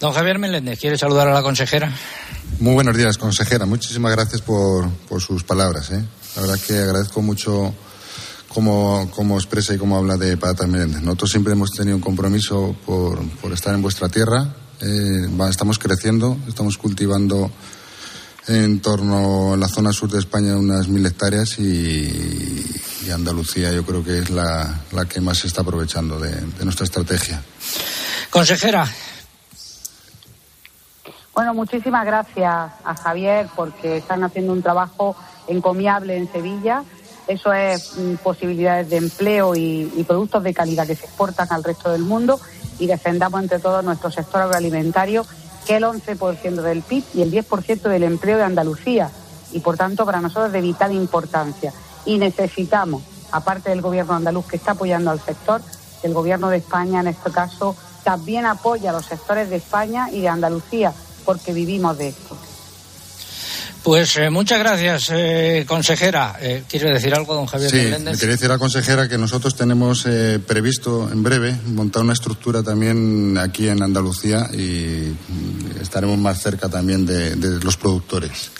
Don 0.00 0.12
Javier 0.12 0.38
Meléndez, 0.38 0.80
¿quiere 0.80 0.96
saludar 0.96 1.28
a 1.28 1.32
la 1.32 1.42
consejera? 1.42 1.92
Muy 2.58 2.74
buenos 2.74 2.96
días, 2.96 3.18
consejera. 3.18 3.66
Muchísimas 3.66 4.12
gracias 4.12 4.40
por, 4.40 4.88
por 5.08 5.20
sus 5.20 5.44
palabras. 5.44 5.90
¿eh? 5.90 6.04
La 6.36 6.42
verdad 6.42 6.58
que 6.66 6.78
agradezco 6.78 7.22
mucho 7.22 7.74
cómo, 8.48 9.10
cómo 9.14 9.36
expresa 9.36 9.74
y 9.74 9.78
cómo 9.78 9.96
habla 9.96 10.16
de 10.16 10.36
Patatas 10.36 10.68
Meléndez. 10.68 11.02
Nosotros 11.02 11.30
siempre 11.30 11.52
hemos 11.52 11.70
tenido 11.70 11.96
un 11.96 12.02
compromiso 12.02 12.76
por, 12.84 13.22
por 13.38 13.52
estar 13.52 13.74
en 13.74 13.82
vuestra 13.82 14.08
tierra. 14.08 14.54
Eh, 14.80 15.28
estamos 15.48 15.78
creciendo, 15.78 16.36
estamos 16.48 16.76
cultivando 16.76 17.50
en 18.48 18.80
torno 18.80 19.54
a 19.54 19.56
la 19.56 19.68
zona 19.68 19.92
sur 19.92 20.10
de 20.10 20.18
España 20.18 20.56
unas 20.56 20.88
mil 20.88 21.04
hectáreas 21.06 21.58
y, 21.58 22.64
y 23.06 23.10
Andalucía 23.10 23.72
yo 23.72 23.84
creo 23.84 24.02
que 24.02 24.18
es 24.18 24.30
la, 24.30 24.80
la 24.92 25.04
que 25.04 25.20
más 25.20 25.38
se 25.38 25.46
está 25.46 25.62
aprovechando 25.62 26.18
de, 26.18 26.30
de 26.30 26.64
nuestra 26.64 26.84
estrategia. 26.84 27.42
Consejera, 28.30 28.86
bueno, 31.34 31.54
muchísimas 31.54 32.04
gracias 32.04 32.72
a 32.84 32.94
Javier 32.94 33.48
porque 33.56 33.96
están 33.96 34.22
haciendo 34.22 34.52
un 34.52 34.62
trabajo 34.62 35.16
encomiable 35.48 36.16
en 36.16 36.30
Sevilla. 36.30 36.84
Eso 37.26 37.52
es 37.54 37.96
mm, 37.96 38.16
posibilidades 38.16 38.90
de 38.90 38.98
empleo 38.98 39.54
y, 39.54 39.90
y, 39.96 40.04
productos 40.04 40.42
de 40.42 40.52
calidad 40.52 40.86
que 40.86 40.94
se 40.94 41.06
exportan 41.06 41.48
al 41.50 41.64
resto 41.64 41.90
del 41.90 42.02
mundo 42.02 42.38
y 42.78 42.86
defendamos 42.86 43.40
entre 43.40 43.60
todos 43.60 43.82
nuestro 43.82 44.10
sector 44.10 44.42
agroalimentario, 44.42 45.24
que 45.66 45.76
el 45.76 45.84
11% 45.84 46.62
del 46.62 46.82
PIB 46.82 47.04
y 47.14 47.22
el 47.22 47.32
10% 47.32 47.82
del 47.82 48.02
empleo 48.02 48.36
de 48.36 48.44
Andalucía. 48.44 49.10
Y 49.52 49.60
por 49.60 49.76
tanto, 49.76 50.04
para 50.04 50.20
nosotros 50.20 50.52
de 50.52 50.60
vital 50.60 50.92
importancia. 50.92 51.72
Y 52.04 52.18
necesitamos, 52.18 53.02
aparte 53.30 53.70
del 53.70 53.82
gobierno 53.82 54.14
andaluz 54.14 54.46
que 54.46 54.56
está 54.56 54.72
apoyando 54.72 55.10
al 55.10 55.20
sector, 55.20 55.60
el 56.02 56.14
gobierno 56.14 56.48
de 56.48 56.56
España, 56.58 57.00
en 57.00 57.08
este 57.08 57.30
caso, 57.30 57.76
también 58.02 58.46
apoya 58.46 58.90
a 58.90 58.92
los 58.92 59.06
sectores 59.06 59.50
de 59.50 59.56
España 59.56 60.10
y 60.10 60.20
de 60.20 60.28
Andalucía 60.28 60.92
porque 61.24 61.52
vivimos 61.52 61.96
de 61.98 62.08
esto. 62.08 62.36
Pues 63.82 64.16
eh, 64.16 64.30
muchas 64.30 64.60
gracias, 64.60 65.10
eh, 65.12 65.64
consejera. 65.66 66.36
Eh, 66.40 66.62
¿Quiere 66.68 66.92
decir 66.92 67.12
algo, 67.14 67.34
don 67.34 67.46
Javier 67.46 67.68
sí, 67.68 67.76
Meléndez? 67.78 68.20
quería 68.20 68.34
decir 68.36 68.48
a 68.48 68.54
la 68.54 68.58
consejera 68.60 69.08
que 69.08 69.18
nosotros 69.18 69.56
tenemos 69.56 70.06
eh, 70.06 70.38
previsto 70.38 71.10
en 71.10 71.24
breve 71.24 71.56
montar 71.66 72.04
una 72.04 72.12
estructura 72.12 72.62
también 72.62 73.36
aquí 73.38 73.66
en 73.66 73.82
Andalucía 73.82 74.48
y 74.52 75.12
estaremos 75.80 76.16
más 76.16 76.40
cerca 76.40 76.68
también 76.68 77.04
de, 77.04 77.34
de 77.34 77.58
los 77.64 77.76
productores. 77.76 78.52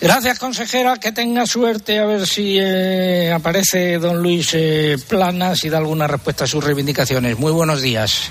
Gracias, 0.00 0.38
consejera. 0.38 0.96
Que 0.96 1.10
tenga 1.10 1.44
suerte 1.44 1.98
a 1.98 2.04
ver 2.06 2.24
si 2.24 2.56
eh, 2.60 3.32
aparece 3.32 3.98
don 3.98 4.22
Luis 4.22 4.50
eh, 4.52 4.96
Planas 5.08 5.64
y 5.64 5.70
da 5.70 5.78
alguna 5.78 6.06
respuesta 6.06 6.44
a 6.44 6.46
sus 6.46 6.62
reivindicaciones. 6.62 7.36
Muy 7.36 7.50
buenos 7.50 7.82
días. 7.82 8.30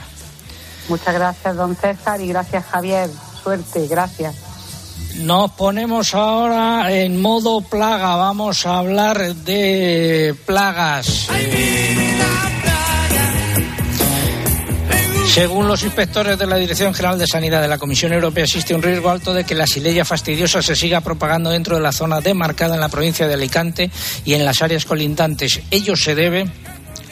Muchas 0.87 1.13
gracias, 1.13 1.57
don 1.57 1.75
César, 1.75 2.21
y 2.21 2.27
gracias, 2.29 2.63
Javier. 2.71 3.09
Suerte, 3.43 3.85
gracias. 3.87 4.46
Nos 5.19 5.51
ponemos 5.51 6.13
ahora 6.13 6.91
en 6.91 7.19
modo 7.19 7.61
plaga. 7.61 8.15
Vamos 8.15 8.65
a 8.65 8.77
hablar 8.77 9.35
de 9.35 10.35
plagas. 10.45 11.27
Según 15.33 15.67
los 15.67 15.83
inspectores 15.83 16.37
de 16.37 16.47
la 16.47 16.57
Dirección 16.57 16.93
General 16.93 17.19
de 17.19 17.27
Sanidad 17.27 17.61
de 17.61 17.67
la 17.67 17.77
Comisión 17.77 18.13
Europea, 18.13 18.45
existe 18.45 18.73
un 18.73 18.81
riesgo 18.81 19.09
alto 19.09 19.33
de 19.33 19.43
que 19.43 19.53
la 19.53 19.67
sileya 19.67 20.05
fastidiosa 20.05 20.61
se 20.61 20.75
siga 20.75 21.01
propagando 21.01 21.49
dentro 21.49 21.75
de 21.75 21.81
la 21.81 21.91
zona 21.91 22.21
demarcada 22.21 22.75
en 22.75 22.81
la 22.81 22.89
provincia 22.89 23.27
de 23.27 23.35
Alicante 23.35 23.91
y 24.23 24.33
en 24.33 24.45
las 24.45 24.61
áreas 24.61 24.85
colindantes. 24.85 25.61
Ello 25.69 25.95
se 25.95 26.15
debe 26.15 26.47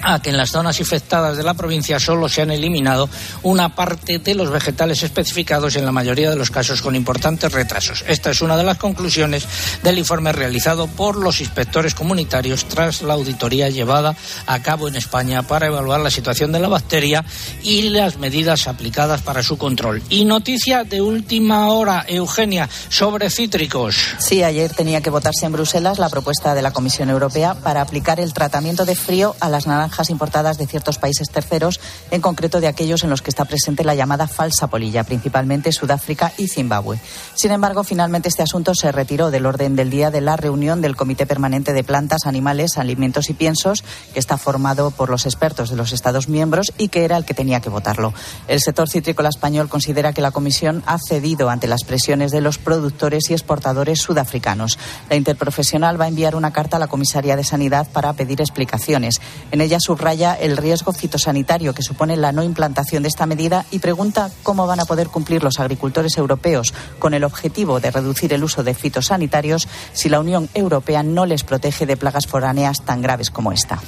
a 0.01 0.21
que 0.21 0.29
en 0.29 0.37
las 0.37 0.51
zonas 0.51 0.79
infectadas 0.79 1.37
de 1.37 1.43
la 1.43 1.53
provincia 1.53 1.99
solo 1.99 2.29
se 2.29 2.41
han 2.41 2.51
eliminado 2.51 3.09
una 3.43 3.75
parte 3.75 4.19
de 4.19 4.35
los 4.35 4.49
vegetales 4.49 5.03
especificados 5.03 5.75
en 5.75 5.85
la 5.85 5.91
mayoría 5.91 6.29
de 6.29 6.35
los 6.35 6.51
casos 6.51 6.81
con 6.81 6.95
importantes 6.95 7.51
retrasos. 7.51 8.03
Esta 8.07 8.31
es 8.31 8.41
una 8.41 8.57
de 8.57 8.63
las 8.63 8.77
conclusiones 8.77 9.47
del 9.83 9.97
informe 9.97 10.31
realizado 10.31 10.87
por 10.87 11.15
los 11.15 11.41
inspectores 11.41 11.95
comunitarios 11.95 12.65
tras 12.65 13.01
la 13.01 13.13
auditoría 13.13 13.69
llevada 13.69 14.15
a 14.45 14.61
cabo 14.61 14.87
en 14.87 14.95
España 14.95 15.43
para 15.43 15.67
evaluar 15.67 15.99
la 15.99 16.11
situación 16.11 16.51
de 16.51 16.59
la 16.59 16.67
bacteria 16.67 17.23
y 17.63 17.89
las 17.89 18.17
medidas 18.17 18.67
aplicadas 18.67 19.21
para 19.21 19.43
su 19.43 19.57
control. 19.57 20.01
Y 20.09 20.25
noticia 20.25 20.83
de 20.83 21.01
última 21.01 21.69
hora, 21.69 22.05
Eugenia, 22.07 22.69
sobre 22.89 23.29
cítricos. 23.29 23.95
Sí, 24.19 24.43
ayer 24.43 24.73
tenía 24.73 25.01
que 25.01 25.09
votarse 25.09 25.45
en 25.45 25.51
Bruselas 25.51 25.99
la 25.99 26.09
propuesta 26.09 26.53
de 26.53 26.61
la 26.61 26.71
Comisión 26.71 27.09
Europea 27.09 27.55
para 27.55 27.81
aplicar 27.81 28.19
el 28.19 28.33
tratamiento 28.33 28.85
de 28.85 28.95
frío 28.95 29.35
a 29.39 29.49
las 29.49 29.67
naranjas 29.67 29.84
importadas 30.09 30.57
de 30.57 30.67
ciertos 30.67 30.97
países 30.97 31.29
terceros, 31.29 31.79
en 32.11 32.21
concreto 32.21 32.59
de 32.59 32.67
aquellos 32.67 33.03
en 33.03 33.09
los 33.09 33.21
que 33.21 33.29
está 33.29 33.45
presente 33.45 33.83
la 33.83 33.95
llamada 33.95 34.27
falsa 34.27 34.67
polilla, 34.67 35.03
principalmente 35.03 35.71
Sudáfrica 35.71 36.31
y 36.37 36.47
Zimbabue. 36.47 36.99
Sin 37.35 37.51
embargo, 37.51 37.83
finalmente 37.83 38.29
este 38.29 38.43
asunto 38.43 38.73
se 38.75 38.91
retiró 38.91 39.31
del 39.31 39.45
orden 39.45 39.75
del 39.75 39.89
día 39.89 40.11
de 40.11 40.21
la 40.21 40.35
reunión 40.35 40.81
del 40.81 40.95
Comité 40.95 41.25
Permanente 41.25 41.73
de 41.73 41.83
Plantas, 41.83 42.25
Animales, 42.25 42.77
Alimentos 42.77 43.29
y 43.29 43.33
Piensos, 43.33 43.83
que 44.13 44.19
está 44.19 44.37
formado 44.37 44.91
por 44.91 45.09
los 45.09 45.25
expertos 45.25 45.69
de 45.69 45.75
los 45.75 45.91
Estados 45.91 46.29
miembros 46.29 46.73
y 46.77 46.89
que 46.89 47.05
era 47.05 47.17
el 47.17 47.25
que 47.25 47.33
tenía 47.33 47.59
que 47.59 47.69
votarlo. 47.69 48.13
El 48.47 48.61
sector 48.61 48.89
citrícola 48.89 49.29
español 49.29 49.69
considera 49.69 50.13
que 50.13 50.21
la 50.21 50.31
Comisión 50.31 50.83
ha 50.85 50.97
cedido 50.99 51.49
ante 51.49 51.67
las 51.67 51.83
presiones 51.83 52.31
de 52.31 52.41
los 52.41 52.57
productores 52.57 53.29
y 53.29 53.33
exportadores 53.33 53.99
sudafricanos. 53.99 54.77
La 55.09 55.15
interprofesional 55.15 55.99
va 55.99 56.05
a 56.05 56.09
enviar 56.09 56.35
una 56.35 56.51
carta 56.51 56.77
a 56.77 56.79
la 56.79 56.87
comisaria 56.87 57.35
de 57.35 57.43
Sanidad 57.43 57.87
para 57.91 58.13
pedir 58.13 58.41
explicaciones. 58.41 59.21
En 59.51 59.61
ella 59.61 59.74
subraya 59.79 60.33
el 60.33 60.57
riesgo 60.57 60.93
fitosanitario 60.93 61.73
que 61.73 61.81
supone 61.81 62.17
la 62.17 62.31
no 62.31 62.43
implantación 62.43 63.03
de 63.03 63.09
esta 63.09 63.25
medida 63.25 63.65
y 63.71 63.79
pregunta 63.79 64.29
cómo 64.43 64.67
van 64.67 64.79
a 64.79 64.85
poder 64.85 65.07
cumplir 65.07 65.43
los 65.43 65.59
agricultores 65.59 66.17
europeos 66.17 66.73
con 66.99 67.13
el 67.13 67.23
objetivo 67.23 67.79
de 67.79 67.91
reducir 67.91 68.33
el 68.33 68.43
uso 68.43 68.63
de 68.63 68.73
fitosanitarios 68.73 69.67
si 69.93 70.09
la 70.09 70.19
Unión 70.19 70.49
Europea 70.53 71.03
no 71.03 71.25
les 71.25 71.43
protege 71.43 71.85
de 71.85 71.97
plagas 71.97 72.27
foráneas 72.27 72.83
tan 72.83 73.01
graves 73.01 73.29
como 73.29 73.51
esta. 73.51 73.79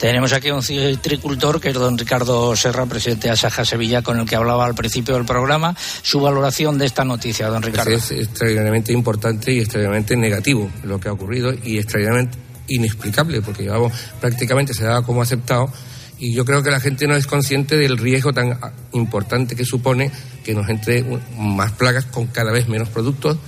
Tenemos 0.00 0.32
aquí 0.32 0.50
un 0.50 0.62
citricultor 0.62 1.60
que 1.60 1.68
es 1.68 1.74
don 1.74 1.98
Ricardo 1.98 2.56
Serra, 2.56 2.86
presidente 2.86 3.28
de 3.28 3.34
Asaja 3.34 3.66
Sevilla, 3.66 4.00
con 4.00 4.18
el 4.18 4.26
que 4.26 4.34
hablaba 4.34 4.64
al 4.64 4.74
principio 4.74 5.14
del 5.14 5.26
programa. 5.26 5.76
Su 5.76 6.20
valoración 6.20 6.78
de 6.78 6.86
esta 6.86 7.04
noticia, 7.04 7.48
don 7.48 7.62
Ricardo. 7.62 7.90
Es 7.90 8.10
extraordinariamente 8.10 8.94
importante 8.94 9.52
y 9.52 9.58
extraordinariamente 9.58 10.16
negativo 10.16 10.70
lo 10.84 10.98
que 10.98 11.10
ha 11.10 11.12
ocurrido 11.12 11.52
y 11.52 11.76
extraordinariamente 11.76 12.49
inexplicable, 12.70 13.42
porque 13.42 13.64
llevamos 13.64 13.92
prácticamente 14.20 14.74
se 14.74 14.84
daba 14.84 15.02
como 15.02 15.22
aceptado 15.22 15.70
y 16.18 16.34
yo 16.34 16.44
creo 16.44 16.62
que 16.62 16.70
la 16.70 16.80
gente 16.80 17.06
no 17.06 17.16
es 17.16 17.26
consciente 17.26 17.76
del 17.76 17.96
riesgo 17.96 18.32
tan 18.32 18.58
importante 18.92 19.56
que 19.56 19.64
supone 19.64 20.10
que 20.44 20.54
nos 20.54 20.68
entre 20.68 21.04
más 21.36 21.72
plagas 21.72 22.04
con 22.06 22.26
cada 22.26 22.52
vez 22.52 22.68
menos 22.68 22.90
productos 22.90 23.38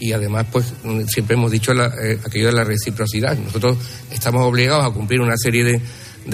y 0.00 0.12
además 0.12 0.46
pues 0.50 0.72
siempre 1.08 1.34
hemos 1.34 1.50
dicho 1.50 1.72
eh, 1.72 2.18
aquello 2.24 2.46
de 2.46 2.52
la 2.52 2.64
reciprocidad. 2.64 3.36
Nosotros 3.36 3.76
estamos 4.10 4.44
obligados 4.44 4.84
a 4.84 4.90
cumplir 4.90 5.20
una 5.20 5.36
serie 5.36 5.64
de, 5.64 5.80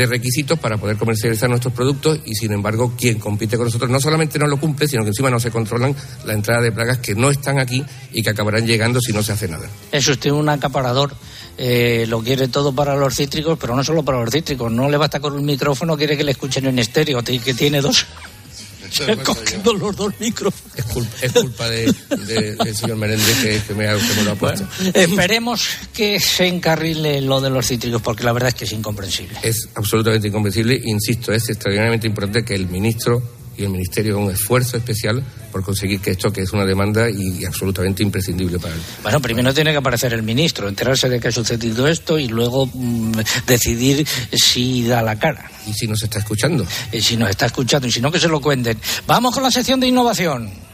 requisitos 0.06 0.58
para 0.58 0.76
poder 0.76 0.98
comercializar 0.98 1.48
nuestros 1.48 1.72
productos 1.72 2.20
y 2.26 2.34
sin 2.34 2.52
embargo 2.52 2.94
quien 2.98 3.18
compite 3.18 3.56
con 3.56 3.66
nosotros 3.66 3.88
no 3.88 3.98
solamente 3.98 4.38
no 4.38 4.46
lo 4.46 4.58
cumple, 4.58 4.86
sino 4.86 5.02
que 5.02 5.08
encima 5.08 5.30
no 5.30 5.40
se 5.40 5.50
controlan 5.50 5.94
la 6.26 6.34
entrada 6.34 6.60
de 6.60 6.70
plagas 6.70 6.98
que 6.98 7.14
no 7.14 7.30
están 7.30 7.58
aquí 7.58 7.82
y 8.12 8.22
que 8.22 8.30
acabarán 8.30 8.66
llegando 8.66 9.00
si 9.00 9.12
no 9.12 9.22
se 9.22 9.32
hace 9.32 9.48
nada. 9.48 9.66
Es 9.92 10.06
usted 10.06 10.32
un 10.32 10.50
acaparador, 10.50 11.14
eh, 11.58 12.04
lo 12.08 12.22
quiere 12.22 12.48
todo 12.48 12.72
para 12.72 12.96
los 12.96 13.14
cítricos, 13.14 13.58
pero 13.58 13.74
no 13.74 13.82
solo 13.82 14.02
para 14.02 14.20
los 14.20 14.30
cítricos, 14.30 14.70
no 14.70 14.90
le 14.90 14.96
basta 14.96 15.20
con 15.20 15.34
un 15.34 15.44
micrófono, 15.44 15.96
quiere 15.96 16.16
que 16.16 16.24
le 16.24 16.32
escuchen 16.32 16.66
en 16.66 16.78
estéreo, 16.78 17.22
que 17.22 17.54
tiene 17.54 17.80
dos 17.80 18.06
cogiendo 19.24 19.74
los 19.74 19.96
dos 19.96 20.12
micrófonos. 20.20 20.76
Es 20.76 20.84
culpa, 20.84 21.16
es 21.20 21.32
culpa 21.32 21.68
de, 21.68 21.92
del 22.26 22.76
señor 22.76 22.96
Menéndez 22.96 23.64
que, 23.66 23.74
me, 23.74 23.86
lo 24.24 24.32
ha 24.32 24.34
puesto. 24.34 24.66
esperemos 24.94 25.68
que 25.92 26.20
se 26.20 26.46
encarrile 26.46 27.20
lo 27.20 27.40
de 27.40 27.50
los 27.50 27.66
cítricos, 27.66 28.02
porque 28.02 28.24
la 28.24 28.32
verdad 28.32 28.48
es 28.48 28.54
que 28.54 28.64
es 28.64 28.72
incomprensible. 28.72 29.38
Es 29.42 29.68
absolutamente 29.74 30.28
incomprensible. 30.28 30.80
Insisto, 30.84 31.32
es 31.32 31.48
extraordinariamente 31.48 32.06
importante 32.06 32.44
que 32.44 32.54
el 32.54 32.66
ministro 32.68 33.35
y 33.56 33.64
el 33.64 33.70
Ministerio 33.70 34.18
un 34.18 34.30
esfuerzo 34.30 34.76
especial 34.76 35.22
por 35.50 35.62
conseguir 35.62 36.00
que 36.00 36.10
esto, 36.10 36.32
que 36.32 36.42
es 36.42 36.52
una 36.52 36.64
demanda 36.64 37.08
y, 37.10 37.44
absolutamente 37.44 38.02
imprescindible 38.02 38.58
para 38.58 38.74
él. 38.74 38.80
Bueno, 39.02 39.20
primero 39.20 39.54
tiene 39.54 39.70
que 39.70 39.78
aparecer 39.78 40.12
el 40.12 40.22
ministro, 40.22 40.68
enterarse 40.68 41.08
de 41.08 41.18
que 41.18 41.28
ha 41.28 41.32
sucedido 41.32 41.86
esto 41.88 42.18
y 42.18 42.28
luego 42.28 42.66
mm, 42.66 43.12
decidir 43.46 44.06
si 44.32 44.86
da 44.86 45.02
la 45.02 45.18
cara. 45.18 45.50
¿Y 45.66 45.72
si 45.72 45.86
nos 45.86 46.02
está 46.02 46.18
escuchando? 46.18 46.66
Y 46.92 47.00
si 47.00 47.16
nos 47.16 47.30
está 47.30 47.46
escuchando, 47.46 47.88
y 47.88 47.92
si 47.92 48.00
no, 48.00 48.10
que 48.10 48.20
se 48.20 48.28
lo 48.28 48.40
cuenten. 48.40 48.78
Vamos 49.06 49.34
con 49.34 49.42
la 49.42 49.50
sección 49.50 49.80
de 49.80 49.86
innovación. 49.86 50.66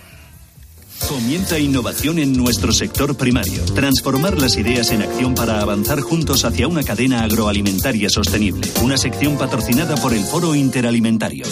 Comienza 1.08 1.58
innovación 1.58 2.18
en 2.18 2.32
nuestro 2.32 2.72
sector 2.72 3.16
primario. 3.16 3.62
Transformar 3.74 4.40
las 4.40 4.56
ideas 4.56 4.90
en 4.92 5.02
acción 5.02 5.34
para 5.34 5.60
avanzar 5.60 6.00
juntos 6.00 6.44
hacia 6.44 6.68
una 6.68 6.84
cadena 6.84 7.24
agroalimentaria 7.24 8.08
sostenible. 8.08 8.70
Una 8.82 8.96
sección 8.96 9.36
patrocinada 9.36 9.96
por 9.96 10.14
el 10.14 10.24
Foro 10.24 10.54
Interalimentario. 10.54 11.44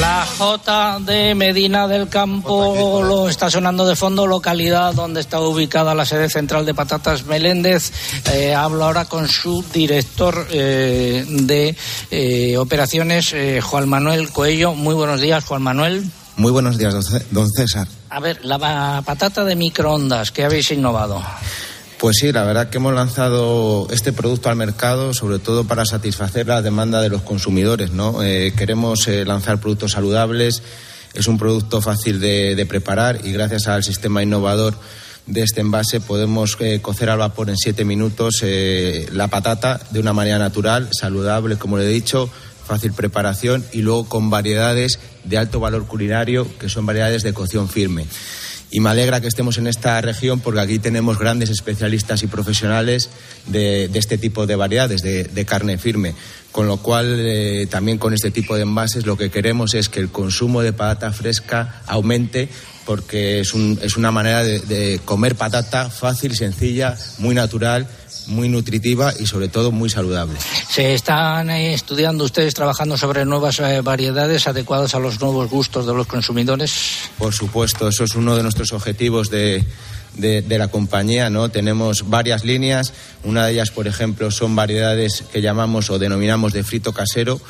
La 0.00 0.24
J 0.24 1.00
de 1.00 1.34
Medina 1.34 1.86
del 1.86 2.08
Campo 2.08 3.02
lo 3.02 3.28
está 3.28 3.50
sonando 3.50 3.86
de 3.86 3.96
fondo, 3.96 4.26
localidad 4.26 4.94
donde 4.94 5.20
está 5.20 5.40
ubicada 5.40 5.94
la 5.94 6.06
sede 6.06 6.30
central 6.30 6.64
de 6.64 6.72
Patatas 6.72 7.26
Meléndez. 7.26 7.92
Eh, 8.32 8.54
hablo 8.54 8.84
ahora 8.84 9.04
con 9.04 9.28
su 9.28 9.62
director 9.74 10.46
eh, 10.50 11.26
de 11.28 11.76
eh, 12.10 12.56
operaciones, 12.56 13.34
Juan 13.62 13.90
Manuel 13.90 14.30
Coello. 14.30 14.72
Muy 14.72 14.94
buenos 14.94 15.20
días, 15.20 15.44
Juan 15.44 15.60
Manuel. 15.60 16.10
Muy 16.36 16.50
buenos 16.50 16.78
días, 16.78 16.94
don 17.30 17.50
César. 17.50 17.99
A 18.12 18.18
ver, 18.18 18.44
la 18.44 19.02
patata 19.06 19.44
de 19.44 19.54
microondas, 19.54 20.32
¿qué 20.32 20.44
habéis 20.44 20.72
innovado? 20.72 21.22
Pues 22.00 22.16
sí, 22.16 22.32
la 22.32 22.42
verdad 22.42 22.68
que 22.68 22.78
hemos 22.78 22.92
lanzado 22.92 23.86
este 23.90 24.12
producto 24.12 24.48
al 24.48 24.56
mercado 24.56 25.14
sobre 25.14 25.38
todo 25.38 25.64
para 25.64 25.84
satisfacer 25.84 26.48
la 26.48 26.60
demanda 26.60 27.00
de 27.02 27.08
los 27.08 27.22
consumidores. 27.22 27.92
¿no? 27.92 28.22
Eh, 28.24 28.52
queremos 28.56 29.06
eh, 29.06 29.24
lanzar 29.24 29.60
productos 29.60 29.92
saludables, 29.92 30.60
es 31.14 31.28
un 31.28 31.38
producto 31.38 31.80
fácil 31.80 32.18
de, 32.18 32.66
preparar 32.68 33.20
y 33.24 33.32
gracias 33.32 33.68
al 33.68 33.84
sistema 33.84 34.24
innovador 34.24 34.74
de 35.26 35.42
este 35.42 35.60
envase 35.60 36.00
podemos 36.00 36.56
eh, 36.58 36.80
cocer 36.82 37.10
al 37.10 37.18
vapor 37.18 37.48
en 37.48 37.56
siete 37.56 37.84
minutos 37.84 38.42
la 39.12 39.28
patata 39.28 39.80
de 39.90 40.00
una 40.00 40.12
manera 40.12 40.38
natural, 40.38 40.88
saludable, 40.90 41.58
como 41.58 41.78
le 41.78 41.84
he 41.84 41.88
dicho, 41.88 42.28
fácil 42.70 42.92
preparación 42.92 43.64
y 43.72 43.82
luego 43.82 44.08
con 44.08 44.30
variedades 44.30 45.00
de 45.24 45.38
alto 45.38 45.58
valor 45.58 45.88
culinario 45.88 46.46
que 46.56 46.68
son 46.68 46.86
variedades 46.86 47.24
de 47.24 47.32
cocción 47.32 47.68
firme 47.68 48.06
y 48.70 48.78
me 48.78 48.90
alegra 48.90 49.20
que 49.20 49.26
estemos 49.26 49.58
en 49.58 49.66
esta 49.66 50.00
región 50.00 50.38
porque 50.38 50.60
aquí 50.60 50.78
tenemos 50.78 51.18
grandes 51.18 51.50
especialistas 51.50 52.22
y 52.22 52.28
profesionales 52.28 53.10
de, 53.48 53.90
este 53.94 54.18
tipo 54.18 54.46
de 54.46 54.54
variedades 54.54 55.02
de, 55.02 55.44
carne 55.44 55.78
firme. 55.78 56.14
Con 56.52 56.68
lo 56.68 56.76
cual, 56.76 57.16
eh, 57.18 57.66
también 57.68 57.98
con 57.98 58.14
este 58.14 58.30
tipo 58.30 58.54
de 58.54 58.62
envases, 58.62 59.06
lo 59.06 59.16
que 59.16 59.30
queremos 59.30 59.74
es 59.74 59.88
que 59.88 59.98
el 59.98 60.10
consumo 60.10 60.62
de 60.62 60.72
patata 60.72 61.12
fresca 61.12 61.82
aumente 61.88 62.48
porque 62.86 63.40
es, 63.40 63.52
es 63.82 63.96
una 63.96 64.12
manera 64.12 64.44
de 64.44 65.00
comer 65.04 65.34
patata 65.34 65.90
fácil, 65.90 66.36
sencilla, 66.36 66.96
muy 67.18 67.34
natural 67.34 67.88
muy 68.30 68.48
nutritiva 68.48 69.12
y 69.18 69.26
sobre 69.26 69.48
todo 69.48 69.72
muy 69.72 69.90
saludable. 69.90 70.38
¿Se 70.68 70.94
están 70.94 71.50
eh, 71.50 71.74
estudiando 71.74 72.24
ustedes 72.24 72.54
trabajando 72.54 72.96
sobre 72.96 73.24
nuevas 73.24 73.58
eh, 73.60 73.80
variedades 73.82 74.46
adecuadas 74.46 74.94
a 74.94 74.98
los 74.98 75.20
nuevos 75.20 75.50
gustos 75.50 75.86
de 75.86 75.92
los 75.92 76.06
consumidores? 76.06 76.72
Por 77.18 77.34
supuesto, 77.34 77.88
eso 77.88 78.04
es 78.04 78.14
uno 78.14 78.36
de 78.36 78.42
nuestros 78.42 78.72
objetivos 78.72 79.30
de, 79.30 79.64
de, 80.16 80.58
la 80.58 80.68
compañía, 80.68 81.30
¿no? 81.30 81.48
Tenemos 81.48 82.08
varias 82.08 82.44
líneas, 82.44 82.92
una 83.24 83.46
de 83.46 83.52
ellas, 83.52 83.70
por 83.70 83.86
ejemplo, 83.86 84.30
son 84.30 84.54
variedades 84.54 85.24
que 85.32 85.42
llamamos 85.42 85.90
o 85.90 85.98
denominamos 85.98 86.52
de 86.52 86.62
frito 86.62 86.92
casero. 86.92 87.40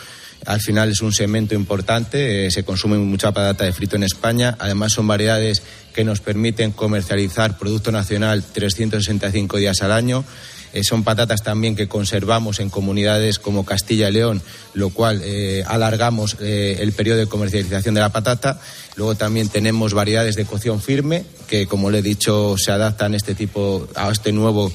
Al 0.46 0.60
final 0.60 0.90
es 0.90 1.02
un 1.02 1.12
segmento 1.12 1.54
importante, 1.54 2.46
eh, 2.46 2.50
se 2.50 2.64
consume 2.64 2.96
mucha 2.96 3.32
patata 3.32 3.64
de 3.64 3.74
frito 3.74 3.96
en 3.96 4.04
España. 4.04 4.56
Además 4.58 4.92
son 4.92 5.06
variedades 5.06 5.62
que 5.92 6.02
nos 6.02 6.20
permiten 6.20 6.72
comercializar 6.72 7.58
producto 7.58 7.92
nacional 7.92 8.42
365 8.42 9.58
días 9.58 9.82
al 9.82 9.92
año 9.92 10.24
Eh, 10.72 10.84
son 10.84 11.02
patatas 11.02 11.42
también 11.42 11.74
que 11.74 11.88
conservamos 11.88 12.60
en 12.60 12.70
comunidades 12.70 13.38
como 13.38 13.64
Castilla 13.64 14.08
y 14.08 14.12
León, 14.12 14.42
lo 14.74 14.90
cual 14.90 15.20
eh, 15.24 15.64
alargamos 15.66 16.36
eh, 16.40 16.78
el 16.80 16.92
periodo 16.92 17.18
de 17.18 17.26
comercialización 17.26 17.94
de 17.94 18.00
la 18.00 18.12
patata. 18.12 18.60
Luego 18.96 19.16
también 19.16 19.48
tenemos 19.48 19.94
variedades 19.94 20.36
de 20.36 20.44
cocción 20.44 20.80
firme 20.80 21.24
que, 21.48 21.66
como 21.66 21.90
le 21.90 21.98
he 21.98 22.02
dicho, 22.02 22.56
se 22.56 22.70
adaptan 22.70 23.14
a 23.14 23.16
este 23.16 23.34
tipo, 23.34 23.88
a 23.96 24.10
este 24.10 24.32
nuevo 24.32 24.72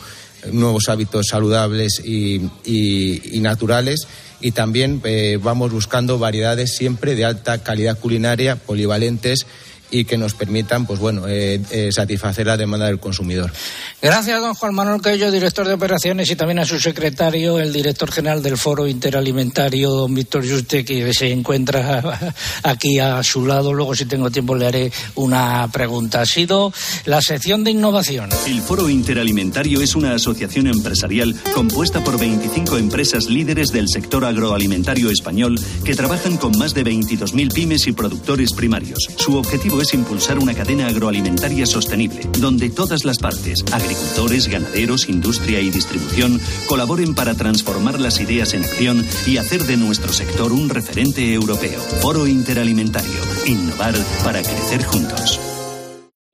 nuevos 0.51 0.89
hábitos 0.89 1.29
saludables 1.29 1.99
y, 2.05 2.51
y, 2.65 3.39
naturales 3.39 4.07
y 4.39 4.51
también 4.51 5.01
vamos 5.41 5.71
buscando 5.71 6.19
variedades 6.19 6.75
siempre 6.75 7.15
de 7.15 7.25
alta 7.25 7.63
calidad 7.63 7.97
culinaria, 7.97 8.55
polivalentes 8.55 9.47
y 9.91 10.05
que 10.05 10.17
nos 10.17 10.33
permitan, 10.33 10.85
pues 10.85 10.99
bueno, 10.99 11.27
eh, 11.27 11.61
eh, 11.71 11.89
satisfacer 11.91 12.47
la 12.47 12.57
demanda 12.57 12.87
del 12.87 12.99
consumidor. 12.99 13.51
Gracias, 14.01 14.41
don 14.41 14.53
Juan 14.53 14.73
Manuel 14.73 15.01
Cayo, 15.01 15.31
director 15.31 15.67
de 15.67 15.73
operaciones, 15.73 16.29
y 16.29 16.35
también 16.35 16.59
a 16.59 16.65
su 16.65 16.79
secretario, 16.79 17.59
el 17.59 17.71
director 17.71 18.11
general 18.11 18.41
del 18.41 18.57
Foro 18.57 18.87
Interalimentario, 18.87 19.89
don 19.91 20.13
Víctor 20.13 20.47
Juste, 20.47 20.83
que 20.83 21.13
se 21.13 21.31
encuentra 21.31 22.33
aquí 22.63 22.99
a 22.99 23.23
su 23.23 23.45
lado. 23.45 23.73
Luego, 23.73 23.95
si 23.95 24.05
tengo 24.05 24.29
tiempo, 24.31 24.55
le 24.55 24.67
haré 24.67 24.91
una 25.15 25.67
pregunta. 25.71 26.21
Ha 26.21 26.25
sido 26.25 26.73
la 27.05 27.21
sección 27.21 27.63
de 27.63 27.71
innovación. 27.71 28.29
El 28.47 28.61
Foro 28.61 28.89
Interalimentario 28.89 29.81
es 29.81 29.95
una 29.95 30.13
asociación 30.13 30.67
empresarial 30.67 31.35
compuesta 31.53 32.03
por 32.03 32.19
25 32.19 32.77
empresas 32.77 33.25
líderes 33.27 33.69
del 33.69 33.87
sector 33.87 34.25
agroalimentario 34.25 35.09
español 35.09 35.59
que 35.83 35.95
trabajan 35.95 36.37
con 36.37 36.57
más 36.57 36.73
de 36.73 36.83
22.000 36.83 37.53
pymes 37.53 37.87
y 37.87 37.91
productores 37.91 38.53
primarios. 38.53 38.99
Su 39.17 39.37
objetivo 39.37 39.74
es 39.81 39.93
impulsar 39.93 40.39
una 40.39 40.53
cadena 40.53 40.87
agroalimentaria 40.87 41.65
sostenible, 41.65 42.27
donde 42.39 42.69
todas 42.69 43.05
las 43.05 43.17
partes, 43.19 43.63
agricultores, 43.71 44.47
ganaderos, 44.47 45.09
industria 45.09 45.59
y 45.59 45.69
distribución, 45.69 46.39
colaboren 46.67 47.15
para 47.15 47.35
transformar 47.35 47.99
las 47.99 48.19
ideas 48.19 48.53
en 48.53 48.63
acción 48.63 49.05
y 49.25 49.37
hacer 49.37 49.63
de 49.63 49.77
nuestro 49.77 50.11
sector 50.13 50.51
un 50.51 50.69
referente 50.69 51.33
europeo. 51.33 51.79
Foro 52.01 52.27
Interalimentario. 52.27 53.19
Innovar 53.45 53.95
para 54.23 54.41
crecer 54.41 54.83
juntos. 54.83 55.39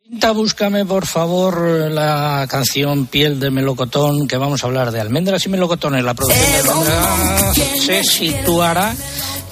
Pinta, 0.04 0.32
búscame 0.32 0.86
por 0.86 1.06
favor 1.06 1.62
la 1.90 2.46
canción 2.50 3.06
Piel 3.06 3.40
de 3.40 3.50
Melocotón, 3.50 4.28
que 4.28 4.36
vamos 4.36 4.62
a 4.62 4.68
hablar 4.68 4.92
de 4.92 5.00
almendras 5.00 5.46
y 5.46 5.50
melocotones. 5.50 6.04
La 6.04 6.14
producción 6.14 6.52
de 6.52 6.70
almendras 6.70 7.56
se 7.80 8.04
situará 8.04 8.94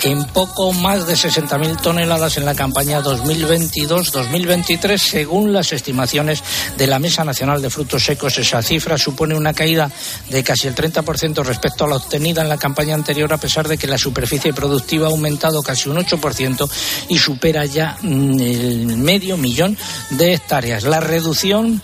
en 0.03 0.25
poco 0.25 0.71
más 0.73 1.07
de 1.07 1.13
60.000 1.13 1.81
toneladas 1.81 2.37
en 2.37 2.45
la 2.45 2.55
campaña 2.55 3.01
2022-2023, 3.01 4.97
según 4.97 5.51
las 5.51 5.73
estimaciones 5.73 6.43
de 6.77 6.87
la 6.87 6.99
Mesa 6.99 7.23
Nacional 7.23 7.61
de 7.61 7.69
Frutos 7.69 8.03
Secos. 8.03 8.37
Esa 8.37 8.61
cifra 8.61 8.97
supone 8.97 9.35
una 9.35 9.53
caída 9.53 9.91
de 10.29 10.43
casi 10.43 10.67
el 10.67 10.75
30% 10.75 11.43
respecto 11.43 11.85
a 11.85 11.87
la 11.87 11.97
obtenida 11.97 12.41
en 12.41 12.49
la 12.49 12.57
campaña 12.57 12.95
anterior, 12.95 13.31
a 13.33 13.37
pesar 13.37 13.67
de 13.67 13.77
que 13.77 13.87
la 13.87 13.97
superficie 13.97 14.53
productiva 14.53 15.07
ha 15.07 15.11
aumentado 15.11 15.61
casi 15.61 15.89
un 15.89 15.97
8% 15.97 16.69
y 17.09 17.17
supera 17.17 17.65
ya 17.65 17.97
mm, 18.01 18.39
el 18.39 18.97
medio 18.97 19.37
millón 19.37 19.77
de 20.11 20.33
hectáreas. 20.33 20.83
La 20.83 20.99
reducción 20.99 21.81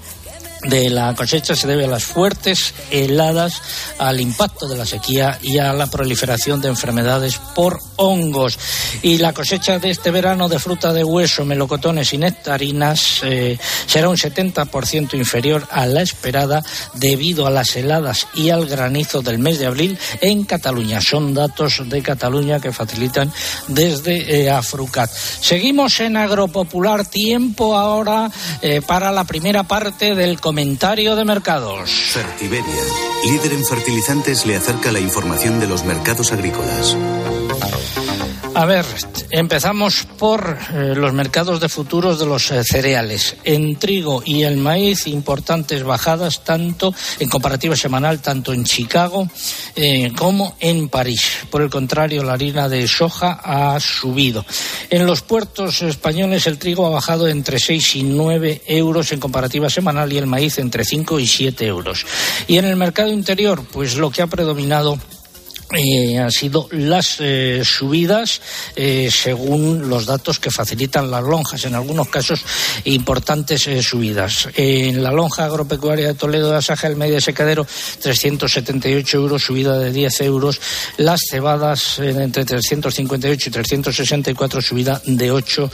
de 0.64 0.90
la 0.90 1.14
cosecha 1.16 1.56
se 1.56 1.68
debe 1.68 1.86
a 1.86 1.90
las 1.90 2.04
fuertes 2.04 2.74
heladas, 2.90 3.62
al 3.98 4.20
impacto 4.20 4.68
de 4.68 4.78
la 4.78 4.86
sequía 4.86 5.38
y 5.42 5.58
a 5.58 5.74
la 5.74 5.88
proliferación 5.88 6.62
de 6.62 6.70
enfermedades 6.70 7.40
por 7.54 7.80
hongos. 7.98 8.58
Y 9.02 9.18
la 9.18 9.34
cosecha 9.34 9.80
de 9.80 9.92
este 9.92 10.12
verano 10.12 10.50
de 10.50 10.60
fruta 10.60 10.94
de 10.94 11.04
hueso, 11.04 11.46
melocotones 11.46 12.14
y 12.14 12.18
nectarinas 12.18 13.22
eh, 13.24 13.58
será 13.86 14.10
un 14.10 14.18
70% 14.18 15.14
inferior 15.14 15.68
a 15.72 15.86
la 15.86 16.02
esperada 16.02 16.64
debido 16.96 17.46
a 17.46 17.52
las 17.52 17.76
heladas 17.76 18.28
y 18.34 18.50
al 18.50 18.66
granizo 18.66 19.22
del 19.22 19.40
mes 19.40 19.60
de 19.60 19.68
abril 19.68 19.98
en 20.22 20.44
Cataluña. 20.44 21.02
Son 21.02 21.34
datos 21.34 21.82
de 21.86 22.02
Cataluña 22.02 22.60
que 22.60 22.72
facilitan 22.72 23.32
desde 23.68 24.42
eh, 24.42 24.50
Afrucat. 24.50 25.10
Seguimos 25.12 26.00
en 26.00 26.18
Agropopular. 26.18 27.06
Tiempo 27.06 27.76
ahora 27.76 28.32
eh, 28.62 28.82
para 28.86 29.12
la 29.12 29.24
primera 29.24 29.64
parte 29.64 30.16
del 30.16 30.40
comentario 30.46 31.16
de 31.16 31.26
mercados. 31.26 31.90
Fertiberia, 31.90 32.84
líder 33.26 33.54
en 33.54 33.66
fertilizantes, 33.66 34.46
le 34.46 34.56
acerca 34.56 34.92
la 34.92 35.00
información 35.00 35.60
de 35.60 35.66
los 35.66 35.84
mercados 35.86 36.32
agrícolas. 36.32 36.96
A 38.56 38.64
ver, 38.66 38.86
empezamos 39.32 40.08
por 40.18 40.58
eh, 40.74 40.94
los 40.96 41.12
mercados 41.12 41.60
de 41.60 41.68
futuros 41.68 42.20
de 42.20 42.26
los 42.26 42.52
eh, 42.52 42.64
cereales. 42.64 43.36
En 43.44 43.76
trigo 43.76 44.24
y 44.26 44.44
el 44.44 44.56
maíz, 44.56 45.08
importantes 45.08 45.84
bajadas 45.84 46.46
tanto 46.46 46.96
en 47.20 47.28
comparativa 47.28 47.76
semanal, 47.76 48.22
tanto 48.22 48.54
en 48.54 48.64
Chicago 48.64 49.28
eh, 49.76 50.14
como 50.18 50.56
en 50.62 50.88
París. 50.88 51.46
Por 51.52 51.64
el 51.64 51.70
contrario, 51.70 52.24
la 52.24 52.34
harina 52.34 52.70
de 52.70 52.88
soja 52.88 53.42
ha 53.44 53.78
subido. 53.82 54.46
En 54.90 55.06
los 55.06 55.22
puertos 55.22 55.82
españoles, 55.82 56.48
el 56.48 56.58
trigo 56.58 56.88
ha 56.88 56.92
bajado 56.92 57.28
entre 57.28 57.60
6 57.60 57.98
y 57.98 58.04
9 58.04 58.62
euros 58.68 59.12
en 59.12 59.20
comparativa 59.20 59.70
semanal 59.70 60.14
y 60.14 60.18
el 60.18 60.28
maíz 60.28 60.60
entre 60.60 60.86
5 60.86 61.20
y 61.20 61.28
7 61.28 61.66
euros. 61.66 62.06
Y 62.48 62.58
en 62.58 62.64
el 62.64 62.78
mercado 62.78 63.12
interior, 63.12 63.66
pues 63.70 63.98
lo 63.98 64.10
que 64.12 64.22
ha 64.22 64.28
predominado 64.28 64.98
eh, 65.74 66.20
han 66.20 66.32
sido 66.32 66.68
las 66.72 67.18
eh, 67.20 67.64
subidas 67.66 68.40
eh, 68.76 69.10
según 69.12 69.90
los 69.90 70.06
datos 70.06 70.38
que 70.40 70.52
facilitan 70.52 71.10
las 71.10 71.24
lonjas, 71.24 71.66
en 71.66 71.74
algunos 71.74 72.08
casos 72.10 72.42
importantes 72.84 73.68
subidas. 73.82 74.48
En 74.56 75.02
la 75.02 75.12
lonja 75.12 75.46
agropecuaria 75.46 76.08
de 76.08 76.14
Toledo 76.14 76.52
de 76.52 76.58
Asaja, 76.58 76.88
el 76.88 76.96
medio 76.96 77.20
secadero, 77.20 77.66
378 78.00 79.18
euros, 79.18 79.44
subida 79.44 79.80
de 79.80 79.92
10 79.92 80.22
euros. 80.22 80.62
Las 80.98 81.22
cebadas 81.30 81.98
entre 82.00 82.46
358 82.46 83.50
y 83.50 83.52
364, 83.52 84.62
subida 84.62 85.02
de 85.06 85.32
8 85.32 85.72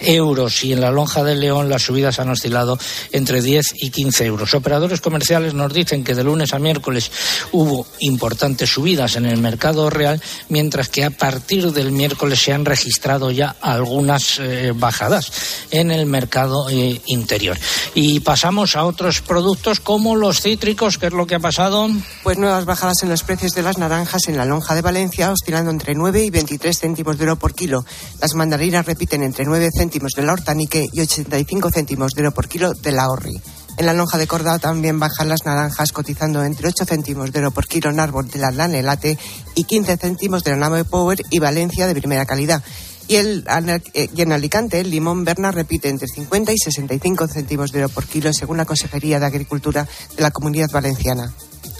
euros. 0.00 0.64
Y 0.64 0.72
en 0.72 0.80
la 0.80 0.90
lonja 0.90 1.22
de 1.22 1.34
León, 1.34 1.68
las 1.68 1.82
subidas 1.82 2.18
han 2.18 2.30
oscilado 2.30 2.78
entre 3.12 3.42
10 3.42 3.74
y 3.76 3.90
15 3.90 4.24
euros. 4.24 4.54
Operadores 4.54 5.02
comerciales 5.02 5.52
nos 5.52 5.72
dicen 5.72 6.02
que 6.02 6.14
de 6.14 6.24
lunes 6.24 6.54
a 6.54 6.58
miércoles 6.58 7.10
hubo 7.52 7.86
importantes 8.00 8.70
subidas 8.70 9.16
en 9.16 9.26
el 9.26 9.33
mercado 9.38 9.90
real, 9.90 10.22
mientras 10.48 10.88
que 10.88 11.04
a 11.04 11.10
partir 11.10 11.72
del 11.72 11.92
miércoles 11.92 12.40
se 12.42 12.52
han 12.52 12.64
registrado 12.64 13.30
ya 13.30 13.56
algunas 13.60 14.38
eh, 14.38 14.72
bajadas 14.74 15.32
en 15.70 15.90
el 15.90 16.06
mercado 16.06 16.68
eh, 16.70 17.00
interior. 17.06 17.58
Y 17.94 18.20
pasamos 18.20 18.76
a 18.76 18.84
otros 18.84 19.20
productos 19.20 19.80
como 19.80 20.16
los 20.16 20.40
cítricos, 20.40 20.98
¿qué 20.98 21.06
es 21.06 21.12
lo 21.12 21.26
que 21.26 21.36
ha 21.36 21.40
pasado? 21.40 21.88
Pues 22.22 22.38
nuevas 22.38 22.64
bajadas 22.64 23.02
en 23.02 23.08
los 23.08 23.22
precios 23.22 23.52
de 23.52 23.62
las 23.62 23.78
naranjas 23.78 24.28
en 24.28 24.36
la 24.36 24.44
lonja 24.44 24.74
de 24.74 24.82
Valencia, 24.82 25.30
oscilando 25.30 25.70
entre 25.70 25.94
9 25.94 26.24
y 26.24 26.30
23 26.30 26.78
céntimos 26.78 27.18
de 27.18 27.24
euro 27.24 27.36
por 27.36 27.54
kilo. 27.54 27.84
Las 28.20 28.34
mandarinas 28.34 28.86
repiten 28.86 29.22
entre 29.22 29.44
9 29.44 29.70
céntimos 29.76 30.12
de 30.12 30.22
la 30.22 30.32
hortanique 30.32 30.88
y 30.92 31.00
85 31.00 31.70
céntimos 31.70 32.12
de 32.12 32.22
euro 32.22 32.34
por 32.34 32.48
kilo 32.48 32.72
de 32.74 32.92
la 32.92 33.08
horri. 33.08 33.40
En 33.76 33.86
la 33.86 33.92
lonja 33.92 34.18
de 34.18 34.28
Córdoba 34.28 34.58
también 34.60 35.00
bajan 35.00 35.28
las 35.28 35.44
naranjas, 35.44 35.92
cotizando 35.92 36.44
entre 36.44 36.68
8 36.68 36.84
céntimos 36.86 37.32
de 37.32 37.40
euro 37.40 37.50
por 37.50 37.66
kilo 37.66 37.90
en 37.90 37.98
árbol 37.98 38.28
de 38.28 38.38
la 38.38 38.52
Lanelate 38.52 39.18
y 39.56 39.64
15 39.64 39.96
céntimos 39.96 40.44
de 40.44 40.52
la 40.52 40.56
Nave 40.58 40.84
Power 40.84 41.20
y 41.30 41.40
Valencia 41.40 41.86
de 41.88 41.94
primera 41.94 42.24
calidad. 42.24 42.62
Y, 43.08 43.16
el, 43.16 43.44
y 43.94 44.22
en 44.22 44.32
Alicante, 44.32 44.80
el 44.80 44.90
limón 44.90 45.24
Berna 45.24 45.50
repite 45.50 45.88
entre 45.88 46.06
50 46.06 46.52
y 46.52 46.58
65 46.58 47.26
céntimos 47.28 47.72
de 47.72 47.80
euro 47.80 47.92
por 47.92 48.06
kilo, 48.06 48.32
según 48.32 48.56
la 48.56 48.64
Consejería 48.64 49.18
de 49.18 49.26
Agricultura 49.26 49.86
de 50.16 50.22
la 50.22 50.30
Comunidad 50.30 50.70
Valenciana. 50.72 51.34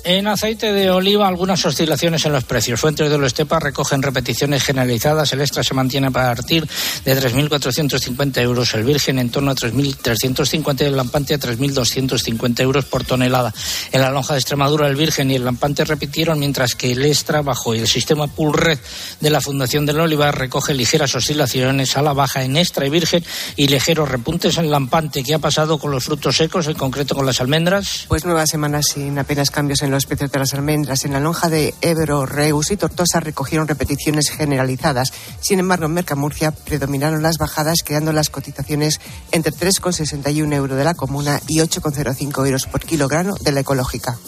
En 0.07 0.27
aceite 0.27 0.71
de 0.75 0.91
oliva, 0.91 1.27
algunas 1.27 1.65
oscilaciones 1.65 2.27
en 2.27 2.33
los 2.35 2.45
precios. 2.45 2.79
Fuentes 2.79 3.09
de 3.09 3.27
Estepa 3.27 3.59
recogen 3.59 4.03
repeticiones 4.03 4.63
generalizadas. 4.63 5.33
El 5.33 5.41
extra 5.41 5.63
se 5.63 5.73
mantiene 5.73 6.09
a 6.09 6.11
partir 6.11 6.69
de 7.07 7.17
3.450 7.19 8.43
euros. 8.43 8.75
El 8.75 8.85
virgen 8.85 9.19
en 9.19 9.31
torno 9.31 9.53
a 9.53 9.55
3.350 9.55 10.83
y 10.83 10.85
el 10.85 10.97
lampante 10.97 11.33
a 11.33 11.39
3.250 11.39 12.61
euros 12.61 12.85
por 12.85 13.05
tonelada. 13.05 13.55
En 13.93 14.03
la 14.03 14.11
lonja 14.11 14.35
de 14.35 14.41
Extremadura, 14.41 14.89
el 14.89 14.97
virgen 14.97 15.31
y 15.31 15.37
el 15.37 15.45
lampante 15.47 15.87
repitieron, 15.87 16.39
mientras 16.39 16.75
que 16.75 16.93
el 16.93 17.03
extra 17.07 17.41
bajó. 17.41 17.75
Y 17.75 17.79
el 17.79 17.89
sistema 17.89 18.27
Pull 18.27 18.53
Red 18.53 18.81
de 19.21 19.31
la 19.31 19.41
Fundación 19.41 19.87
del 19.87 20.01
Olivar 20.01 20.39
recoge 20.39 20.75
ligeras 20.75 21.15
oscilaciones 21.15 21.97
a 21.97 22.03
la 22.03 22.13
baja 22.13 22.45
en 22.45 22.59
extra 22.59 22.87
y 22.87 22.91
virgen 22.91 23.25
y 23.57 23.69
ligeros 23.69 24.11
repuntes 24.11 24.59
en 24.59 24.71
lampante. 24.71 25.23
¿Qué 25.23 25.33
ha 25.33 25.39
pasado 25.39 25.79
con 25.79 25.91
los 25.91 26.05
frutos 26.05 26.37
secos, 26.37 26.67
en 26.67 26.75
concreto 26.75 27.15
con 27.15 27.25
las 27.25 27.41
almendras? 27.41 28.05
Pues 28.07 28.27
nuevas 28.27 28.51
semanas 28.51 28.89
sin 28.93 29.19
apenas 29.19 29.51
cambios 29.51 29.81
en 29.81 29.94
los 29.95 30.07
precios 30.07 30.31
de 30.31 30.39
las 30.39 30.55
almendras. 30.55 31.05
En 31.05 31.13
la 31.13 31.21
lonja 31.21 31.49
de 31.49 31.75
Ebro, 31.81 32.27
Reus 32.27 32.71
y 32.71 32.77
Tortosa 32.77 33.21
recogieron 33.21 33.69
repeticiones 33.69 34.31
generalizadas. 34.31 35.13
Sin 35.41 35.61
embargo, 35.61 35.87
en 35.87 35.95
Mercamurcia 35.95 36.51
predominaron 36.51 37.23
las 37.23 37.39
bajadas, 37.39 37.79
quedando 37.85 38.13
las 38.13 38.31
cotizaciones 38.31 39.01
entre 39.33 39.53
3,61 39.53 40.53
euros 40.53 40.77
de 40.77 40.85
la 40.85 40.95
comuna 40.95 41.41
y 41.49 41.59
8,05 41.59 42.47
euros 42.47 42.67
por 42.67 42.81
kilogramo 42.83 43.35
de 43.41 43.53
la 43.53 43.61
ecológica. 43.61 44.19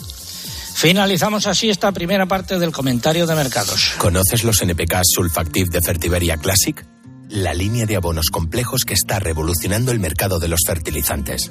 Finalizamos 0.77 1.47
así 1.47 1.71
esta 1.71 1.91
primera 1.91 2.27
parte 2.27 2.59
del 2.59 2.71
comentario 2.71 3.27
de 3.27 3.35
mercados. 3.35 3.95
¿Conoces 3.99 4.45
los 4.45 4.61
NPK 4.61 5.01
Sulfactive 5.05 5.71
de 5.71 5.81
Fertiberia 5.81 6.37
Classic? 6.37 6.85
La 7.31 7.55
línea 7.55 7.87
de 7.87 7.97
abonos 7.97 8.27
complejos 8.31 8.85
que 8.85 8.95
está 8.95 9.19
revolucionando 9.19 9.91
el 9.91 10.01
mercado 10.01 10.39
de 10.39 10.49
los 10.49 10.61
fertilizantes. 10.67 11.51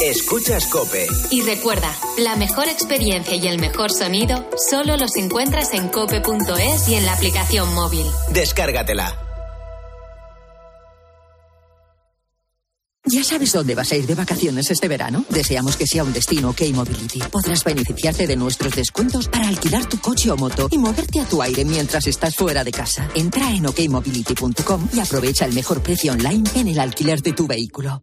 Escuchas 0.00 0.66
Cope. 0.66 1.06
Y 1.30 1.42
recuerda, 1.42 1.94
la 2.16 2.36
mejor 2.36 2.68
experiencia 2.68 3.36
y 3.36 3.46
el 3.46 3.58
mejor 3.58 3.92
sonido 3.92 4.48
solo 4.70 4.96
los 4.96 5.14
encuentras 5.16 5.74
en 5.74 5.88
cope.es 5.88 6.88
y 6.88 6.94
en 6.94 7.04
la 7.04 7.12
aplicación 7.12 7.74
móvil. 7.74 8.06
Descárgatela. 8.30 9.20
¿Ya 13.06 13.22
sabes 13.22 13.52
dónde 13.52 13.74
vas 13.74 13.92
a 13.92 13.96
ir 13.96 14.06
de 14.06 14.14
vacaciones 14.14 14.70
este 14.70 14.88
verano? 14.88 15.26
Deseamos 15.28 15.76
que 15.76 15.86
sea 15.86 16.02
un 16.02 16.14
destino 16.14 16.54
K-Mobility. 16.54 17.20
Podrás 17.30 17.62
beneficiarte 17.62 18.26
de 18.26 18.36
nuestros 18.36 18.74
descuentos 18.74 19.28
para 19.28 19.48
alquilar 19.48 19.86
tu 19.86 19.98
coche 19.98 20.30
o 20.30 20.36
moto 20.38 20.68
y 20.70 20.78
moverte 20.78 21.20
a 21.20 21.26
tu 21.26 21.42
aire 21.42 21.66
mientras 21.66 22.06
estás 22.06 22.34
fuera 22.34 22.64
de 22.64 22.72
casa. 22.72 23.10
Entra 23.14 23.50
en 23.50 23.66
okmobility.com 23.66 24.88
y 24.94 25.00
aprovecha 25.00 25.44
el 25.44 25.52
mejor 25.52 25.82
precio 25.82 26.12
online 26.12 26.48
en 26.54 26.68
el 26.68 26.80
alquiler 26.80 27.20
de 27.20 27.34
tu 27.34 27.46
vehículo. 27.46 28.02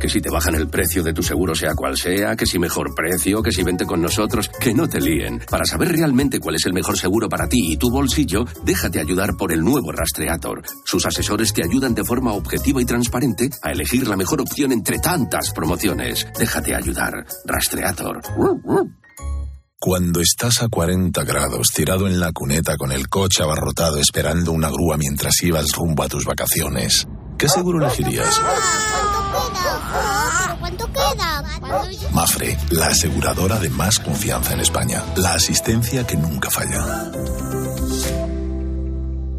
Que 0.00 0.08
si 0.08 0.20
te 0.20 0.30
bajan 0.30 0.54
el 0.54 0.68
precio 0.68 1.02
de 1.02 1.12
tu 1.12 1.22
seguro 1.22 1.54
sea 1.54 1.74
cual 1.74 1.96
sea, 1.96 2.36
que 2.36 2.46
si 2.46 2.58
mejor 2.58 2.94
precio, 2.94 3.42
que 3.42 3.52
si 3.52 3.62
vente 3.62 3.86
con 3.86 4.02
nosotros, 4.02 4.50
que 4.60 4.74
no 4.74 4.88
te 4.88 5.00
líen. 5.00 5.40
Para 5.50 5.64
saber 5.64 5.92
realmente 5.92 6.40
cuál 6.40 6.56
es 6.56 6.66
el 6.66 6.72
mejor 6.72 6.98
seguro 6.98 7.28
para 7.28 7.48
ti 7.48 7.72
y 7.72 7.76
tu 7.76 7.90
bolsillo, 7.90 8.44
déjate 8.64 9.00
ayudar 9.00 9.36
por 9.36 9.52
el 9.52 9.60
nuevo 9.60 9.92
Rastreator. 9.92 10.62
Sus 10.84 11.06
asesores 11.06 11.52
te 11.52 11.64
ayudan 11.64 11.94
de 11.94 12.04
forma 12.04 12.32
objetiva 12.32 12.82
y 12.82 12.84
transparente 12.84 13.50
a 13.62 13.72
elegir 13.72 14.06
la 14.08 14.16
mejor 14.16 14.40
opción 14.40 14.72
entre 14.72 14.98
tantas 14.98 15.52
promociones. 15.52 16.26
Déjate 16.38 16.74
ayudar. 16.74 17.26
Rastreator. 17.44 18.20
Cuando 19.86 20.20
estás 20.20 20.62
a 20.62 20.68
40 20.68 21.24
grados, 21.24 21.68
tirado 21.68 22.06
en 22.06 22.18
la 22.18 22.32
cuneta 22.32 22.76
con 22.78 22.90
el 22.90 23.08
coche 23.10 23.42
abarrotado 23.42 23.98
esperando 23.98 24.52
una 24.52 24.70
grúa 24.70 24.96
mientras 24.96 25.42
ibas 25.42 25.72
rumbo 25.72 26.02
a 26.02 26.08
tus 26.08 26.24
vacaciones, 26.24 27.06
¿qué 27.36 27.48
seguro 27.50 27.84
elegirías? 27.84 28.40
¿Cuánto 30.60 30.86
queda? 30.92 31.44
Mafre, 32.12 32.56
la 32.70 32.86
aseguradora 32.86 33.58
de 33.58 33.68
más 33.70 33.98
confianza 33.98 34.54
en 34.54 34.60
España. 34.60 35.02
La 35.16 35.34
asistencia 35.34 36.06
que 36.06 36.16
nunca 36.16 36.50
falla. 36.50 37.10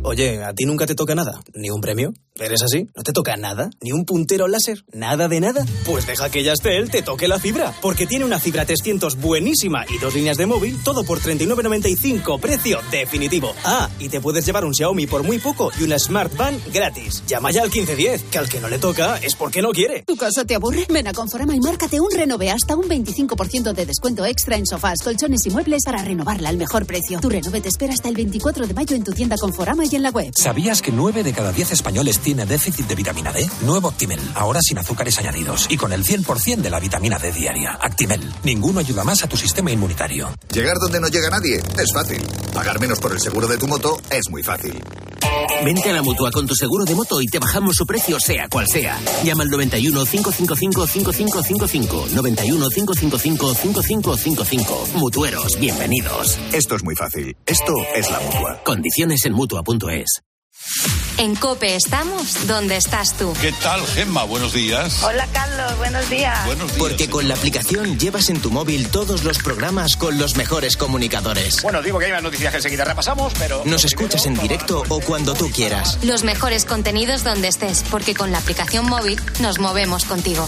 Oye, 0.03 0.43
¿a 0.43 0.53
ti 0.53 0.65
nunca 0.65 0.85
te 0.85 0.95
toca 0.95 1.15
nada? 1.15 1.39
¿Ni 1.53 1.69
un 1.69 1.81
premio? 1.81 2.13
¿Eres 2.37 2.63
así? 2.63 2.89
¿No 2.93 3.01
te 3.01 3.13
toca 3.13 3.37
nada? 3.37 3.69
¿Ni 3.79 3.93
un 3.93 4.03
puntero 4.03 4.49
láser? 4.49 4.83
¿Nada 4.91 5.29
de 5.29 5.39
nada? 5.39 5.65
Pues 5.85 6.05
deja 6.05 6.29
que 6.29 6.43
Yastel 6.43 6.89
te 6.89 7.01
toque 7.01 7.29
la 7.29 7.39
fibra, 7.39 7.73
porque 7.81 8.05
tiene 8.05 8.25
una 8.25 8.39
fibra 8.39 8.65
300 8.65 9.21
buenísima 9.21 9.85
y 9.87 9.97
dos 9.99 10.13
líneas 10.13 10.35
de 10.35 10.45
móvil, 10.45 10.77
todo 10.83 11.05
por 11.05 11.21
39.95, 11.21 12.37
precio 12.41 12.79
definitivo. 12.91 13.53
Ah, 13.63 13.89
y 13.99 14.09
te 14.09 14.19
puedes 14.19 14.45
llevar 14.45 14.65
un 14.65 14.73
Xiaomi 14.73 15.07
por 15.07 15.23
muy 15.23 15.39
poco 15.39 15.71
y 15.79 15.83
una 15.83 15.97
Smart 15.97 16.35
Van 16.35 16.59
gratis. 16.73 17.23
Llama 17.25 17.51
ya 17.51 17.61
al 17.61 17.69
1510, 17.69 18.23
que 18.23 18.37
al 18.37 18.49
que 18.49 18.59
no 18.59 18.67
le 18.67 18.79
toca 18.79 19.15
es 19.19 19.33
porque 19.35 19.61
no 19.61 19.71
quiere. 19.71 20.03
¿Tu 20.03 20.17
casa 20.17 20.43
te 20.43 20.55
aburre? 20.55 20.87
Ven 20.89 21.07
a 21.07 21.13
Conforama 21.13 21.55
y 21.55 21.61
márcate 21.61 22.01
un 22.01 22.11
renove 22.11 22.51
hasta 22.51 22.75
un 22.75 22.89
25% 22.89 23.71
de 23.71 23.85
descuento 23.85 24.25
extra 24.25 24.57
en 24.57 24.65
sofás, 24.65 24.99
colchones 25.01 25.45
y 25.45 25.51
muebles 25.51 25.83
para 25.85 26.03
renovarla 26.03 26.49
al 26.49 26.57
mejor 26.57 26.85
precio. 26.85 27.17
Tu 27.21 27.29
renove 27.29 27.61
te 27.61 27.69
espera 27.69 27.93
hasta 27.93 28.09
el 28.09 28.15
24 28.15 28.67
de 28.67 28.73
mayo 28.73 28.93
en 28.93 29.05
tu 29.05 29.13
tienda 29.13 29.37
Conforama 29.37 29.85
y 29.89 29.95
en 29.95 30.03
la 30.03 30.09
web. 30.09 30.33
¿Sabías 30.35 30.81
que 30.81 30.91
9 30.91 31.23
de 31.23 31.31
cada 31.31 31.53
10 31.53 31.71
españoles 31.71 32.19
tiene 32.25 32.47
déficit 32.47 32.87
de 32.87 32.95
vitamina 32.95 33.31
D? 33.31 33.47
Nuevo 33.61 33.87
Actimel, 33.87 34.19
ahora 34.33 34.59
sin 34.59 34.79
azúcares 34.79 35.19
añadidos 35.19 35.67
y 35.69 35.77
con 35.77 35.93
el 35.93 36.03
100% 36.03 36.57
de 36.57 36.69
la 36.71 36.79
vitamina 36.79 37.19
D 37.19 37.31
diaria. 37.31 37.77
Actimel, 37.79 38.19
ninguno 38.43 38.79
ayuda 38.79 39.03
más 39.03 39.23
a 39.23 39.27
tu 39.27 39.37
sistema 39.37 39.69
inmunitario. 39.69 40.33
Llegar 40.51 40.75
donde 40.81 40.99
no 40.99 41.07
llega 41.07 41.29
nadie 41.29 41.57
es 41.77 41.93
fácil. 41.93 42.23
Pagar 42.51 42.79
menos 42.79 42.99
por 42.99 43.11
el 43.11 43.19
seguro 43.19 43.45
de 43.45 43.59
tu 43.59 43.67
moto 43.67 44.01
es 44.09 44.27
muy 44.31 44.41
fácil. 44.41 44.83
Vente 45.63 45.91
a 45.91 45.93
la 45.93 46.01
mutua 46.01 46.31
con 46.31 46.47
tu 46.47 46.55
seguro 46.55 46.83
de 46.83 46.95
moto 46.95 47.21
y 47.21 47.27
te 47.27 47.37
bajamos 47.37 47.75
su 47.75 47.85
precio, 47.85 48.19
sea 48.19 48.47
cual 48.49 48.65
sea. 48.67 48.99
Llama 49.23 49.43
al 49.43 49.49
91 49.49 50.03
555 50.05 50.87
5555. 50.87 52.07
91 52.11 52.69
555 52.69 53.53
5555. 53.53 54.87
Mutueros, 54.95 55.59
bienvenidos. 55.59 56.39
Esto 56.51 56.75
es 56.75 56.83
muy 56.83 56.95
fácil. 56.95 57.37
Esto 57.45 57.73
es 57.95 58.09
la 58.09 58.19
mutua. 58.19 58.63
Condiciones 58.63 59.23
en 59.25 59.33
mutua.es. 59.33 60.23
En 61.17 61.33
Cope 61.35 61.75
estamos 61.75 62.45
donde 62.45 62.75
estás 62.75 63.15
tú. 63.15 63.33
¿Qué 63.39 63.53
tal, 63.53 63.85
Gemma? 63.87 64.23
Buenos 64.23 64.51
días. 64.53 65.01
Hola, 65.01 65.25
Carlos. 65.31 65.77
Buenos 65.77 66.09
días. 66.09 66.45
Buenos 66.45 66.67
días. 66.67 66.77
Porque 66.77 67.09
con 67.09 67.27
la 67.29 67.35
aplicación 67.35 67.97
llevas 67.97 68.29
en 68.29 68.41
tu 68.41 68.51
móvil 68.51 68.89
todos 68.89 69.23
los 69.23 69.37
programas 69.37 69.95
con 69.95 70.17
los 70.17 70.35
mejores 70.35 70.75
comunicadores. 70.75 71.61
Bueno, 71.63 71.81
digo 71.81 71.99
que 71.99 72.05
hay 72.05 72.11
más 72.11 72.23
noticias 72.23 72.51
que 72.51 72.57
enseguida 72.57 72.83
repasamos, 72.83 73.31
pero... 73.39 73.63
Nos 73.65 73.85
escuchas 73.85 74.25
en 74.25 74.35
directo 74.37 74.83
o 74.89 74.99
cuando 74.99 75.33
tú 75.35 75.49
quieras. 75.51 75.99
Los 76.03 76.23
mejores 76.23 76.65
contenidos 76.65 77.23
donde 77.23 77.47
estés, 77.47 77.83
porque 77.89 78.13
con 78.13 78.31
la 78.31 78.39
aplicación 78.39 78.85
móvil 78.85 79.19
nos 79.39 79.59
movemos 79.59 80.03
contigo. 80.03 80.47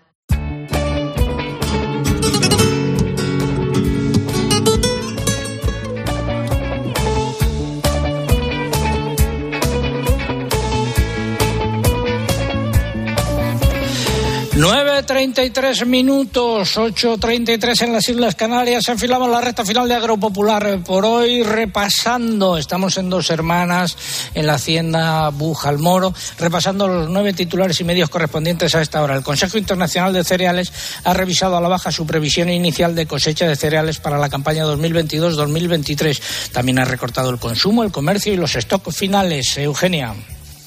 Nueve 14.61 15.01
treinta 15.01 15.43
y 15.43 15.49
tres 15.49 15.87
minutos, 15.87 16.77
ocho 16.77 17.17
treinta 17.17 17.51
y 17.51 17.57
tres 17.57 17.81
en 17.81 17.93
las 17.93 18.07
Islas 18.07 18.35
Canarias. 18.35 18.87
Enfilamos 18.89 19.27
la 19.27 19.41
recta 19.41 19.65
final 19.65 19.87
de 19.87 19.95
Agropopular 19.95 20.83
por 20.83 21.03
hoy, 21.03 21.41
repasando. 21.41 22.59
Estamos 22.59 22.95
en 22.97 23.09
dos 23.09 23.31
hermanas 23.31 23.97
en 24.35 24.45
la 24.45 24.53
hacienda 24.53 25.29
Bujalmoro, 25.29 26.13
repasando 26.37 26.87
los 26.87 27.09
nueve 27.09 27.33
titulares 27.33 27.81
y 27.81 27.85
medios 27.85 28.11
correspondientes 28.11 28.75
a 28.75 28.83
esta 28.83 29.01
hora. 29.01 29.15
El 29.15 29.23
Consejo 29.23 29.57
Internacional 29.57 30.13
de 30.13 30.23
Cereales 30.23 30.71
ha 31.05 31.13
revisado 31.15 31.57
a 31.57 31.61
la 31.61 31.67
baja 31.67 31.91
su 31.91 32.05
previsión 32.05 32.47
inicial 32.49 32.93
de 32.93 33.07
cosecha 33.07 33.47
de 33.47 33.55
cereales 33.55 33.97
para 33.97 34.19
la 34.19 34.29
campaña 34.29 34.63
2022-2023. 34.65 36.51
También 36.51 36.77
ha 36.77 36.85
recortado 36.85 37.31
el 37.31 37.39
consumo, 37.39 37.81
el 37.81 37.91
comercio 37.91 38.31
y 38.31 38.37
los 38.37 38.51
stocks 38.53 38.95
finales. 38.95 39.57
Eugenia. 39.57 40.13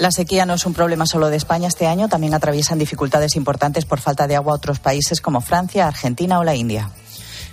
La 0.04 0.10
sequía 0.10 0.44
no 0.44 0.52
es 0.52 0.66
un 0.66 0.74
problema 0.74 1.06
solo 1.06 1.30
de 1.30 1.38
España 1.38 1.66
este 1.66 1.86
año, 1.86 2.10
también 2.10 2.34
atraviesan 2.34 2.78
dificultades 2.78 3.36
importantes 3.36 3.86
por 3.86 4.00
falta 4.00 4.26
de 4.26 4.36
agua 4.36 4.52
otros 4.52 4.78
países 4.78 5.22
como 5.22 5.40
Francia, 5.40 5.88
Argentina 5.88 6.38
o 6.38 6.44
la 6.44 6.54
India. 6.54 6.90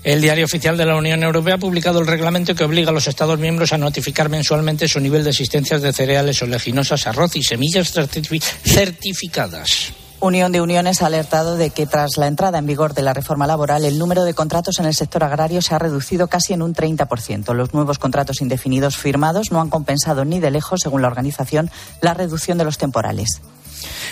El 0.04 0.20
Diario 0.20 0.44
Oficial 0.44 0.76
de 0.76 0.86
la 0.86 0.98
Unión 0.98 1.24
Europea 1.24 1.56
ha 1.56 1.60
publicado 1.60 2.02
el 2.02 2.08
reglamento 2.08 2.54
que 2.54 2.66
obliga 2.66 2.90
a 2.90 2.94
los 2.94 3.08
Estados 3.08 3.40
miembros 3.40 3.72
a 3.72 3.78
notificar 3.78 4.28
mensualmente 4.28 4.90
su 4.90 5.00
nivel 5.00 5.24
de 5.24 5.30
existencias 5.30 5.82
de 5.82 5.94
cereales 5.94 6.42
oleaginosas, 6.42 7.08
arroz 7.08 7.38
y 7.38 7.42
semillas 7.42 7.96
certifi- 7.96 8.44
certificadas. 8.66 9.94
Unión 10.22 10.52
de 10.52 10.62
Uniones 10.62 11.02
ha 11.02 11.08
alertado 11.08 11.58
de 11.58 11.72
que 11.72 11.88
tras 11.88 12.12
la 12.16 12.28
entrada 12.28 12.60
en 12.60 12.68
vigor 12.68 12.94
de 12.94 13.02
la 13.02 13.12
reforma 13.12 13.48
laboral, 13.48 13.84
el 13.86 13.98
número 13.98 14.24
de 14.24 14.36
contratos 14.36 14.78
en 14.78 14.86
el 14.86 14.94
sector 14.94 15.24
agrario 15.24 15.64
se 15.64 15.74
ha 15.74 15.80
reducido 15.80 16.28
casi 16.28 16.54
en 16.54 16.62
un 16.62 16.76
30%. 16.76 17.56
Los 17.56 17.74
nuevos 17.74 17.98
contratos 17.98 18.40
indefinidos 18.40 18.98
firmados 18.98 19.52
no 19.52 19.60
han 19.60 19.72
compensado 19.72 20.24
ni 20.24 20.40
de 20.40 20.52
lejos, 20.52 20.82
según 20.84 21.02
la 21.02 21.08
organización, 21.08 21.72
la 22.02 22.13
reducción 22.13 22.60
de 22.60 22.65
los 22.65 22.78
temporales. 22.78 23.42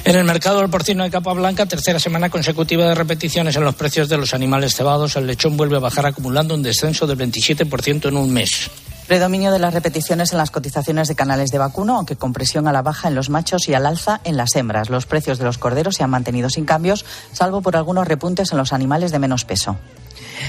En 0.04 0.16
el 0.16 0.24
mercado 0.24 0.62
del 0.62 0.72
porcino 0.72 1.04
de 1.04 1.12
capa 1.12 1.32
blanca, 1.34 1.68
tercera 1.68 2.00
semana 2.00 2.32
consecutiva 2.32 2.88
de 2.88 2.96
repeticiones 2.96 3.56
en 3.56 3.64
los 3.64 3.76
precios 3.76 4.10
de 4.10 4.18
los 4.18 4.34
animales 4.34 4.74
cebados, 4.76 5.16
el 5.16 5.28
lechón 5.28 5.58
vuelve 5.58 5.78
a 5.78 5.80
bajar 5.80 6.08
acumulando 6.08 6.56
un 6.56 6.64
descenso 6.64 7.06
del 7.06 7.20
27% 7.20 8.08
en 8.08 8.18
un 8.18 8.34
mes. 8.34 8.72
Predominio 9.10 9.52
de 9.52 9.58
las 9.58 9.74
repeticiones 9.74 10.34
en 10.34 10.38
las 10.38 10.52
cotizaciones 10.52 11.08
de 11.08 11.16
canales 11.16 11.50
de 11.50 11.58
vacuno, 11.58 11.98
aunque 11.98 12.16
con 12.16 12.32
presión 12.32 12.68
a 12.68 12.72
la 12.72 12.84
baja 12.84 13.08
en 13.08 13.16
los 13.16 13.32
machos 13.32 13.68
y 13.68 13.74
al 13.74 13.88
alza 13.88 14.22
en 14.24 14.38
las 14.38 14.56
hembras. 14.56 14.92
Los 14.92 15.08
precios 15.08 15.40
de 15.40 15.46
los 15.46 15.58
corderos 15.58 15.96
se 15.96 16.04
han 16.04 16.12
mantenido 16.12 16.52
sin 16.52 16.66
cambios, 16.66 17.04
salvo 17.32 17.64
por 17.64 17.76
algunos 17.76 18.08
repuntes 18.08 18.52
en 18.52 18.60
los 18.60 18.72
animales 18.72 19.12
de 19.12 19.18
menos 19.18 19.46
peso. 19.46 19.78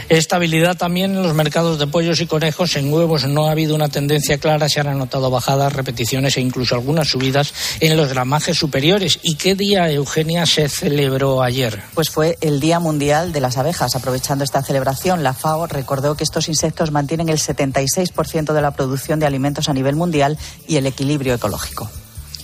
Estabilidad 0.09 0.77
también 0.77 1.12
en 1.12 1.23
los 1.23 1.35
mercados 1.35 1.79
de 1.79 1.87
pollos 1.87 2.21
y 2.21 2.27
conejos. 2.27 2.77
En 2.77 2.93
huevos 2.93 3.27
no 3.27 3.47
ha 3.47 3.53
habido 3.53 3.75
una 3.75 3.89
tendencia 3.89 4.39
clara. 4.39 4.68
Se 4.68 4.81
han 4.81 4.89
anotado 4.89 5.31
bajadas, 5.31 5.73
repeticiones 5.73 6.37
e 6.37 6.41
incluso 6.41 6.75
algunas 6.75 7.09
subidas 7.09 7.55
en 7.81 7.97
los 7.97 8.09
gramajes 8.09 8.57
superiores. 8.57 9.18
¿Y 9.23 9.37
qué 9.37 9.55
día, 9.55 9.91
Eugenia, 9.91 10.47
se 10.47 10.68
celebró 10.68 11.43
ayer? 11.43 11.83
Pues 11.95 12.11
fue 12.11 12.39
el 12.41 12.61
Día 12.61 12.81
Mundial 12.81 13.33
de 13.33 13.41
las 13.41 13.57
Abejas. 13.57 13.95
Aprovechando 13.95 14.45
esta 14.45 14.62
celebración, 14.62 15.23
la 15.23 15.35
FAO 15.35 15.66
recordó 15.66 16.16
que 16.16 16.25
estos 16.25 16.49
insectos 16.49 16.91
mantienen 16.91 17.29
el 17.29 17.39
76% 17.39 18.53
de 18.53 18.62
la 18.62 18.73
producción 18.73 19.21
de 19.21 19.27
alimentos 19.27 19.68
a 19.68 19.75
nivel 19.75 19.97
mundial 19.97 20.39
y 20.66 20.77
el 20.77 20.87
equilibrio 20.87 21.35
ecológico 21.35 21.91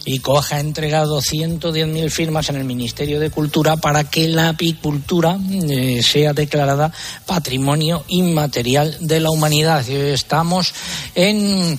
y 0.07 0.21
Coja 0.21 0.57
ha 0.57 0.61
entregado 0.61 1.21
110.000 1.21 2.11
firmas 2.11 2.49
en 2.49 2.57
el 2.57 2.65
Ministerio 2.65 3.19
de 3.19 3.31
Cultura 3.31 3.77
para 3.77 4.05
que 4.05 4.29
la 4.29 4.51
apicultura 4.51 5.37
eh, 5.69 6.01
sea 6.03 6.33
declarada 6.33 6.93
patrimonio 7.27 8.05
inmaterial 8.09 8.97
de 9.01 9.21
la 9.21 9.31
humanidad. 9.31 9.87
Estamos 9.89 10.73
en 11.17 11.79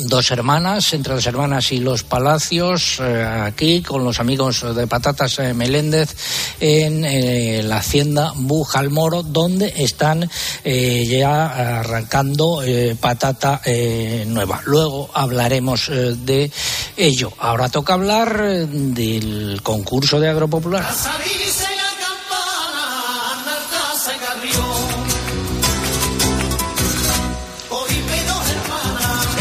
dos 0.00 0.30
hermanas, 0.30 0.92
entre 0.92 1.14
las 1.14 1.26
hermanas 1.26 1.72
y 1.72 1.78
los 1.78 2.02
palacios, 2.02 2.98
eh, 3.00 3.24
aquí 3.24 3.82
con 3.82 4.04
los 4.04 4.20
amigos 4.20 4.64
de 4.74 4.86
Patatas 4.86 5.38
eh, 5.38 5.54
Meléndez 5.54 6.14
en 6.60 7.04
eh, 7.04 7.62
la 7.62 7.78
hacienda 7.78 8.32
Bujalmoro, 8.34 9.22
donde 9.22 9.72
están 9.76 10.28
ya 10.64 11.78
arrancando 11.80 12.62
patata 13.00 13.60
nueva. 14.26 14.60
Luego 14.66 15.10
hablaremos 15.14 15.88
de 15.88 16.50
ello. 16.96 17.32
Ahora 17.38 17.68
toca 17.68 17.94
hablar 17.94 18.68
del 18.68 19.60
concurso 19.62 20.20
de 20.20 20.28
agropopular. 20.28 20.84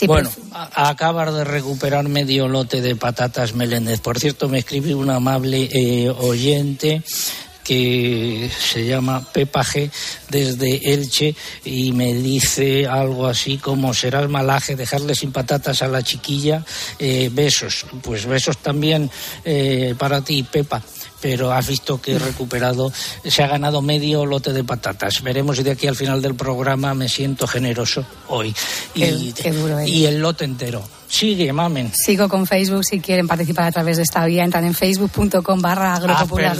bueno, 0.05 0.29
acabas 0.51 1.33
de 1.33 1.43
recuperar 1.43 2.07
medio 2.07 2.47
lote 2.47 2.81
de 2.81 2.95
patatas 2.95 3.53
Meléndez. 3.53 3.99
Por 3.99 4.19
cierto, 4.19 4.49
me 4.49 4.59
escribe 4.59 4.93
un 4.93 5.09
amable 5.09 5.69
eh, 5.71 6.09
oyente 6.09 7.01
que 7.63 8.49
se 8.57 8.85
llama 8.85 9.25
Pepa 9.33 9.61
G 9.61 9.91
desde 10.29 10.93
Elche 10.93 11.35
y 11.65 11.91
me 11.91 12.13
dice 12.13 12.87
algo 12.87 13.27
así 13.27 13.57
como 13.57 13.93
será 13.93 14.21
el 14.21 14.29
malaje 14.29 14.77
dejarle 14.77 15.15
sin 15.15 15.33
patatas 15.33 15.81
a 15.81 15.89
la 15.89 16.01
chiquilla 16.01 16.63
eh, 16.97 17.29
besos. 17.29 17.85
Pues 18.01 18.25
besos 18.25 18.57
también 18.59 19.11
eh, 19.43 19.95
para 19.97 20.21
ti 20.21 20.43
Pepa 20.43 20.81
pero 21.22 21.51
has 21.51 21.68
visto 21.68 22.01
que 22.01 22.13
he 22.13 22.20
recuperado, 22.20 22.91
se 23.26 23.43
ha 23.43 23.47
ganado 23.47 23.82
medio 23.82 24.26
lote 24.26 24.53
de 24.53 24.63
patatas. 24.63 25.22
Veremos 25.24 25.57
si 25.57 25.63
de 25.63 25.72
aquí 25.72 25.88
al 25.88 25.95
final 25.95 26.22
del 26.22 26.36
programa 26.36 26.93
me 26.93 27.09
siento 27.09 27.47
generoso 27.47 28.05
hoy. 28.28 28.53
y, 28.93 29.34
y 29.86 30.05
el 30.05 30.20
lote 30.20 30.45
entero. 30.45 30.96
Sigue, 31.08 31.53
mamen. 31.53 31.91
Sigo 31.93 32.28
con 32.28 32.45
Facebook 32.45 32.84
si 32.84 32.99
quieren 32.99 33.28
participar 33.28 33.66
a 33.66 33.72
través 33.72 33.97
de 33.97 34.03
esta 34.03 34.26
vía. 34.26 34.43
Entran 34.43 34.66
en 34.66 34.74
facebook.com 34.74 35.62
barra 35.62 35.95
agropopular. 35.95 36.58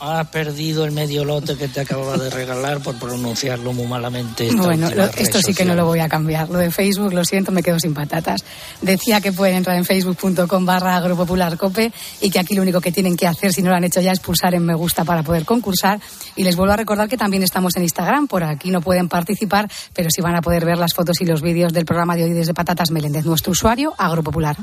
Has 0.00 0.28
perdido, 0.28 0.84
el 0.84 0.92
medio 0.92 1.24
lote 1.24 1.56
que 1.56 1.68
te 1.68 1.80
acababa 1.80 2.16
de 2.16 2.28
regalar 2.28 2.80
por 2.80 2.96
pronunciarlo 2.98 3.72
muy 3.72 3.86
malamente. 3.86 4.50
Bueno, 4.52 4.88
esto 5.16 5.40
sí 5.40 5.54
que 5.54 5.64
no 5.64 5.74
lo 5.74 5.86
voy 5.86 6.00
a 6.00 6.08
cambiar. 6.08 6.48
Lo 6.50 6.58
de 6.58 6.70
Facebook, 6.70 7.12
lo 7.12 7.24
siento, 7.24 7.52
me 7.52 7.62
quedo 7.62 7.78
sin 7.78 7.94
patatas. 7.94 8.44
Decía 8.82 9.20
que 9.20 9.32
pueden 9.32 9.56
entrar 9.56 9.76
en 9.76 9.84
facebook.com 9.84 10.66
barra 10.66 10.96
agropopular 10.96 11.56
cope 11.56 11.92
y 12.20 12.30
que 12.30 12.40
aquí 12.40 12.54
lo 12.54 12.62
único 12.62 12.80
que 12.80 12.90
tienen 12.90 13.16
que 13.16 13.26
hacer, 13.26 13.52
si 13.52 13.62
no 13.62 13.70
lo 13.70 13.76
han 13.76 13.84
hecho 13.84 14.00
ya, 14.00 14.12
es 14.12 14.20
pulsar 14.20 14.54
en 14.54 14.64
me 14.64 14.74
gusta 14.74 15.04
para 15.04 15.22
poder 15.22 15.44
concursar. 15.44 16.00
Y 16.36 16.42
les 16.42 16.56
vuelvo 16.56 16.72
a 16.72 16.76
recordar 16.76 17.08
que 17.08 17.16
también 17.16 17.42
estamos 17.42 17.76
en 17.76 17.82
Instagram. 17.82 18.26
Por 18.26 18.42
aquí 18.42 18.70
no 18.70 18.80
pueden 18.80 19.08
participar, 19.08 19.70
pero 19.92 20.10
sí 20.10 20.20
van 20.20 20.34
a 20.34 20.42
poder 20.42 20.64
ver 20.64 20.78
las 20.78 20.94
fotos 20.94 21.20
y 21.20 21.26
los 21.26 21.42
vídeos 21.42 21.72
del 21.72 21.84
programa 21.84 22.16
de 22.16 22.24
hoy 22.24 22.32
desde 22.32 22.54
Patatas 22.54 22.90
Meléndez, 22.90 23.24
nuestro 23.24 23.52
usuario 23.52 23.83
Agropopular. 23.98 24.56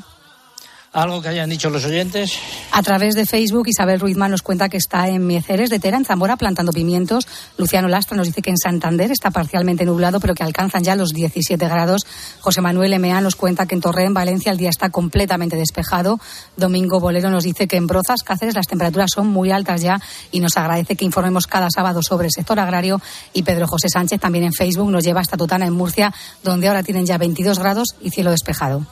¿Algo 0.93 1.22
que 1.22 1.30
hayan 1.30 1.49
dicho 1.49 1.69
los 1.69 1.86
oyentes? 1.86 2.38
A 2.74 2.84
través 2.84 3.15
de 3.15 3.26
Facebook, 3.26 3.69
Isabel 3.69 4.01
Ruizman 4.01 4.30
nos 4.30 4.41
cuenta 4.41 4.67
que 4.67 4.76
está 4.76 5.07
en 5.07 5.26
Mieceres 5.26 5.69
de 5.69 5.80
Tera, 5.80 5.95
en 5.95 6.03
Zamora, 6.03 6.36
plantando 6.36 6.74
pimientos. 6.74 7.30
Luciano 7.57 7.88
Lastra 7.88 8.17
nos 8.17 8.28
dice 8.28 8.41
que 8.41 8.49
en 8.49 8.57
Santander 8.57 9.09
está 9.09 9.32
parcialmente 9.32 9.86
nublado, 9.86 10.19
pero 10.19 10.36
que 10.36 10.43
alcanzan 10.43 10.84
ya 10.84 10.97
los 10.97 11.11
17 11.11 11.65
grados. 11.65 12.05
José 12.41 12.59
Manuel 12.59 12.91
Emea 12.91 13.22
nos 13.22 13.38
cuenta 13.38 13.67
que 13.67 13.76
en 13.76 13.80
Torre, 13.80 14.03
en 14.03 14.13
Valencia, 14.13 14.51
el 14.51 14.57
día 14.57 14.69
está 14.69 14.89
completamente 14.89 15.55
despejado. 15.55 16.19
Domingo 16.57 16.99
Bolero 16.99 17.30
nos 17.30 17.45
dice 17.45 17.69
que 17.69 17.78
en 17.78 17.88
Brozas, 17.88 18.24
Cáceres, 18.24 18.55
las 18.55 18.67
temperaturas 18.67 19.11
son 19.15 19.28
muy 19.28 19.49
altas 19.49 19.82
ya 19.82 20.01
y 20.30 20.41
nos 20.41 20.57
agradece 20.57 20.97
que 20.97 21.05
informemos 21.05 21.47
cada 21.47 21.69
sábado 21.74 22.03
sobre 22.03 22.26
el 22.26 22.34
sector 22.34 22.59
agrario. 22.59 23.01
Y 23.32 23.43
Pedro 23.43 23.65
José 23.65 23.88
Sánchez 23.88 24.19
también 24.19 24.43
en 24.43 24.51
Facebook 24.51 24.91
nos 24.91 25.05
lleva 25.05 25.22
hasta 25.22 25.38
Totana, 25.38 25.65
en 25.65 25.74
Murcia, 25.74 26.13
donde 26.43 26.67
ahora 26.67 26.84
tienen 26.84 27.05
ya 27.05 27.17
22 27.17 27.59
grados 27.59 27.95
y 28.01 28.09
cielo 28.09 28.32
despejado. 28.32 28.86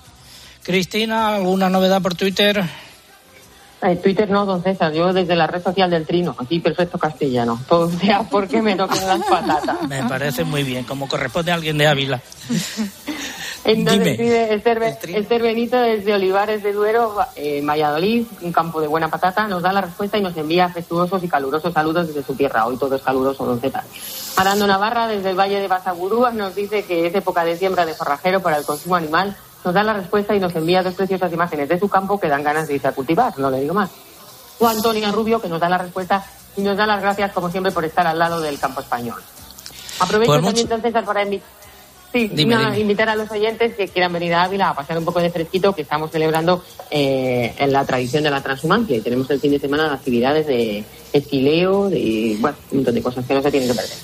Cristina, 0.70 1.30
¿alguna 1.30 1.68
novedad 1.68 2.00
por 2.00 2.14
Twitter? 2.14 2.64
Eh, 3.82 3.96
Twitter 3.96 4.30
no, 4.30 4.46
don 4.46 4.62
César, 4.62 4.94
yo 4.94 5.12
desde 5.12 5.36
la 5.36 5.48
red 5.48 5.64
social 5.64 5.90
del 5.90 6.06
Trino, 6.06 6.36
aquí 6.38 6.60
perfecto 6.60 7.00
castellano. 7.00 7.60
Todo 7.68 7.90
sea 8.00 8.22
porque 8.22 8.62
me 8.62 8.76
toquen 8.76 9.08
las 9.08 9.26
patatas. 9.26 9.82
Me 9.90 10.04
parece 10.04 10.44
muy 10.44 10.62
bien, 10.62 10.84
como 10.84 11.08
corresponde 11.08 11.52
a 11.52 11.56
alguien 11.56 11.76
de 11.80 11.88
Ávila. 11.88 12.22
Entonces 13.64 14.16
Dime. 14.20 14.54
Esther, 14.54 15.42
Benito 15.42 15.82
desde 15.82 16.14
Olivares 16.14 16.62
de 16.62 16.72
Duero, 16.72 17.16
eh, 17.36 17.64
Valladolid, 17.66 18.28
un 18.42 18.52
campo 18.52 18.80
de 18.80 18.86
buena 18.86 19.10
patata, 19.10 19.48
nos 19.48 19.64
da 19.64 19.74
la 19.74 19.82
respuesta 19.82 20.20
y 20.20 20.22
nos 20.22 20.38
envía 20.38 20.66
afectuosos 20.66 21.24
y 21.24 21.28
calurosos 21.28 21.74
saludos 21.74 22.10
desde 22.10 22.22
su 22.22 22.36
tierra. 22.36 22.68
Hoy 22.68 22.78
todo 22.78 22.96
es 22.96 23.02
caluroso, 23.02 23.44
don 23.44 23.60
César. 23.60 23.86
Arando 24.38 24.68
Navarra, 24.68 25.08
desde 25.08 25.32
el 25.32 25.36
Valle 25.40 25.62
de 25.62 25.68
Basagurúa, 25.68 26.30
nos 26.30 26.54
dice 26.54 26.84
que 26.84 27.08
es 27.08 27.16
época 27.16 27.44
de 27.44 27.58
siembra 27.58 27.88
de 27.88 27.96
forrajero 27.96 28.44
para 28.44 28.58
el 28.58 28.66
consumo 28.66 28.96
animal 28.96 29.36
nos 29.64 29.74
da 29.74 29.84
la 29.84 29.94
respuesta 29.94 30.36
y 30.36 30.40
nos 30.40 30.56
envía 30.56 30.84
dos 30.84 30.94
preciosas 30.94 31.32
imágenes 31.32 31.70
de 31.70 31.80
su 31.80 31.90
campo 31.90 32.20
que 32.20 32.28
dan 32.28 32.44
ganas 32.44 32.68
de 32.68 32.76
irse 32.76 32.88
a 32.88 32.92
cultivar, 32.92 33.38
no 33.38 33.50
le 33.50 33.62
digo 33.62 33.74
más. 33.74 33.90
O 34.60 34.68
Antonio 34.68 35.12
Rubio, 35.12 35.42
que 35.42 35.48
nos 35.48 35.60
da 35.60 35.70
la 35.70 35.78
respuesta 35.78 36.26
y 36.58 36.62
nos 36.62 36.78
da 36.78 36.86
las 36.86 37.02
gracias, 37.02 37.32
como 37.32 37.50
siempre, 37.50 37.72
por 37.72 37.86
estar 37.86 38.06
al 38.06 38.20
lado 38.20 38.42
del 38.42 38.60
campo 38.60 38.82
español. 38.82 39.22
Aprovecho 40.00 40.32
pues 40.32 40.44
también, 40.44 40.68
entonces, 40.72 41.04
para 41.04 42.80
invitar 42.80 43.10
a 43.10 43.16
los 43.16 43.30
oyentes 43.32 43.76
que 43.76 43.88
quieran 43.88 44.12
venir 44.14 44.34
a 44.34 44.44
Ávila 44.44 44.70
a 44.70 44.74
pasar 44.74 44.98
un 44.98 45.06
poco 45.06 45.20
de 45.20 45.30
fresquito, 45.30 45.74
que 45.74 45.84
estamos 45.84 46.12
celebrando 46.12 46.64
eh, 46.90 47.54
en 47.58 47.72
la 47.72 47.86
tradición 47.86 48.24
de 48.24 48.32
la 48.32 48.42
transhumancia 48.42 48.98
y 48.98 49.02
tenemos 49.02 49.30
el 49.30 49.40
fin 49.40 49.52
de 49.52 49.60
semana 49.60 49.94
actividades 49.94 50.48
de 50.48 50.84
esquileo, 51.14 51.90
de 51.90 52.38
bueno, 52.40 52.58
un 52.72 52.78
montón 52.78 52.96
de 52.96 53.02
cosas 53.02 53.26
que 53.26 53.34
no 53.34 53.42
se 53.42 53.52
tienen 53.52 53.70
que 53.70 53.76
perder. 53.76 53.98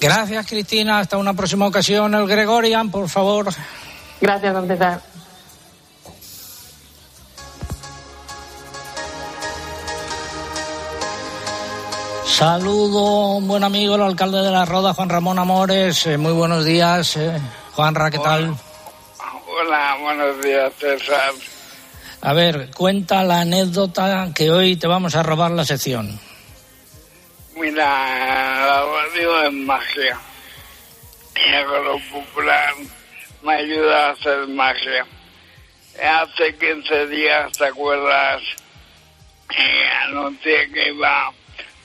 Gracias, 0.00 0.46
Cristina. 0.46 0.98
Hasta 0.98 1.18
una 1.18 1.34
próxima 1.34 1.66
ocasión. 1.66 2.14
El 2.14 2.26
Gregorian, 2.26 2.90
por 2.90 3.08
favor. 3.08 3.48
Gracias, 4.20 4.52
don 4.52 4.68
César. 4.68 5.00
Saludo, 12.26 13.40
buen 13.40 13.64
amigo, 13.64 13.96
el 13.96 14.02
alcalde 14.02 14.38
de 14.38 14.50
la 14.50 14.64
Roda, 14.64 14.94
Juan 14.94 15.08
Ramón 15.08 15.38
Amores. 15.38 16.06
Eh, 16.06 16.16
muy 16.16 16.32
buenos 16.32 16.64
días. 16.64 17.16
Eh. 17.16 17.38
Juanra, 17.72 18.10
¿qué 18.10 18.18
tal? 18.18 18.54
Hola, 19.46 19.96
buenos 20.00 20.42
días, 20.42 20.72
César. 20.78 21.32
A 22.22 22.32
ver, 22.32 22.70
cuenta 22.74 23.22
la 23.24 23.40
anécdota 23.40 24.28
que 24.34 24.50
hoy 24.50 24.76
te 24.76 24.86
vamos 24.86 25.14
a 25.16 25.22
robar 25.22 25.50
la 25.50 25.64
sección. 25.64 26.18
Mira, 27.56 27.84
la 27.84 28.84
radio 28.84 29.42
es 29.46 29.52
magia. 29.52 30.18
y 31.36 32.10
popular 32.10 32.74
me 33.42 33.54
ayuda 33.54 34.08
a 34.08 34.10
hacer 34.10 34.46
magia. 34.48 35.06
Hace 36.02 36.56
15 36.56 37.06
días, 37.08 37.52
¿te 37.52 37.64
acuerdas? 37.66 38.42
Y 39.50 40.06
anuncié 40.08 40.70
que 40.70 40.88
iba 40.88 41.32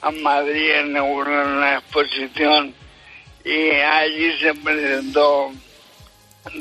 a 0.01 0.11
Madrid 0.11 0.71
a 0.71 0.81
inaugurar 0.81 1.47
una 1.47 1.77
exposición 1.77 2.73
y 3.43 3.71
allí 3.71 4.37
se 4.39 4.53
presentó 4.55 5.51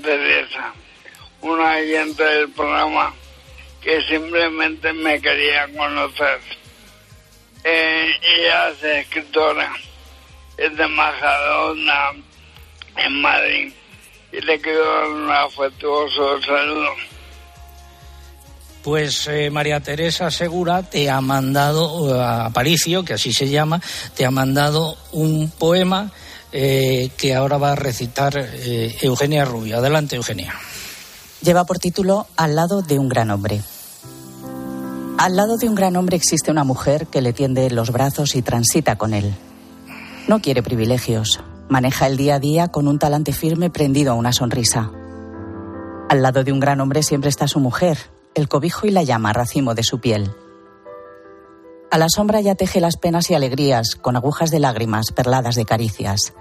Teresa, 0.03 0.73
una 1.43 1.77
oyente 1.77 2.23
del 2.25 2.51
programa 2.51 3.15
que 3.83 4.03
simplemente 4.05 4.93
me 4.93 5.21
quería 5.21 5.69
conocer. 5.77 6.41
Eh, 7.65 8.19
ella 8.23 8.69
es 8.71 8.83
escritora, 8.83 9.73
es 10.57 10.77
de 10.77 10.87
Majadahonda, 10.87 12.13
en 12.97 13.21
Madrid, 13.21 13.73
y 14.37 14.41
le 14.41 14.61
quiero 14.61 15.13
un 15.13 15.31
afectuoso 15.31 16.41
saludo. 16.43 16.89
Pues 18.83 19.29
eh, 19.29 19.51
María 19.51 19.81
Teresa 19.81 20.31
Segura 20.31 20.83
te 20.83 21.09
ha 21.09 21.21
mandado, 21.21 22.21
a 22.23 22.51
Paricio, 22.51 23.05
que 23.05 23.15
así 23.15 23.33
se 23.33 23.49
llama, 23.49 23.81
te 24.15 24.27
ha 24.27 24.31
mandado 24.31 24.97
un 25.13 25.51
poema 25.51 26.11
eh, 26.53 27.11
que 27.17 27.35
ahora 27.35 27.57
va 27.57 27.73
a 27.73 27.77
recitar 27.77 28.37
eh, 28.37 28.95
Eugenia 29.01 29.45
Rubio. 29.45 29.79
Adelante, 29.79 30.17
Eugenia. 30.17 30.55
Lleva 31.41 31.65
por 31.65 31.79
título 31.79 32.27
Al 32.37 32.57
lado 32.57 32.83
de 32.83 32.99
un 32.99 33.09
gran 33.09 33.31
hombre. 33.31 33.63
Al 35.17 35.37
lado 35.37 35.57
de 35.57 35.69
un 35.69 35.75
gran 35.75 35.97
hombre 35.97 36.17
existe 36.17 36.51
una 36.51 36.65
mujer 36.65 37.07
que 37.07 37.23
le 37.23 37.33
tiende 37.33 37.71
los 37.71 37.91
brazos 37.91 38.35
y 38.35 38.43
transita 38.43 38.97
con 38.97 39.15
él. 39.15 39.35
No 40.29 40.43
quiere 40.43 40.63
privilegios, 40.63 41.41
maneja 41.69 42.07
el 42.07 42.17
día 42.17 42.37
a 42.37 42.39
día 42.39 42.69
con 42.69 42.89
un 42.89 42.99
talante 42.99 43.33
firme 43.33 43.71
prendido 43.71 44.13
a 44.13 44.15
una 44.17 44.33
sonrisa. 44.33 44.91
Al 46.09 46.23
lado 46.23 46.45
de 46.45 46.53
un 46.53 46.61
gran 46.61 46.81
hombre 46.81 47.03
siempre 47.03 47.31
está 47.31 47.49
su 47.49 47.61
mujer, 47.61 47.99
el 48.35 48.49
cobijo 48.49 48.87
y 48.87 48.91
la 48.91 49.03
llama 49.03 49.33
racimo 49.33 49.75
de 49.75 49.83
su 49.83 50.01
piel. 50.01 50.31
A 51.91 51.99
la 51.99 52.09
sombra 52.09 52.41
ya 52.41 52.55
teje 52.55 52.81
las 52.81 52.97
penas 52.97 53.31
y 53.31 53.35
alegrías 53.35 53.95
con 53.95 54.17
agujas 54.17 54.51
de 54.51 54.59
lágrimas 54.59 55.13
perladas 55.13 55.55
de 55.55 55.65
caricias, 55.65 56.35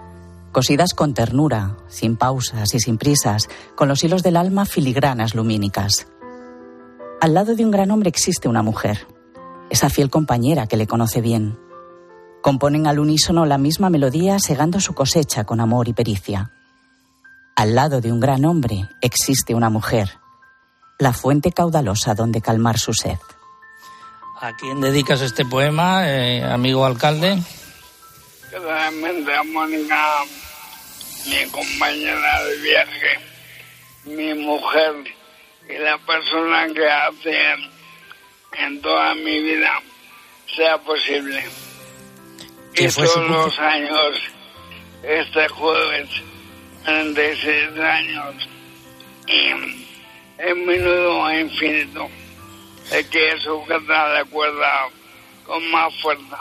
cosidas 0.51 0.93
con 0.93 1.13
ternura, 1.13 1.77
sin 1.87 2.15
pausas 2.15 2.73
y 2.73 2.79
sin 2.79 2.97
prisas, 2.97 3.49
con 3.75 3.87
los 3.87 4.03
hilos 4.03 4.23
del 4.23 4.37
alma 4.37 4.65
filigranas 4.65 5.35
lumínicas. 5.35 6.07
Al 7.21 7.33
lado 7.33 7.55
de 7.55 7.63
un 7.63 7.71
gran 7.71 7.91
hombre 7.91 8.09
existe 8.09 8.47
una 8.49 8.63
mujer, 8.63 9.07
esa 9.69 9.89
fiel 9.89 10.09
compañera 10.09 10.67
que 10.67 10.77
le 10.77 10.87
conoce 10.87 11.21
bien. 11.21 11.57
Componen 12.43 12.87
al 12.87 12.99
unísono 12.99 13.45
la 13.45 13.57
misma 13.57 13.89
melodía 13.89 14.37
segando 14.37 14.81
su 14.81 14.93
cosecha 14.93 15.45
con 15.45 15.61
amor 15.61 15.87
y 15.87 15.93
pericia. 15.93 16.51
Al 17.55 17.73
lado 17.73 18.01
de 18.01 18.11
un 18.11 18.19
gran 18.19 18.43
hombre 18.43 18.89
existe 18.99 19.55
una 19.55 19.69
mujer, 19.69 20.09
la 20.99 21.13
fuente 21.13 21.53
caudalosa 21.53 22.15
donde 22.15 22.41
calmar 22.41 22.77
su 22.77 22.93
sed. 22.93 23.17
¿A 24.41 24.57
quién 24.57 24.81
dedicas 24.81 25.21
este 25.21 25.45
poema, 25.45 26.03
eh, 26.05 26.43
amigo 26.43 26.85
alcalde? 26.85 27.41
Realmente 28.51 29.33
a 29.33 29.43
Mónica, 29.43 30.05
mi 31.27 31.49
compañera 31.49 32.43
de 32.43 32.57
viaje, 32.57 33.19
mi 34.03 34.33
mujer 34.33 34.95
y 35.69 35.77
la 35.81 35.97
persona 35.99 36.67
que 36.73 36.89
hace 36.89 37.37
en 38.65 38.81
toda 38.81 39.15
mi 39.15 39.41
vida 39.41 39.81
sea 40.57 40.77
posible. 40.79 41.41
Y 42.75 42.87
todos 42.87 43.29
los 43.29 43.59
años, 43.59 44.19
este 45.03 45.47
jueves, 45.49 46.09
36 46.85 47.79
años, 47.79 48.35
y 49.27 49.47
en 50.39 50.65
minuto 50.65 51.31
infinito, 51.31 52.07
es 52.91 53.05
que 53.07 53.39
sujeta 53.39 54.07
la 54.09 54.25
cuerda 54.25 54.89
con 55.45 55.71
más 55.71 55.93
fuerza. 56.01 56.37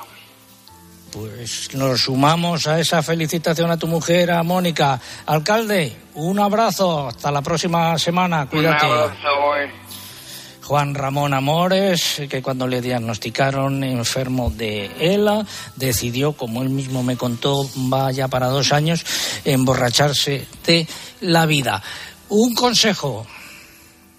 Pues 1.13 1.75
nos 1.75 2.03
sumamos 2.03 2.67
a 2.67 2.81
esa 2.81 3.03
felicitación 3.03 3.71
a 3.71 3.77
tu 3.77 3.87
mujer, 3.87 4.31
a 4.31 4.43
Mónica. 4.43 4.99
Alcalde, 5.27 5.95
un 6.15 6.39
abrazo. 6.39 7.09
Hasta 7.09 7.31
la 7.31 7.43
próxima 7.43 7.99
semana. 7.99 8.47
Cuídate. 8.47 8.87
Un 8.87 8.93
abrazo 8.93 9.29
hoy. 9.45 9.82
Juan 10.65 10.95
Ramón 10.95 11.35
Amores, 11.35 12.23
que 12.31 12.41
cuando 12.43 12.67
le 12.67 12.81
diagnosticaron 12.81 13.83
enfermo 13.83 14.51
de 14.51 14.91
ELA, 15.01 15.45
decidió, 15.77 16.33
como 16.33 16.63
él 16.63 16.71
mismo 16.71 17.03
me 17.03 17.17
contó, 17.17 17.69
vaya 17.75 18.29
para 18.29 18.47
dos 18.47 18.73
años, 18.73 19.05
emborracharse 19.45 20.47
de 20.67 20.87
la 21.21 21.47
vida. 21.47 21.83
Un 22.29 22.55
consejo. 22.55 23.27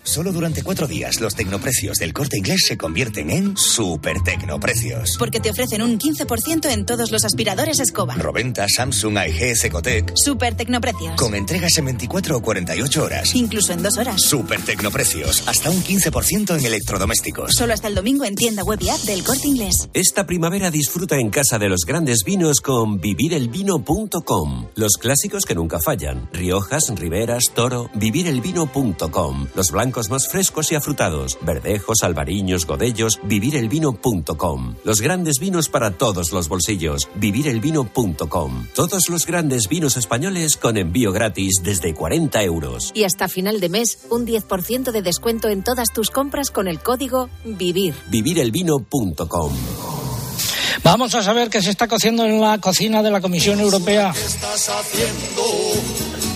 Solo 0.04 0.34
durante 0.34 0.64
cuatro 0.64 0.86
días 0.86 1.22
los 1.22 1.34
tecnoprecios 1.34 1.98
del 1.98 2.12
corte 2.12 2.38
inglés 2.38 2.66
se 2.68 2.78
convierten 2.78 3.30
en 3.30 3.56
super 3.56 4.22
tecnoprecios. 4.22 5.16
Porque 5.18 5.40
te 5.40 5.50
ofrecen 5.50 5.82
un 5.82 5.98
15% 5.98 6.70
en 6.70 6.86
todos 6.86 7.10
los 7.10 7.24
aspiradores 7.24 7.80
escoba. 7.80 8.16
Roventa, 8.16 8.66
Samsung, 8.68 9.18
AEG, 9.18 9.56
Secotec. 9.56 10.12
Super 10.16 10.56
tecnoprecios. 10.56 11.16
Con 11.16 11.36
entregas 11.36 11.78
en 11.78 11.86
24 11.86 12.38
o 12.38 12.42
48 12.42 13.04
horas. 13.04 13.34
Incluso 13.36 13.72
en 13.72 13.82
dos 13.82 13.98
horas. 13.98 14.22
Super 14.22 14.62
tecnoprecios. 14.62 15.48
Hasta 15.48 15.70
un 15.70 15.82
15% 15.82 16.60
en 16.60 16.66
electrodomésticos. 16.66 17.54
Solo 17.54 17.74
hasta 17.74 17.88
el 17.88 17.96
domingo 17.96 18.26
en 18.26 18.36
tienda 18.36 18.64
web 18.64 18.80
y 18.82 18.90
app 18.90 19.00
del 19.02 19.24
corte 19.24 19.48
inglés. 19.48 19.88
Esta 19.94 20.26
primavera 20.26 20.70
disfruta 20.70 21.18
en 21.18 21.30
casa 21.30 21.58
de 21.60 21.70
los 21.70 21.82
grandes 21.88 22.24
vinos 22.26 22.60
con 22.60 23.00
vivirelvino.com. 23.00 24.68
Los 24.76 24.98
clásicos 25.00 25.46
que 25.46 25.56
nunca 25.56 25.80
fallan. 25.80 26.30
Riojas, 26.34 26.94
Riberas, 26.94 27.46
Toro. 27.56 27.90
Vivirelvino.com. 27.94 29.48
Los 29.56 29.72
blancos 29.72 29.93
más 30.10 30.28
frescos 30.28 30.72
y 30.72 30.76
afrutados, 30.76 31.38
verdejos, 31.42 32.04
albariños, 32.04 32.66
godellos, 32.66 33.20
vivirelvino.com. 33.24 34.76
Los 34.84 35.02
grandes 35.02 35.40
vinos 35.40 35.70
para 35.70 35.92
todos 35.92 36.32
los 36.32 36.48
bolsillos, 36.50 37.08
vivirelvino.com. 37.16 38.68
Todos 38.74 39.10
los 39.10 39.26
grandes 39.26 39.68
vinos 39.70 39.98
españoles 39.98 40.58
con 40.58 40.78
envío 40.78 41.12
gratis 41.12 41.62
desde 41.64 41.94
40 41.94 42.44
euros. 42.44 42.92
Y 42.94 43.04
hasta 43.04 43.28
final 43.28 43.60
de 43.60 43.70
mes, 43.70 44.00
un 44.10 44.26
10% 44.26 44.92
de 44.92 45.02
descuento 45.02 45.50
en 45.50 45.64
todas 45.64 45.90
tus 45.94 46.10
compras 46.10 46.52
con 46.52 46.68
el 46.68 46.80
código 46.80 47.30
VIVIR. 47.46 47.94
vivirelvino.com. 48.10 49.54
Vamos 50.84 51.16
a 51.16 51.24
saber 51.24 51.50
qué 51.50 51.62
se 51.62 51.70
está 51.70 51.88
cociendo 51.88 52.26
en 52.26 52.42
la 52.42 52.58
cocina 52.58 53.02
de 53.02 53.10
la 53.10 53.22
Comisión 53.22 53.60
Europea. 53.60 54.12
¿Qué 54.14 54.26
estás 54.26 54.70
haciendo? 54.70 55.44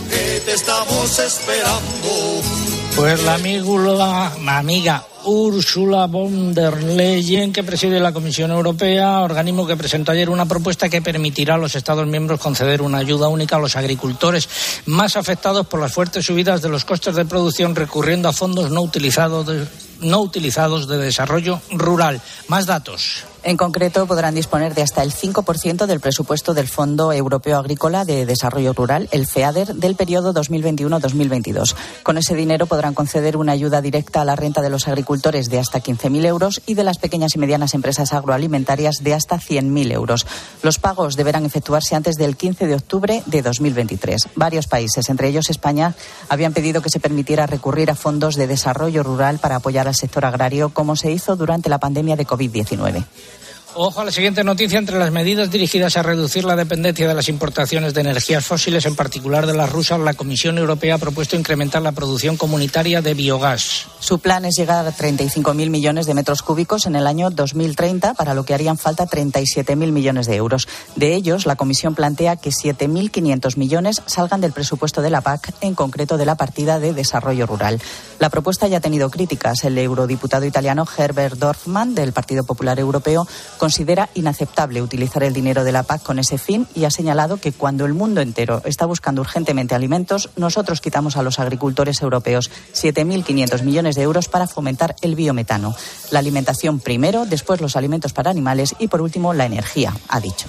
¿Qué 0.10 0.42
te 0.46 0.54
estamos 0.54 1.20
esperando? 1.20 2.87
Pues 2.98 3.24
la 3.24 3.36
amiga, 3.36 4.34
la 4.44 4.58
amiga 4.58 5.06
Ursula 5.24 6.08
von 6.08 6.52
der 6.56 6.82
Leyen, 6.82 7.54
que 7.54 7.64
preside 7.64 8.00
la 8.00 8.12
Comisión 8.12 8.50
Europea, 8.50 9.20
organismo 9.20 9.68
que 9.68 9.78
presentó 9.78 10.12
ayer 10.12 10.32
una 10.32 10.48
propuesta 10.48 10.90
que 10.90 11.04
permitirá 11.04 11.54
a 11.54 11.58
los 11.60 11.76
Estados 11.76 12.08
miembros 12.08 12.40
conceder 12.40 12.82
una 12.82 12.98
ayuda 12.98 13.28
única 13.28 13.58
a 13.58 13.60
los 13.60 13.76
agricultores 13.76 14.50
más 14.88 15.16
afectados 15.16 15.68
por 15.68 15.80
las 15.80 15.94
fuertes 15.94 16.26
subidas 16.26 16.64
de 16.64 16.70
los 16.70 16.86
costes 16.86 17.14
de 17.14 17.26
producción 17.26 17.76
recurriendo 17.76 18.30
a 18.30 18.34
fondos 18.34 18.72
no 18.72 18.82
utilizados 18.82 19.46
no 20.02 20.20
utilizados 20.20 20.88
de 20.88 20.98
desarrollo 20.98 21.62
rural. 21.70 22.20
Más 22.48 22.66
datos. 22.66 23.26
En 23.44 23.56
concreto, 23.56 24.06
podrán 24.08 24.36
disponer 24.36 24.74
de 24.74 24.82
hasta 24.82 25.04
el 25.04 25.14
5% 25.14 25.86
del 25.86 26.00
presupuesto 26.00 26.54
del 26.54 26.68
Fondo 26.68 27.14
Europeo 27.14 27.58
Agrícola 27.58 28.04
de 28.04 28.26
Desarrollo 28.26 28.74
Rural, 28.74 29.08
el 29.12 29.26
FEADER, 29.26 29.76
del 29.76 29.96
periodo 29.96 30.34
2021-2022. 30.34 31.76
Con 32.04 32.18
ese 32.18 32.36
dinero 32.36 32.66
podrán 32.66 32.94
conceder 32.94 33.38
una 33.38 33.54
ayuda 33.54 33.82
directa 33.82 34.22
a 34.22 34.26
la 34.26 34.36
renta 34.36 34.62
de 34.62 34.70
los 34.70 34.88
agricultores 34.88 35.50
de 35.50 35.60
hasta 35.60 35.82
15.000 35.82 36.26
euros 36.26 36.62
y 36.66 36.74
de 36.74 36.84
las 36.84 36.98
pequeñas 36.98 37.36
y 37.36 37.40
medianas 37.40 37.74
empresas 37.74 38.12
agroalimentarias 38.12 38.98
de 39.02 39.14
hasta 39.14 39.38
100.000 39.38 39.94
euros. 39.94 40.26
Los 40.62 40.80
pagos 40.80 41.16
deberán 41.16 41.46
efectuarse 41.46 41.96
antes 41.96 42.18
del 42.18 42.36
15 42.36 42.68
de 42.68 42.76
octubre 42.76 43.24
de 43.28 43.42
2023. 43.42 44.30
Varios 44.36 44.68
países, 44.68 45.10
entre 45.10 45.30
ellos 45.30 45.50
España, 45.50 45.96
habían 46.28 46.54
pedido 46.54 46.82
que 46.82 46.90
se 46.90 47.00
permitiera 47.00 47.46
recurrir 47.46 47.92
a 47.92 47.96
fondos 47.96 48.36
de 48.36 48.48
desarrollo 48.48 49.04
rural 49.04 49.40
para 49.40 49.58
apoyar 49.58 49.88
al 49.88 49.96
sector 49.96 50.26
agrario, 50.26 50.70
como 50.70 50.96
se 50.96 51.12
hizo 51.12 51.36
durante 51.36 51.70
la 51.70 51.80
pandemia 51.80 52.16
de 52.16 52.28
COVID-19. 52.28 53.06
Ojo 53.80 54.02
a 54.02 54.06
la 54.06 54.12
siguiente 54.12 54.44
noticia. 54.44 54.80
Entre 54.80 54.98
las 54.98 55.12
medidas 55.12 55.52
dirigidas 55.52 55.98
a 55.98 56.02
reducir 56.02 56.46
la 56.46 56.56
dependencia 56.56 57.08
de 57.08 57.14
las 57.14 57.30
importaciones 57.30 57.94
de 57.94 58.02
energías 58.02 58.44
fósiles, 58.44 58.88
en 58.88 58.96
particular 58.96 59.46
de 59.46 59.54
las 59.54 59.72
rusas, 59.72 60.00
la 60.00 60.16
Comisión 60.16 60.58
Europea 60.58 60.96
ha 60.96 60.98
propuesto 60.98 61.36
incrementar 61.36 61.84
la 61.84 61.92
producción 61.92 62.38
comunitaria 62.38 63.04
de 63.04 63.14
biogás. 63.14 63.86
Su 64.00 64.18
plan 64.18 64.46
es 64.46 64.56
llegar 64.56 64.88
a 64.88 64.92
35.000 64.92 65.70
millones 65.70 66.08
de 66.08 66.16
metros 66.16 66.42
cúbicos 66.42 66.88
en 66.88 66.96
el 66.96 67.06
año 67.06 67.30
2030, 67.30 68.16
para 68.16 68.34
lo 68.34 68.46
que 68.46 68.56
harían 68.56 68.80
falta 68.80 69.06
37.000 69.06 69.76
millones 69.92 70.26
de 70.26 70.38
euros. 70.38 70.68
De 70.96 71.14
ellos, 71.14 71.46
la 71.46 71.56
Comisión 71.56 71.94
plantea 71.94 72.36
que 72.36 72.50
7.500 72.50 73.58
millones 73.58 74.02
salgan 74.08 74.42
del 74.42 74.54
presupuesto 74.54 75.04
de 75.04 75.12
la 75.12 75.22
PAC, 75.22 75.54
en 75.62 75.76
concreto 75.76 76.18
de 76.18 76.26
la 76.26 76.34
partida 76.34 76.80
de 76.80 76.94
desarrollo 76.94 77.46
rural. 77.46 77.80
La 78.18 78.32
propuesta 78.32 78.68
ya 78.68 78.78
ha 78.78 78.82
tenido 78.82 79.12
críticas. 79.12 79.64
El 79.64 79.78
eurodiputado 79.78 80.46
italiano 80.46 80.88
Herbert 80.98 81.38
Dorfman, 81.38 81.94
del 81.94 82.12
Partido 82.12 82.44
Popular 82.44 82.80
Europeo, 82.80 83.28
Considera 83.68 84.08
inaceptable 84.14 84.82
utilizar 84.82 85.24
el 85.24 85.34
dinero 85.34 85.66
de 85.66 85.74
la 85.74 85.84
PAC 85.84 86.02
con 86.02 86.20
ese 86.20 86.38
fin 86.38 86.66
y 86.74 86.86
ha 86.86 86.90
señalado 86.90 87.36
que 87.36 87.52
cuando 87.52 87.84
el 87.84 87.94
mundo 87.94 88.22
entero 88.22 88.62
está 88.64 88.86
buscando 88.86 89.20
urgentemente 89.20 89.76
alimentos, 89.76 90.30
nosotros 90.38 90.80
quitamos 90.80 91.18
a 91.18 91.22
los 91.22 91.38
agricultores 91.38 92.02
europeos 92.02 92.50
7.500 92.74 93.64
millones 93.64 93.96
de 93.96 94.04
euros 94.04 94.30
para 94.30 94.48
fomentar 94.48 94.96
el 95.02 95.16
biometano. 95.16 95.76
La 96.12 96.20
alimentación 96.20 96.80
primero, 96.80 97.26
después 97.26 97.60
los 97.60 97.76
alimentos 97.76 98.14
para 98.14 98.32
animales 98.32 98.74
y 98.80 98.88
por 98.88 99.02
último 99.02 99.34
la 99.34 99.46
energía, 99.46 99.94
ha 100.08 100.22
dicho. 100.22 100.48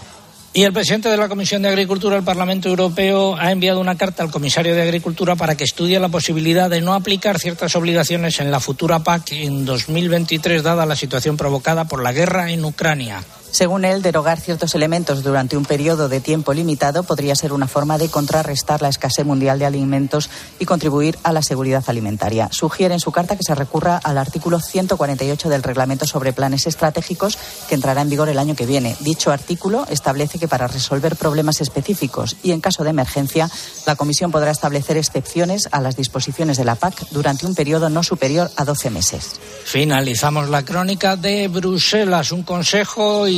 Y 0.55 0.65
el 0.65 0.73
presidente 0.73 1.09
de 1.09 1.17
la 1.17 1.29
Comisión 1.29 1.63
de 1.63 1.69
Agricultura 1.69 2.17
del 2.17 2.25
Parlamento 2.25 2.69
Europeo 2.69 3.37
ha 3.37 3.53
enviado 3.53 3.81
una 3.81 3.97
carta 3.97 4.23
al 4.23 4.31
comisario 4.31 4.75
de 4.75 4.83
Agricultura 4.83 5.37
para 5.37 5.57
que 5.57 5.65
estudie 5.65 6.01
la 6.01 6.09
posibilidad 6.09 6.71
de 6.71 6.81
no 6.81 6.95
aplicar 6.95 7.39
ciertas 7.39 7.77
obligaciones 7.77 8.41
en 8.41 8.51
la 8.51 8.59
futura 8.59 9.01
PAC 9.01 9.33
en 9.33 9.65
2023, 9.65 10.63
dada 10.63 10.87
la 10.87 10.97
situación 10.97 11.37
provocada 11.37 11.85
por 11.85 12.03
la 12.03 12.13
guerra 12.13 12.51
en 12.51 12.65
Ucrania. 12.65 13.23
Según 13.51 13.85
él, 13.85 14.03
derogar 14.03 14.39
ciertos 14.39 14.75
elementos 14.75 15.23
durante 15.23 15.57
un 15.57 15.65
periodo 15.65 16.09
de 16.09 16.21
tiempo 16.21 16.53
limitado 16.53 17.03
podría 17.03 17.35
ser 17.35 17.53
una 17.53 17.67
forma 17.67 17.99
de 17.99 18.11
contrarrestar 18.11 18.83
la 18.83 18.89
escasez 18.89 19.25
mundial 19.25 19.59
de 19.59 19.67
alimentos 19.67 20.29
y 20.59 20.67
contribuir 20.67 21.19
a 21.23 21.33
la 21.33 21.43
seguridad 21.43 21.83
alimentaria. 21.87 22.49
Sugiere 22.53 22.95
en 22.95 23.01
su 23.01 23.11
carta 23.11 23.37
que 23.37 23.43
se 23.43 23.55
recurra 23.55 23.97
al 23.97 24.19
artículo 24.19 24.61
148 24.61 25.49
del 25.49 25.63
Reglamento 25.63 26.07
sobre 26.07 26.33
Planes 26.33 26.67
Estratégicos 26.67 27.39
que 27.69 27.75
entrará 27.75 28.03
en 28.03 28.11
vigor 28.11 28.29
el 28.29 28.39
año 28.39 28.55
que 28.55 28.67
viene. 28.67 28.97
Dicho 29.01 29.33
artículo 29.33 29.87
establece 29.91 30.39
que 30.39 30.49
para 30.49 30.69
resolver 30.69 31.17
problemas 31.17 31.61
específicos 31.61 32.37
y 32.43 32.53
en 32.53 32.61
caso 32.61 32.85
de 32.85 32.91
emergencia, 32.91 33.51
la 33.87 33.97
Comisión 33.97 34.31
podrá 34.31 34.51
establecer 34.51 34.97
excepciones 34.97 35.69
a 35.73 35.81
las 35.81 35.97
disposiciones 35.97 36.59
de 36.59 36.65
la 36.65 36.75
PAC 36.75 37.09
durante 37.11 37.47
un 37.47 37.55
periodo 37.55 37.89
no 37.89 38.03
superior 38.03 38.51
a 38.57 38.65
12 38.65 38.91
meses. 38.91 39.41
Finalizamos 39.65 40.49
la 40.49 40.65
crónica 40.65 41.17
de 41.17 41.49
Bruselas, 41.49 42.33
un 42.33 42.43
consejo 42.43 43.27
y 43.27 43.38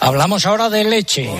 Hablamos 0.00 0.44
ahora 0.44 0.68
de 0.68 0.84
leche. 0.84 1.30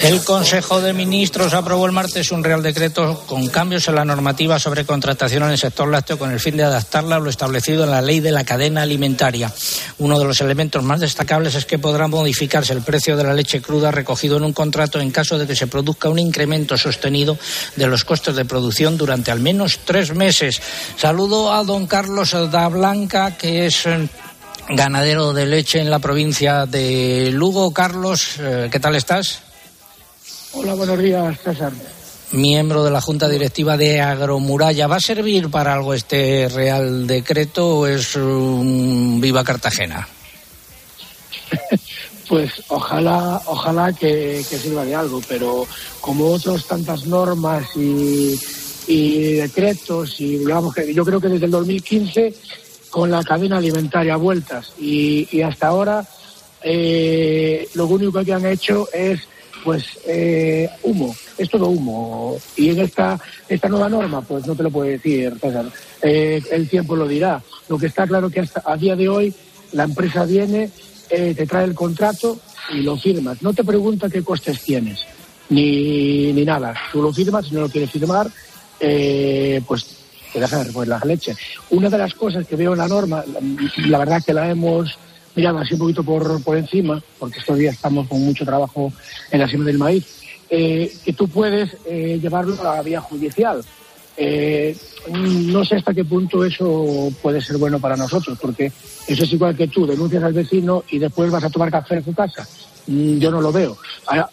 El 0.00 0.24
Consejo 0.24 0.80
de 0.80 0.92
Ministros 0.92 1.54
aprobó 1.54 1.86
el 1.86 1.92
martes 1.92 2.32
un 2.32 2.42
Real 2.42 2.62
Decreto 2.62 3.22
con 3.26 3.46
cambios 3.48 3.86
en 3.88 3.94
la 3.94 4.04
normativa 4.04 4.58
sobre 4.58 4.84
contratación 4.84 5.44
en 5.44 5.50
el 5.50 5.58
sector 5.58 5.88
lácteo 5.88 6.18
con 6.18 6.30
el 6.30 6.40
fin 6.40 6.56
de 6.56 6.64
adaptarla 6.64 7.16
a 7.16 7.18
lo 7.20 7.30
establecido 7.30 7.84
en 7.84 7.90
la 7.90 8.02
ley 8.02 8.20
de 8.20 8.32
la 8.32 8.44
cadena 8.44 8.82
alimentaria. 8.82 9.52
Uno 9.98 10.18
de 10.18 10.24
los 10.24 10.40
elementos 10.40 10.82
más 10.82 11.00
destacables 11.00 11.54
es 11.54 11.64
que 11.64 11.78
podrá 11.78 12.08
modificarse 12.08 12.72
el 12.72 12.82
precio 12.82 13.16
de 13.16 13.24
la 13.24 13.34
leche 13.34 13.62
cruda 13.62 13.90
recogido 13.90 14.36
en 14.36 14.44
un 14.44 14.52
contrato 14.52 15.00
en 15.00 15.10
caso 15.10 15.38
de 15.38 15.46
que 15.46 15.56
se 15.56 15.68
produzca 15.68 16.08
un 16.08 16.18
incremento 16.18 16.76
sostenido 16.76 17.38
de 17.76 17.86
los 17.86 18.04
costes 18.04 18.34
de 18.34 18.44
producción 18.44 18.96
durante 18.96 19.30
al 19.30 19.40
menos 19.40 19.80
tres 19.84 20.14
meses. 20.14 20.60
Saludo 20.96 21.52
a 21.52 21.62
don 21.62 21.86
Carlos 21.86 22.34
da 22.50 22.68
Blanca, 22.68 23.36
que 23.36 23.66
es 23.66 23.86
eh, 23.86 24.08
ganadero 24.68 25.32
de 25.32 25.46
leche 25.46 25.80
en 25.80 25.90
la 25.90 25.98
provincia 25.98 26.66
de 26.66 27.30
Lugo. 27.32 27.72
Carlos, 27.72 28.36
eh, 28.38 28.68
¿qué 28.70 28.80
tal 28.80 28.94
estás? 28.94 29.40
Hola, 30.52 30.74
buenos 30.74 30.98
días, 30.98 31.38
César. 31.40 31.72
Miembro 32.32 32.82
de 32.82 32.90
la 32.90 33.00
Junta 33.00 33.28
Directiva 33.28 33.76
de 33.76 34.00
Agromuralla. 34.00 34.86
¿Va 34.86 34.96
a 34.96 35.00
servir 35.00 35.50
para 35.50 35.74
algo 35.74 35.92
este 35.92 36.48
Real 36.48 37.06
Decreto 37.06 37.78
o 37.78 37.86
es 37.86 38.16
un 38.16 39.20
viva 39.20 39.44
Cartagena? 39.44 40.08
pues 42.28 42.50
ojalá, 42.68 43.42
ojalá 43.46 43.92
que, 43.92 44.42
sirva 44.42 44.84
de 44.84 44.94
algo, 44.94 45.20
pero 45.28 45.66
como 46.00 46.30
otras 46.30 46.64
tantas 46.66 47.06
normas 47.06 47.66
y, 47.76 48.40
y 48.86 49.32
decretos, 49.34 50.18
y 50.20 50.38
digamos 50.38 50.74
que 50.74 50.94
yo 50.94 51.04
creo 51.04 51.20
que 51.20 51.28
desde 51.28 51.46
el 51.46 51.50
2015 51.50 52.34
con 52.92 53.10
la 53.10 53.24
cadena 53.24 53.56
alimentaria 53.56 54.16
vueltas 54.16 54.74
y, 54.78 55.40
hasta 55.40 55.68
ahora 55.68 56.04
eh, 56.62 57.66
lo 57.74 57.86
único 57.86 58.22
que 58.22 58.34
han 58.34 58.44
hecho 58.44 58.86
es 58.92 59.20
pues 59.64 59.84
eh, 60.06 60.68
humo, 60.82 61.16
es 61.38 61.48
todo 61.48 61.68
humo. 61.68 62.36
Y 62.56 62.68
en 62.68 62.80
esta, 62.80 63.18
esta 63.48 63.68
nueva 63.68 63.88
norma, 63.88 64.20
pues 64.20 64.46
no 64.46 64.54
te 64.54 64.64
lo 64.64 64.70
puedo 64.70 64.90
decir, 64.90 65.32
César. 65.40 65.66
Eh, 66.02 66.42
el 66.50 66.68
tiempo 66.68 66.94
lo 66.94 67.08
dirá. 67.08 67.40
Lo 67.68 67.78
que 67.78 67.86
está 67.86 68.06
claro 68.06 68.28
que 68.28 68.40
hasta 68.40 68.62
a 68.66 68.76
día 68.76 68.94
de 68.94 69.08
hoy 69.08 69.34
la 69.72 69.84
empresa 69.84 70.26
viene, 70.26 70.70
te 71.08 71.46
trae 71.46 71.64
el 71.64 71.74
contrato 71.74 72.38
y 72.74 72.82
lo 72.82 72.98
firmas. 72.98 73.40
No 73.40 73.54
te 73.54 73.64
pregunta 73.64 74.10
qué 74.10 74.22
costes 74.22 74.60
tienes, 74.62 75.00
ni, 75.48 76.32
ni 76.32 76.44
nada. 76.44 76.74
Tú 76.92 77.00
lo 77.00 77.12
firmas, 77.12 77.46
si 77.46 77.54
no 77.54 77.62
lo 77.62 77.70
quieres 77.70 77.90
firmar, 77.90 78.28
pues 79.66 80.01
que 80.32 80.40
dejar 80.40 80.66
pues, 80.72 80.88
la 80.88 81.00
leche. 81.04 81.34
Una 81.70 81.88
de 81.90 81.98
las 81.98 82.14
cosas 82.14 82.46
que 82.46 82.56
veo 82.56 82.72
en 82.72 82.78
la 82.78 82.88
norma, 82.88 83.24
la, 83.86 83.98
verdad 83.98 84.22
que 84.24 84.32
la 84.32 84.50
hemos 84.50 84.98
mirado 85.34 85.58
así 85.58 85.74
un 85.74 85.80
poquito 85.80 86.02
por, 86.02 86.42
por 86.42 86.56
encima, 86.56 87.02
porque 87.18 87.38
estos 87.38 87.58
días 87.58 87.74
estamos 87.74 88.08
con 88.08 88.20
mucho 88.24 88.44
trabajo 88.44 88.92
en 89.30 89.40
la 89.40 89.48
siembra 89.48 89.68
del 89.68 89.78
maíz, 89.78 90.06
eh, 90.50 90.92
que 91.04 91.12
tú 91.12 91.28
puedes 91.28 91.76
eh, 91.86 92.18
llevarlo 92.20 92.60
a 92.60 92.76
la 92.76 92.82
vía 92.82 93.00
judicial. 93.00 93.62
Eh, 94.16 94.76
no 95.08 95.64
sé 95.64 95.76
hasta 95.76 95.94
qué 95.94 96.04
punto 96.04 96.44
eso 96.44 97.10
puede 97.22 97.40
ser 97.40 97.56
bueno 97.56 97.80
para 97.80 97.96
nosotros, 97.96 98.38
porque 98.40 98.70
eso 99.06 99.24
es 99.24 99.32
igual 99.32 99.56
que 99.56 99.68
tú 99.68 99.86
denuncias 99.86 100.22
al 100.22 100.34
vecino 100.34 100.84
y 100.90 100.98
después 100.98 101.30
vas 101.30 101.44
a 101.44 101.50
tomar 101.50 101.70
café 101.70 101.96
en 101.96 102.04
su 102.04 102.14
casa. 102.14 102.46
Mm, 102.86 103.18
yo 103.18 103.30
no 103.30 103.40
lo 103.40 103.52
veo. 103.52 103.76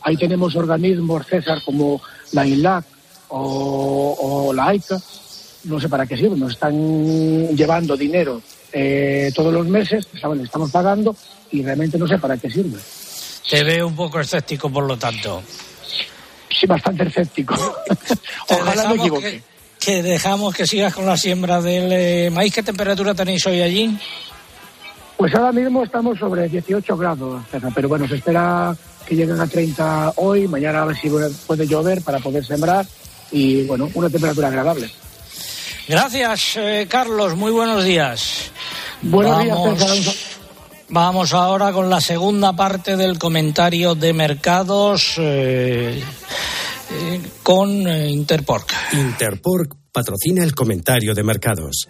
Ahí 0.02 0.18
tenemos 0.18 0.56
organismos, 0.56 1.26
César, 1.26 1.62
como 1.64 2.02
la 2.34 2.45
INLAC 2.45 2.86
o, 3.30 4.18
o 4.20 4.54
la 4.54 4.68
AICA, 4.68 5.00
no 5.64 5.80
sé 5.80 5.89
para 5.89 6.05
qué 6.05 6.18
sirve, 6.18 6.36
nos 6.38 6.53
están 6.53 7.55
llevando 7.55 7.95
dinero 7.97 8.41
eh, 8.72 9.32
todos 9.36 9.53
los 9.53 9.68
meses, 9.68 10.07
le 10.14 10.43
estamos 10.43 10.72
pagando 10.72 11.16
y 11.51 11.64
realmente 11.64 11.97
no 11.97 12.07
sé 12.07 12.18
para 12.18 12.38
qué 12.38 12.49
sirve. 12.49 12.80
Te 13.49 13.64
veo 13.64 13.88
un 13.88 13.95
poco 13.95 14.20
escéptico, 14.20 14.70
por 14.70 14.84
lo 14.84 14.97
tanto. 14.97 15.41
Sí, 16.49 16.68
bastante 16.68 17.03
escéptico. 17.07 17.55
Ojalá 18.49 18.89
me 18.89 18.95
equivoque. 18.95 19.41
Que, 19.80 20.03
dejamos 20.03 20.53
que 20.53 20.68
sigas 20.68 20.93
con 20.93 21.05
la 21.05 21.18
siembra 21.18 21.62
del 21.62 21.91
eh, 21.91 22.30
maíz. 22.30 22.53
¿Qué 22.53 22.62
temperatura 22.62 23.16
tenéis 23.16 23.45
hoy 23.47 23.62
allí? 23.62 23.97
Pues 25.18 25.34
ahora 25.36 25.51
mismo 25.51 25.84
estamos 25.84 26.20
sobre 26.20 26.47
18 26.47 26.95
grados, 26.95 27.41
pero 27.76 27.89
bueno, 27.89 28.07
se 28.07 28.16
espera 28.16 28.76
que 29.05 29.16
lleguen 29.16 29.41
a 29.41 29.47
30 29.47 30.14
hoy, 30.18 30.47
mañana 30.47 30.84
a 30.84 30.86
ver 30.86 30.95
si 30.95 31.10
puede 31.45 31.68
llover 31.68 32.01
para 32.03 32.20
poder 32.20 32.45
sembrar 32.45 32.86
y 33.32 33.66
bueno, 33.66 33.89
una 33.95 34.10
temperatura 34.10 34.47
agradable. 34.47 34.89
Gracias, 35.89 36.55
eh, 36.55 36.85
Carlos. 36.87 37.35
Muy 37.35 37.51
buenos 37.51 37.83
días. 37.83 38.51
Buenos 39.01 39.43
días, 39.43 40.15
Vamos 40.89 41.33
ahora 41.33 41.71
con 41.73 41.89
la 41.89 41.99
segunda 41.99 42.53
parte 42.53 42.95
del 42.95 43.17
comentario 43.17 43.95
de 43.95 44.13
mercados 44.13 45.15
eh, 45.17 45.99
eh, 46.91 47.21
con 47.41 47.69
Interpork. 47.87 48.71
Interpork 48.93 49.75
patrocina 49.91 50.43
el 50.43 50.53
comentario 50.53 51.15
de 51.15 51.23
mercados. 51.23 51.89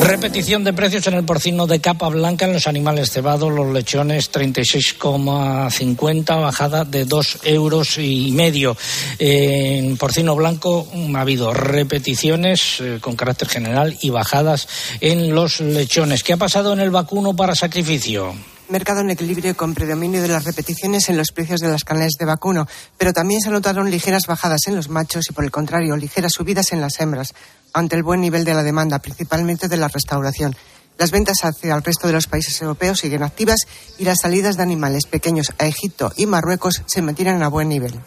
Repetición 0.00 0.64
de 0.64 0.72
precios 0.72 1.06
en 1.06 1.14
el 1.14 1.24
porcino 1.24 1.66
de 1.66 1.80
capa 1.80 2.08
blanca 2.08 2.46
en 2.46 2.52
los 2.52 2.66
animales 2.66 3.10
cebados, 3.10 3.52
los 3.52 3.72
lechones 3.72 4.32
36,50, 4.32 6.40
bajada 6.40 6.84
de 6.84 7.04
2 7.04 7.38
euros 7.44 7.98
y 7.98 8.30
medio. 8.32 8.76
En 9.18 9.96
porcino 9.96 10.36
blanco 10.36 10.88
ha 11.14 11.20
habido 11.20 11.52
repeticiones 11.52 12.80
eh, 12.80 12.98
con 13.00 13.16
carácter 13.16 13.48
general 13.48 13.98
y 14.00 14.10
bajadas 14.10 14.68
en 15.00 15.34
los 15.34 15.60
lechones. 15.60 16.22
¿Qué 16.22 16.32
ha 16.32 16.38
pasado 16.38 16.72
en 16.72 16.80
el 16.80 16.90
vacuno 16.90 17.36
para 17.36 17.54
sacrificio? 17.54 18.34
Mercado 18.68 19.00
en 19.00 19.10
equilibrio 19.10 19.56
con 19.56 19.74
predominio 19.74 20.22
de 20.22 20.28
las 20.28 20.44
repeticiones 20.44 21.08
en 21.08 21.16
los 21.16 21.32
precios 21.32 21.60
de 21.60 21.68
las 21.68 21.84
carnes 21.84 22.12
de 22.18 22.24
vacuno, 22.24 22.66
pero 22.96 23.12
también 23.12 23.40
se 23.40 23.50
notaron 23.50 23.90
ligeras 23.90 24.26
bajadas 24.26 24.62
en 24.66 24.76
los 24.76 24.88
machos 24.88 25.28
y, 25.30 25.32
por 25.32 25.44
el 25.44 25.50
contrario, 25.50 25.96
ligeras 25.96 26.32
subidas 26.34 26.72
en 26.72 26.80
las 26.80 27.00
hembras, 27.00 27.34
ante 27.72 27.96
el 27.96 28.02
buen 28.02 28.20
nivel 28.20 28.44
de 28.44 28.54
la 28.54 28.62
demanda, 28.62 28.98
principalmente 28.98 29.68
de 29.68 29.76
la 29.76 29.88
restauración. 29.88 30.56
Las 30.98 31.10
ventas 31.12 31.44
hacia 31.44 31.74
el 31.74 31.82
resto 31.82 32.08
de 32.08 32.12
los 32.12 32.26
países 32.26 32.60
europeos 32.60 32.98
siguen 32.98 33.22
activas 33.22 33.60
y 33.98 34.04
las 34.04 34.18
salidas 34.20 34.56
de 34.56 34.64
animales 34.64 35.06
pequeños 35.06 35.52
a 35.58 35.66
Egipto 35.66 36.12
y 36.16 36.26
Marruecos 36.26 36.82
se 36.86 37.02
mantienen 37.02 37.42
a 37.42 37.48
buen 37.48 37.68
nivel. 37.68 38.00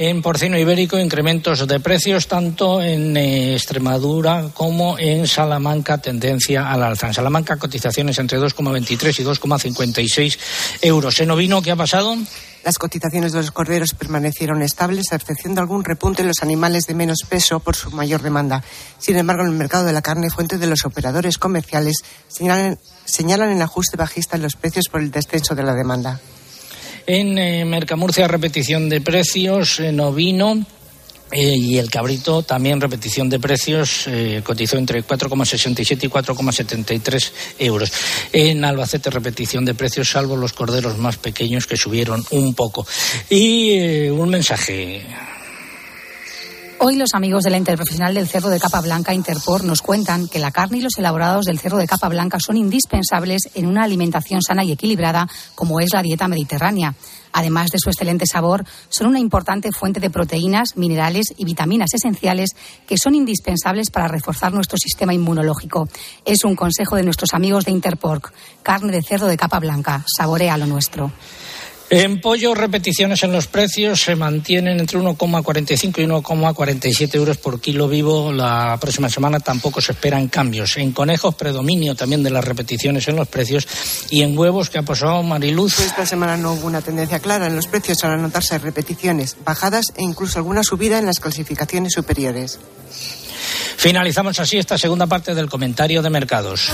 En 0.00 0.22
porcino 0.22 0.56
ibérico, 0.56 0.96
incrementos 0.96 1.66
de 1.66 1.80
precios 1.80 2.28
tanto 2.28 2.80
en 2.80 3.16
Extremadura 3.16 4.48
como 4.54 4.96
en 4.96 5.26
Salamanca, 5.26 5.98
tendencia 5.98 6.70
al 6.70 6.84
alza. 6.84 7.08
En 7.08 7.14
Salamanca, 7.14 7.56
cotizaciones 7.56 8.16
entre 8.20 8.38
2,23 8.38 9.18
y 9.18 9.24
2,56 9.24 10.38
euros. 10.82 11.18
En 11.18 11.32
ovino, 11.32 11.60
¿qué 11.62 11.72
ha 11.72 11.76
pasado? 11.76 12.16
Las 12.62 12.78
cotizaciones 12.78 13.32
de 13.32 13.38
los 13.38 13.50
corderos 13.50 13.92
permanecieron 13.94 14.62
estables, 14.62 15.10
a 15.10 15.16
excepción 15.16 15.56
de 15.56 15.62
algún 15.62 15.82
repunte 15.82 16.22
en 16.22 16.28
los 16.28 16.44
animales 16.44 16.86
de 16.86 16.94
menos 16.94 17.24
peso 17.28 17.58
por 17.58 17.74
su 17.74 17.90
mayor 17.90 18.22
demanda. 18.22 18.62
Sin 19.00 19.16
embargo, 19.16 19.42
en 19.42 19.50
el 19.50 19.58
mercado 19.58 19.84
de 19.84 19.92
la 19.92 20.02
carne, 20.02 20.30
fuentes 20.30 20.60
de 20.60 20.68
los 20.68 20.84
operadores 20.84 21.38
comerciales 21.38 22.04
señalan, 22.28 22.78
señalan 23.04 23.50
el 23.50 23.62
ajuste 23.62 23.96
bajista 23.96 24.36
en 24.36 24.42
los 24.42 24.54
precios 24.54 24.84
por 24.88 25.00
el 25.00 25.10
descenso 25.10 25.56
de 25.56 25.64
la 25.64 25.74
demanda. 25.74 26.20
En 27.08 27.38
eh, 27.38 27.64
Mercamurcia, 27.64 28.28
repetición 28.28 28.90
de 28.90 29.00
precios. 29.00 29.80
En 29.80 29.98
ovino, 29.98 30.62
eh, 31.32 31.56
y 31.56 31.78
el 31.78 31.88
cabrito 31.88 32.42
también 32.42 32.82
repetición 32.82 33.30
de 33.30 33.40
precios 33.40 34.06
eh, 34.08 34.42
cotizó 34.44 34.76
entre 34.76 35.02
4,67 35.02 36.04
y 36.04 36.08
4,73 36.08 37.30
euros. 37.60 37.90
En 38.30 38.62
Albacete 38.62 39.08
repetición 39.08 39.64
de 39.64 39.74
precios 39.74 40.10
salvo 40.10 40.36
los 40.36 40.52
corderos 40.52 40.98
más 40.98 41.16
pequeños 41.16 41.66
que 41.66 41.78
subieron 41.78 42.22
un 42.28 42.52
poco. 42.52 42.86
Y 43.30 44.08
un 44.08 44.28
mensaje. 44.28 45.06
Hoy 46.80 46.94
los 46.94 47.14
amigos 47.14 47.42
de 47.42 47.50
la 47.50 47.56
Interprofesional 47.56 48.14
del 48.14 48.28
Cerro 48.28 48.50
de 48.50 48.60
Capa 48.60 48.80
Blanca, 48.80 49.12
Interpor, 49.12 49.64
nos 49.64 49.82
cuentan 49.82 50.28
que 50.28 50.38
la 50.38 50.52
carne 50.52 50.78
y 50.78 50.80
los 50.80 50.96
elaborados 50.96 51.44
del 51.44 51.58
Cerro 51.58 51.76
de 51.76 51.88
Capa 51.88 52.08
Blanca 52.08 52.38
son 52.38 52.56
indispensables 52.56 53.50
en 53.54 53.66
una 53.66 53.82
alimentación 53.82 54.42
sana 54.42 54.62
y 54.62 54.70
equilibrada 54.70 55.26
como 55.56 55.80
es 55.80 55.92
la 55.92 56.02
dieta 56.02 56.28
mediterránea. 56.28 56.94
Además 57.32 57.70
de 57.70 57.80
su 57.80 57.90
excelente 57.90 58.26
sabor, 58.26 58.64
son 58.90 59.08
una 59.08 59.18
importante 59.18 59.72
fuente 59.72 59.98
de 59.98 60.08
proteínas, 60.08 60.76
minerales 60.76 61.34
y 61.36 61.44
vitaminas 61.44 61.92
esenciales 61.92 62.50
que 62.86 62.96
son 62.96 63.16
indispensables 63.16 63.90
para 63.90 64.06
reforzar 64.06 64.52
nuestro 64.52 64.78
sistema 64.78 65.12
inmunológico. 65.12 65.88
Es 66.24 66.44
un 66.44 66.54
consejo 66.54 66.94
de 66.94 67.02
nuestros 67.02 67.34
amigos 67.34 67.64
de 67.64 67.72
Interpork. 67.72 68.32
Carne 68.62 68.92
de 68.92 69.02
cerdo 69.02 69.26
de 69.26 69.36
capa 69.36 69.58
blanca. 69.58 70.04
Saborea 70.16 70.56
lo 70.56 70.66
nuestro. 70.66 71.10
En 71.90 72.20
pollo, 72.20 72.54
repeticiones 72.54 73.22
en 73.22 73.32
los 73.32 73.46
precios 73.46 74.02
se 74.02 74.14
mantienen 74.14 74.78
entre 74.78 74.98
1,45 74.98 76.02
y 76.02 76.06
1,47 76.06 77.14
euros 77.14 77.38
por 77.38 77.62
kilo 77.62 77.88
vivo. 77.88 78.30
La 78.30 78.76
próxima 78.78 79.08
semana 79.08 79.40
tampoco 79.40 79.80
se 79.80 79.92
esperan 79.92 80.28
cambios. 80.28 80.76
En 80.76 80.92
conejos, 80.92 81.34
predominio 81.34 81.94
también 81.94 82.22
de 82.22 82.28
las 82.28 82.44
repeticiones 82.44 83.08
en 83.08 83.16
los 83.16 83.26
precios. 83.26 83.66
Y 84.10 84.20
en 84.22 84.36
huevos, 84.36 84.68
¿qué 84.68 84.78
ha 84.78 84.82
pasado, 84.82 85.22
Mariluz? 85.22 85.80
Esta 85.80 86.04
semana 86.04 86.36
no 86.36 86.52
hubo 86.52 86.66
una 86.66 86.82
tendencia 86.82 87.20
clara 87.20 87.46
en 87.46 87.56
los 87.56 87.68
precios 87.68 88.04
al 88.04 88.12
anotarse 88.12 88.58
repeticiones, 88.58 89.38
bajadas 89.42 89.86
e 89.96 90.02
incluso 90.02 90.38
alguna 90.38 90.62
subida 90.62 90.98
en 90.98 91.06
las 91.06 91.20
clasificaciones 91.20 91.94
superiores. 91.94 92.58
Finalizamos 93.78 94.38
así 94.40 94.58
esta 94.58 94.76
segunda 94.76 95.06
parte 95.06 95.34
del 95.34 95.48
comentario 95.48 96.02
de 96.02 96.10
mercados. 96.10 96.70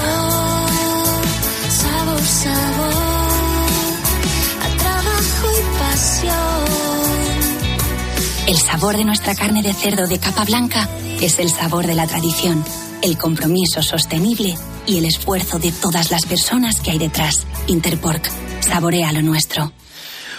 Sabor 8.75 8.97
de 8.97 9.05
nuestra 9.05 9.37
carne 9.37 9.63
de 9.63 9.73
cerdo 9.73 10.09
de 10.09 10.19
capa 10.19 10.45
blanca 10.45 10.89
es 11.21 11.39
el 11.39 11.49
sabor 11.49 11.87
de 11.87 11.95
la 11.95 12.09
tradición, 12.09 12.65
el 13.03 13.17
compromiso 13.17 13.81
sostenible 13.85 14.57
y 14.85 14.99
el 14.99 15.05
esfuerzo 15.05 15.61
de 15.61 15.71
todas 15.71 16.11
las 16.11 16.27
personas 16.27 16.81
que 16.81 16.91
hay 16.91 16.99
detrás. 16.99 17.47
Interpork, 17.69 18.29
saborea 18.63 19.13
lo 19.13 19.23
nuestro. 19.23 19.71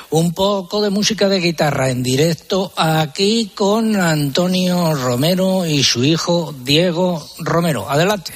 Un 0.09 0.33
poco 0.33 0.81
de 0.81 0.89
música 0.89 1.29
de 1.29 1.39
guitarra 1.39 1.89
en 1.91 2.03
directo 2.03 2.73
aquí 2.75 3.53
con 3.55 3.95
Antonio 3.95 4.93
Romero 4.95 5.65
y 5.65 5.81
su 5.81 6.03
hijo 6.03 6.53
Diego 6.61 7.25
Romero. 7.39 7.89
Adelante. 7.89 8.33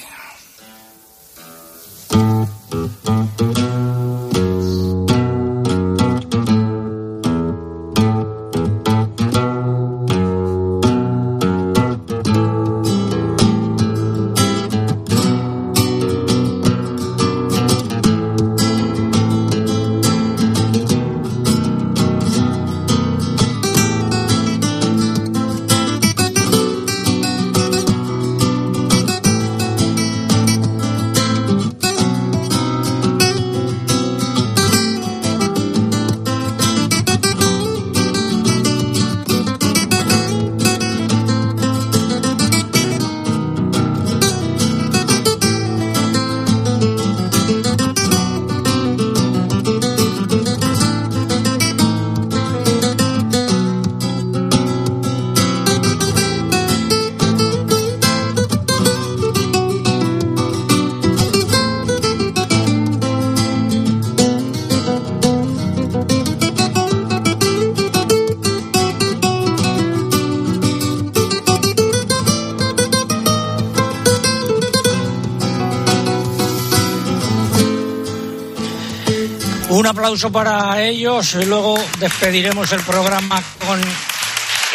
Aplauso 79.86 80.32
para 80.32 80.82
ellos 80.82 81.36
y 81.36 81.46
luego 81.46 81.78
despediremos 82.00 82.72
el 82.72 82.82
programa 82.82 83.42
con 83.66 83.80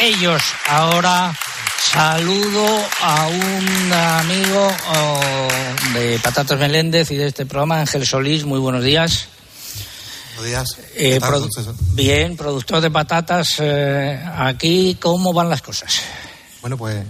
ellos. 0.01 0.41
Ahora 0.69 1.37
saludo 1.83 2.65
a 3.03 3.27
un 3.27 3.93
amigo 3.93 4.69
oh, 4.95 5.49
de 5.95 6.19
Patatas 6.21 6.59
Meléndez 6.59 7.11
y 7.11 7.17
de 7.17 7.27
este 7.27 7.45
programa, 7.45 7.81
Ángel 7.81 8.07
Solís. 8.07 8.45
Muy 8.45 8.61
buenos 8.61 8.85
días. 8.85 9.27
Buenos 10.37 10.47
días. 10.47 10.79
Eh, 10.95 11.21
bien, 11.93 12.37
productor 12.37 12.81
de 12.81 12.91
patatas. 12.91 13.57
Eh, 13.59 14.25
aquí, 14.37 14.97
¿cómo 15.01 15.33
van 15.33 15.51
las 15.51 15.63
cosas? 15.63 16.03
Bueno, 16.61 16.79
pues 16.79 17.05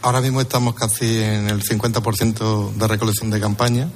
ahora 0.00 0.22
mismo 0.22 0.40
estamos 0.40 0.74
casi 0.74 1.22
en 1.22 1.48
el 1.50 1.62
50% 1.62 2.72
de 2.72 2.88
recolección 2.88 3.30
de 3.30 3.38
campaña 3.40 3.88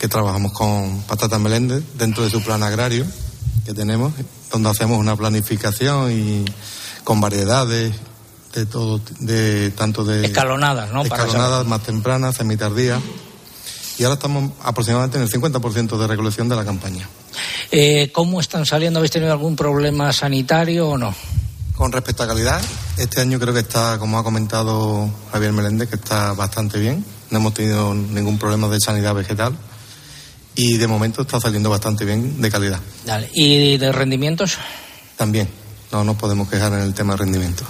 que 0.00 0.08
trabajamos 0.08 0.52
con 0.52 1.02
Patata 1.02 1.38
Meléndez 1.38 1.84
dentro 1.98 2.24
de 2.24 2.30
su 2.30 2.42
plan 2.42 2.62
agrario 2.62 3.04
que 3.66 3.74
tenemos, 3.74 4.14
donde 4.50 4.70
hacemos 4.70 4.98
una 4.98 5.14
planificación 5.14 6.10
y 6.10 6.44
con 7.04 7.20
variedades 7.20 7.94
de 8.54 8.64
todo, 8.64 8.98
de 9.18 9.70
tanto 9.72 10.02
de 10.02 10.24
escalonadas, 10.24 10.90
¿no? 10.90 11.02
Escalonadas 11.02 11.66
más 11.66 11.82
tempranas, 11.82 12.34
semitardías. 12.34 12.98
Y 13.98 14.04
ahora 14.04 14.14
estamos 14.14 14.52
aproximadamente 14.62 15.18
en 15.18 15.24
el 15.24 15.30
50% 15.30 15.98
de 15.98 16.06
recolección 16.06 16.48
de 16.48 16.56
la 16.56 16.64
campaña. 16.64 17.06
Eh, 17.70 18.10
¿Cómo 18.10 18.40
están 18.40 18.64
saliendo? 18.64 19.00
¿Habéis 19.00 19.12
tenido 19.12 19.30
algún 19.30 19.54
problema 19.54 20.14
sanitario 20.14 20.88
o 20.88 20.96
no? 20.96 21.14
Con 21.76 21.92
respecto 21.92 22.22
a 22.22 22.26
calidad, 22.26 22.62
este 22.96 23.20
año 23.20 23.38
creo 23.38 23.52
que 23.52 23.60
está, 23.60 23.98
como 23.98 24.18
ha 24.18 24.24
comentado 24.24 25.10
Javier 25.30 25.52
Meléndez, 25.52 25.90
que 25.90 25.96
está 25.96 26.32
bastante 26.32 26.78
bien. 26.78 27.04
No 27.28 27.38
hemos 27.38 27.52
tenido 27.52 27.94
ningún 27.94 28.38
problema 28.38 28.66
de 28.68 28.80
sanidad 28.80 29.14
vegetal 29.14 29.54
y 30.54 30.76
de 30.76 30.86
momento 30.86 31.22
está 31.22 31.40
saliendo 31.40 31.70
bastante 31.70 32.04
bien 32.04 32.40
de 32.40 32.50
calidad. 32.50 32.80
¿Y 33.32 33.76
de 33.76 33.92
rendimientos? 33.92 34.58
También, 35.16 35.48
no 35.92 36.04
nos 36.04 36.16
podemos 36.16 36.48
quejar 36.48 36.72
en 36.72 36.80
el 36.80 36.94
tema 36.94 37.14
de 37.14 37.18
rendimiento. 37.18 37.64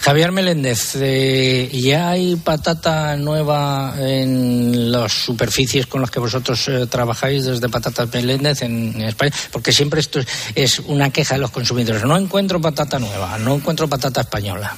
Javier 0.00 0.30
Meléndez, 0.30 0.96
eh, 0.96 1.68
¿ya 1.72 2.10
hay 2.10 2.36
patata 2.36 3.16
nueva 3.16 3.94
en 3.98 4.92
las 4.92 5.12
superficies 5.12 5.86
con 5.86 6.00
las 6.00 6.10
que 6.10 6.20
vosotros 6.20 6.68
eh, 6.68 6.86
trabajáis 6.86 7.44
desde 7.44 7.68
Patatas 7.68 8.12
Meléndez 8.12 8.62
en 8.62 9.00
España? 9.00 9.32
Porque 9.50 9.72
siempre 9.72 10.00
esto 10.00 10.20
es 10.54 10.78
una 10.80 11.10
queja 11.10 11.34
de 11.34 11.40
los 11.40 11.50
consumidores. 11.50 12.04
No 12.04 12.16
encuentro 12.16 12.60
patata 12.60 12.98
nueva, 12.98 13.36
no 13.38 13.56
encuentro 13.56 13.88
patata 13.88 14.20
española. 14.20 14.76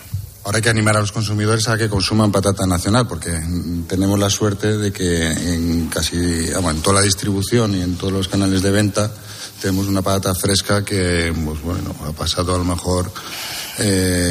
Ahora 0.49 0.57
hay 0.57 0.63
que 0.63 0.71
animar 0.71 0.97
a 0.97 1.01
los 1.01 1.13
consumidores 1.13 1.69
a 1.69 1.77
que 1.77 1.91
consuman 1.91 2.33
patata 2.33 2.67
nacional, 2.67 3.07
porque 3.07 3.39
tenemos 3.87 4.19
la 4.19 4.31
suerte 4.31 4.79
de 4.79 4.91
que 4.91 5.31
en 5.31 5.89
casi, 5.89 6.17
en 6.17 6.81
toda 6.81 7.01
la 7.01 7.03
distribución 7.03 7.75
y 7.75 7.83
en 7.83 7.97
todos 7.99 8.15
los 8.15 8.29
canales 8.29 8.63
de 8.63 8.71
venta 8.71 9.13
tenemos 9.61 9.89
una 9.89 10.01
patata 10.01 10.35
fresca 10.35 10.83
que, 10.87 11.35
pues 11.45 11.61
bueno, 11.61 11.95
ha 12.03 12.13
pasado 12.13 12.55
a 12.55 12.57
lo 12.57 12.65
mejor 12.65 13.13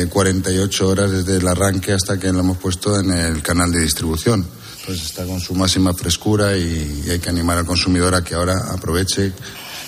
48 0.10 0.84
eh, 0.84 0.88
horas 0.88 1.12
desde 1.12 1.38
el 1.38 1.48
arranque 1.48 1.94
hasta 1.94 2.18
que 2.18 2.34
lo 2.34 2.40
hemos 2.40 2.58
puesto 2.58 3.00
en 3.00 3.12
el 3.12 3.44
canal 3.44 3.72
de 3.72 3.82
distribución. 3.82 4.44
Pues 4.88 5.00
está 5.04 5.24
con 5.24 5.40
su 5.40 5.54
máxima 5.54 5.94
frescura 5.94 6.58
y, 6.58 7.12
hay 7.12 7.20
que 7.20 7.30
animar 7.30 7.60
al 7.60 7.66
consumidor 7.66 8.16
a 8.16 8.24
que 8.24 8.34
ahora 8.34 8.56
aproveche 8.72 9.34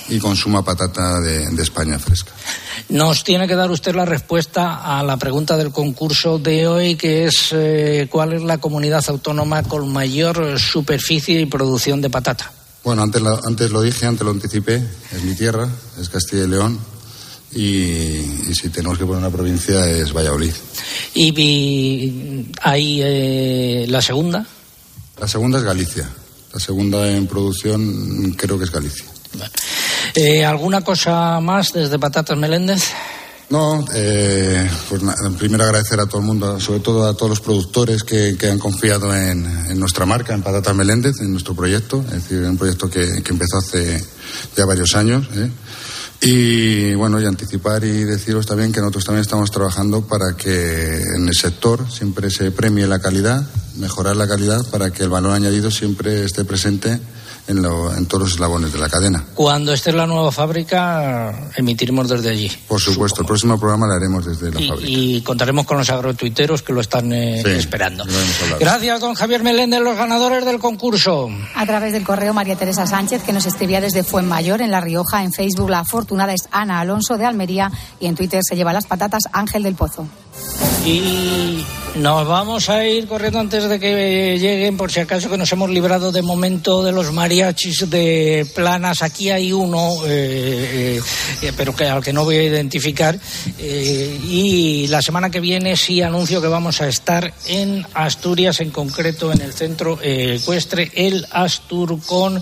y 0.10 0.20
consuma 0.20 0.64
patata 0.64 1.20
de, 1.20 1.62
España 1.62 2.00
fresca. 2.00 2.32
Nos 2.90 3.24
tiene 3.24 3.48
que 3.48 3.56
dar 3.56 3.70
usted 3.70 3.94
la 3.94 4.06
respuesta 4.06 4.98
a 4.98 5.04
la 5.04 5.18
pregunta 5.18 5.58
del 5.58 5.72
concurso 5.72 6.40
de 6.40 6.68
hoy, 6.68 6.96
que 6.96 7.26
es 7.26 7.50
eh, 7.52 8.08
cuál 8.10 8.34
es 8.34 8.42
la 8.42 8.58
comunidad 8.58 9.04
autónoma 9.08 9.64
con 9.64 9.92
mayor 9.92 10.60
superficie 10.60 11.42
y 11.42 11.46
producción 11.46 12.02
de 12.02 12.10
patata. 12.10 12.52
Bueno, 12.84 13.04
antes, 13.04 13.22
antes 13.46 13.72
lo 13.72 13.82
dije, 13.82 14.06
antes 14.06 14.24
lo 14.24 14.32
anticipé, 14.32 14.76
es 14.76 15.24
mi 15.24 15.36
tierra, 15.36 15.68
es 16.00 16.10
Castilla 16.10 16.46
y 16.46 16.48
León, 16.48 16.80
y, 17.52 18.54
si 18.54 18.70
tenemos 18.70 18.98
que 18.98 19.06
poner 19.06 19.20
una 19.20 19.32
provincia 19.32 19.86
es 19.90 20.14
Valladolid. 20.14 20.54
¿Y, 21.16 22.46
hay 22.62 23.02
eh, 23.04 23.86
la 23.88 24.02
segunda? 24.02 24.46
La 25.20 25.28
segunda 25.28 25.58
es 25.58 25.64
Galicia. 25.64 26.10
La 26.54 26.60
segunda 26.60 27.10
en 27.12 27.28
producción 27.28 28.34
creo 28.38 28.58
que 28.58 28.66
es 28.66 28.72
Galicia. 28.72 29.06
Eh, 30.16 30.46
¿Alguna 30.46 30.82
cosa 30.82 31.40
más 31.40 31.74
desde 31.74 32.00
Patatas 32.00 32.38
Meléndez? 32.38 32.92
No, 33.50 33.84
eh, 33.96 34.70
pues 34.88 35.02
primero 35.40 35.64
agradecer 35.64 36.00
a 36.00 36.06
todo 36.06 36.22
el 36.22 36.28
mundo, 36.28 36.60
sobre 36.60 36.82
todo 36.82 37.08
a 37.08 37.16
todos 37.16 37.32
los 37.32 37.40
productores 37.42 38.04
que, 38.04 38.38
han 38.44 38.60
confiado 38.60 39.16
en, 39.16 39.80
nuestra 39.80 40.06
marca, 40.06 40.36
en 40.36 40.44
Patatas 40.44 40.76
Meléndez, 40.76 41.20
en 41.20 41.32
nuestro 41.32 41.56
proyecto. 41.56 42.04
Es 42.08 42.24
decir, 42.24 42.42
un 42.42 42.58
proyecto 42.58 42.90
que, 42.90 43.24
empezó 43.28 43.58
hace 43.58 44.06
ya 44.56 44.66
varios 44.66 44.96
años. 44.96 45.28
¿eh? 45.34 45.50
Y 46.22 46.94
bueno, 46.94 47.20
y 47.20 47.26
anticipar 47.26 47.84
y 47.86 48.04
deciros 48.04 48.46
también 48.46 48.72
que 48.72 48.82
nosotros 48.82 49.06
también 49.06 49.22
estamos 49.22 49.50
trabajando 49.50 50.02
para 50.02 50.36
que 50.38 51.02
en 51.02 51.28
el 51.28 51.34
sector 51.34 51.90
siempre 51.92 52.30
se 52.30 52.52
premie 52.52 52.86
la 52.86 53.00
calidad, 53.00 53.42
mejorar 53.78 54.16
la 54.16 54.28
calidad 54.28 54.64
para 54.70 54.92
que 54.92 55.04
el 55.04 55.10
valor 55.10 55.32
añadido 55.32 55.72
siempre 55.72 56.24
esté 56.24 56.46
presente 56.46 57.00
en, 57.48 57.62
todos 58.06 58.24
los 58.24 58.32
eslabones 58.34 58.74
de 58.74 58.80
la 58.80 58.90
cadena. 58.90 59.24
Cuando 59.34 59.74
esté 59.74 59.92
la 59.92 60.06
nueva 60.06 60.32
fábrica, 60.32 61.50
emitiremos 61.56 62.10
desde 62.10 62.30
allí. 62.30 62.52
Por 62.68 62.80
supuesto, 62.80 63.22
el 63.22 63.28
próximo 63.28 63.60
programa 63.60 63.88
lo 63.88 63.94
haremos 63.94 64.26
desde 64.26 64.52
la 64.52 64.68
fábrica. 64.68 64.90
Y 64.90 65.22
contaremos 65.22 65.66
con 65.66 65.78
los 65.78 65.90
agrotuiteros 65.90 66.62
que 66.62 66.74
lo 66.74 66.82
están 66.82 67.12
eh, 67.14 67.42
esperando. 67.58 68.06
Gracias, 68.60 69.00
don 69.00 69.14
Javier 69.16 69.44
Meléndez, 69.44 69.82
los 69.82 69.98
ganadores 69.98 70.46
del 70.46 70.60
concurso. 70.60 71.30
A 71.56 71.66
través 71.66 71.94
del 71.94 72.04
correo 72.04 72.34
María 72.34 72.56
Teresa 72.56 72.86
Sánchez, 72.86 73.24
que 73.24 73.34
nos 73.34 73.46
escribía 73.46 73.82
desde 73.82 74.04
Fuenmayor, 74.04 74.62
en 74.62 74.72
La 74.72 74.82
Rioja, 74.82 75.24
en 75.24 75.32
Facebook, 75.32 75.70
la 75.70 75.80
afortunada 75.80 76.34
es 76.34 76.48
Ana 76.52 76.80
Alonso 76.80 77.18
de 77.18 77.26
Almería 77.26 77.72
y 78.00 78.08
en 78.08 78.16
Twitter 78.16 78.42
se 78.48 78.56
lleva 78.56 78.74
las 78.74 78.86
patatas 78.86 79.24
Ángel 79.32 79.64
del 79.64 79.76
Pozo. 79.76 80.08
Y 80.86 81.66
nos 81.96 82.26
vamos 82.28 82.70
a 82.70 82.88
ir 82.88 83.08
corriendo 83.08 83.40
antes 83.40 83.68
de 83.68 83.80
que 83.80 84.38
lleguen, 84.40 84.78
por 84.78 84.92
si 84.92 85.02
acaso 85.02 85.30
que 85.30 85.38
nos 85.38 85.52
hemos 85.52 85.70
librado 85.70 86.12
de 86.14 86.22
momento 86.22 86.82
de 86.82 86.94
los 86.94 87.12
mariachis 87.12 87.90
de 87.90 88.48
planas. 88.56 89.02
Aquí 89.02 89.30
hay 89.30 89.52
uno, 89.52 89.98
eh, 90.06 91.02
eh, 91.42 91.54
pero 91.58 91.76
que, 91.76 91.86
al 91.86 92.02
que 92.02 92.14
no 92.14 92.24
voy 92.24 92.38
a 92.38 92.44
identificar. 92.44 93.20
Eh, 93.58 94.18
y 94.24 94.88
la 94.88 95.02
semana 95.02 95.30
que 95.30 95.42
viene 95.42 95.76
sí 95.76 96.02
anuncio 96.02 96.42
que 96.42 96.48
vamos 96.48 96.80
a 96.80 96.88
estar 96.88 97.34
en 97.48 97.86
Asturias, 97.94 98.62
en 98.62 98.70
concreto 98.70 99.34
en 99.34 99.42
el 99.42 99.52
centro 99.52 100.00
ecuestre, 100.02 100.92
el 100.96 101.26
Asturcon, 101.32 102.42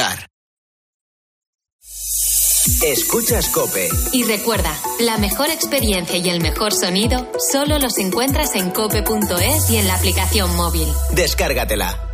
Agropopular. 0.00 0.26
Escuchas 2.84 3.48
Cope. 3.48 3.88
Y 4.12 4.24
recuerda, 4.24 4.76
la 5.00 5.18
mejor 5.18 5.50
experiencia 5.50 6.16
y 6.16 6.28
el 6.28 6.40
mejor 6.40 6.72
sonido 6.72 7.30
solo 7.50 7.78
los 7.78 7.98
encuentras 7.98 8.54
en 8.54 8.70
cope.es 8.70 9.70
y 9.70 9.76
en 9.76 9.86
la 9.86 9.96
aplicación 9.96 10.54
móvil. 10.56 10.88
Descárgatela. 11.12 12.06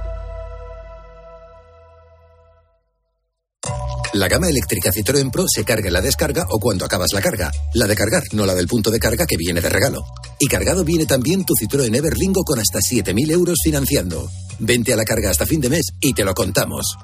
La 4.14 4.28
gama 4.28 4.48
eléctrica 4.48 4.90
Citroën 4.90 5.30
Pro 5.30 5.44
se 5.46 5.64
carga 5.64 5.88
en 5.88 5.92
la 5.92 6.00
descarga 6.00 6.46
o 6.48 6.58
cuando 6.58 6.86
acabas 6.86 7.12
la 7.12 7.20
carga. 7.20 7.50
La 7.74 7.86
de 7.86 7.94
cargar, 7.94 8.22
no 8.32 8.46
la 8.46 8.54
del 8.54 8.66
punto 8.66 8.90
de 8.90 8.98
carga 8.98 9.26
que 9.26 9.36
viene 9.36 9.60
de 9.60 9.68
regalo. 9.68 10.04
Y 10.38 10.46
cargado 10.46 10.84
viene 10.84 11.04
también 11.04 11.44
tu 11.44 11.52
Citroën 11.54 11.94
Everlingo 11.94 12.42
con 12.44 12.58
hasta 12.58 12.78
7.000 12.78 13.30
euros 13.30 13.58
financiando. 13.62 14.30
Vente 14.58 14.94
a 14.94 14.96
la 14.96 15.04
carga 15.04 15.30
hasta 15.30 15.44
fin 15.44 15.60
de 15.60 15.68
mes 15.68 15.92
y 16.00 16.14
te 16.14 16.24
lo 16.24 16.32
contamos. 16.32 16.96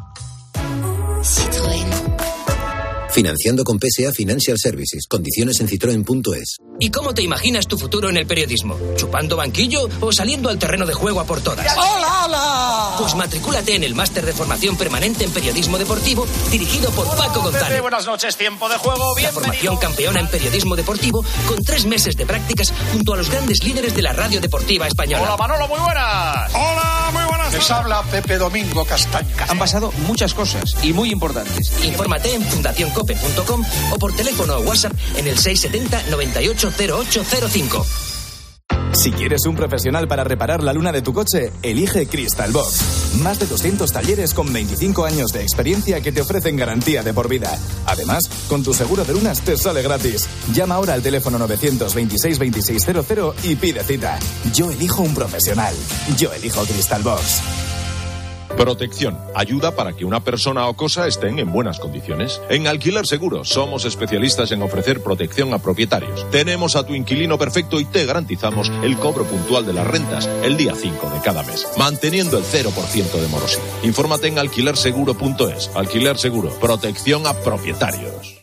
Citroën. 1.23 1.92
Financiando 3.13 3.63
con 3.63 3.79
PSA 3.79 4.11
Financial 4.13 4.57
Services. 4.59 5.07
Condiciones 5.07 5.61
en 5.61 5.69
citroen.es. 5.69 6.57
¿Y 6.81 6.91
cómo 6.91 7.13
te 7.13 7.21
imaginas 7.23 7.69
tu 7.69 7.77
futuro 7.77 8.09
en 8.09 8.17
el 8.17 8.27
periodismo? 8.27 8.79
¿Chupando 8.97 9.37
banquillo 9.37 9.87
o 10.01 10.11
saliendo 10.11 10.49
al 10.49 10.59
terreno 10.59 10.87
de 10.87 10.95
juego 10.95 11.21
a 11.21 11.25
por 11.25 11.43
todas? 11.43 11.67
¡Hola, 11.77 12.25
hola! 12.25 12.95
Pues 12.99 13.15
matricúlate 13.15 13.75
en 13.75 13.85
el 13.85 13.95
máster 13.95 14.25
de 14.25 14.33
formación 14.33 14.77
permanente 14.79 15.25
en 15.25 15.31
periodismo 15.31 15.77
deportivo 15.77 16.27
dirigido 16.51 16.91
por 16.91 17.07
Paco 17.15 17.43
González. 17.43 17.83
Buenas 17.83 18.07
noches, 18.07 18.37
tiempo 18.37 18.69
de 18.71 18.79
juego. 18.79 19.15
La 19.21 19.31
formación 19.31 19.77
campeona 19.77 20.21
en 20.21 20.29
periodismo 20.29 20.75
deportivo 20.75 21.23
con 21.47 21.63
tres 21.63 21.85
meses 21.85 22.17
de 22.17 22.25
prácticas 22.25 22.73
junto 22.93 23.13
a 23.13 23.19
los 23.19 23.31
grandes 23.31 23.63
líderes 23.63 23.95
de 23.95 24.03
la 24.03 24.15
radio 24.15 24.41
deportiva 24.41 24.89
española. 24.89 25.23
Hola, 25.23 25.37
Manolo, 25.37 25.69
muy 25.69 25.81
buenas. 25.81 26.51
Hola, 26.55 27.11
muy 27.13 27.25
buenas. 27.25 27.53
Les 27.53 27.71
habla 27.71 28.03
Pepe 28.05 28.39
Domingo 28.39 28.85
Castaño. 28.87 29.29
Han 29.49 29.59
pasado 29.59 29.93
muchas 30.07 30.33
cosas 30.33 30.75
y 30.83 30.95
muy 30.95 31.11
importantes. 31.11 31.73
Infórmate 31.85 32.35
en 32.35 32.43
Fundación 32.43 32.91
o 33.91 33.99
por 33.99 34.15
teléfono 34.15 34.57
o 34.57 34.61
WhatsApp 34.61 34.93
en 35.17 35.27
el 35.27 35.39
670 35.39 36.11
980805. 36.11 37.87
Si 38.95 39.11
quieres 39.11 39.47
un 39.47 39.57
profesional 39.57 40.07
para 40.07 40.23
reparar 40.23 40.63
la 40.63 40.73
luna 40.73 40.93
de 40.93 41.01
tu 41.01 41.13
coche, 41.15 41.51
elige 41.63 42.07
Crystal 42.07 42.53
Box. 42.53 43.15
Más 43.23 43.39
de 43.39 43.47
200 43.47 43.91
talleres 43.91 44.35
con 44.35 44.53
25 44.53 45.05
años 45.05 45.33
de 45.33 45.43
experiencia 45.43 46.01
que 46.03 46.13
te 46.13 46.21
ofrecen 46.21 46.57
garantía 46.57 47.03
de 47.03 47.15
por 47.15 47.29
vida. 47.29 47.59
Además, 47.87 48.29
con 48.49 48.63
tu 48.63 48.75
seguro 48.75 49.05
de 49.05 49.15
lunas 49.15 49.41
te 49.41 49.57
sale 49.57 49.83
gratis. 49.83 50.29
Llama 50.53 50.75
ahora 50.75 50.93
al 50.93 51.03
teléfono 51.03 51.39
926 51.39 52.39
2600 52.39 53.35
y 53.45 53.57
pide 53.57 53.83
cita. 53.83 54.19
Yo 54.53 54.71
elijo 54.71 55.03
un 55.03 55.15
profesional. 55.15 55.75
Yo 56.19 56.33
elijo 56.33 56.63
Crystal 56.65 57.03
Box. 57.03 57.72
Protección. 58.57 59.19
Ayuda 59.35 59.75
para 59.75 59.93
que 59.93 60.05
una 60.05 60.21
persona 60.21 60.67
o 60.69 60.75
cosa 60.75 61.07
estén 61.07 61.39
en 61.39 61.53
buenas 61.53 61.79
condiciones. 61.79 62.41
En 62.49 62.67
Alquiler 62.67 63.07
Seguro 63.07 63.45
somos 63.45 63.85
especialistas 63.85 64.53
en 64.53 64.63
ofrecer 64.63 65.03
protección 65.03 65.53
a 65.55 65.59
propietarios. 65.59 66.29
Tenemos 66.31 66.77
a 66.77 66.85
tu 66.87 66.95
inquilino 66.95 67.39
perfecto 67.39 67.81
y 67.81 67.85
te 67.85 68.05
garantizamos 68.05 68.71
el 68.83 68.97
cobro 68.99 69.25
puntual 69.25 69.67
de 69.67 69.73
las 69.73 69.87
rentas 69.87 70.29
el 70.43 70.57
día 70.57 70.75
5 70.75 71.11
de 71.11 71.21
cada 71.21 71.43
mes, 71.43 71.67
manteniendo 71.79 72.39
el 72.39 72.45
0% 72.45 73.21
de 73.21 73.29
morosidad. 73.29 73.65
Infórmate 73.83 74.29
en 74.29 74.39
alquilerseguro.es. 74.39 75.71
Alquiler 75.75 76.19
Seguro. 76.19 76.51
Protección 76.61 77.27
a 77.27 77.35
propietarios. 77.35 78.42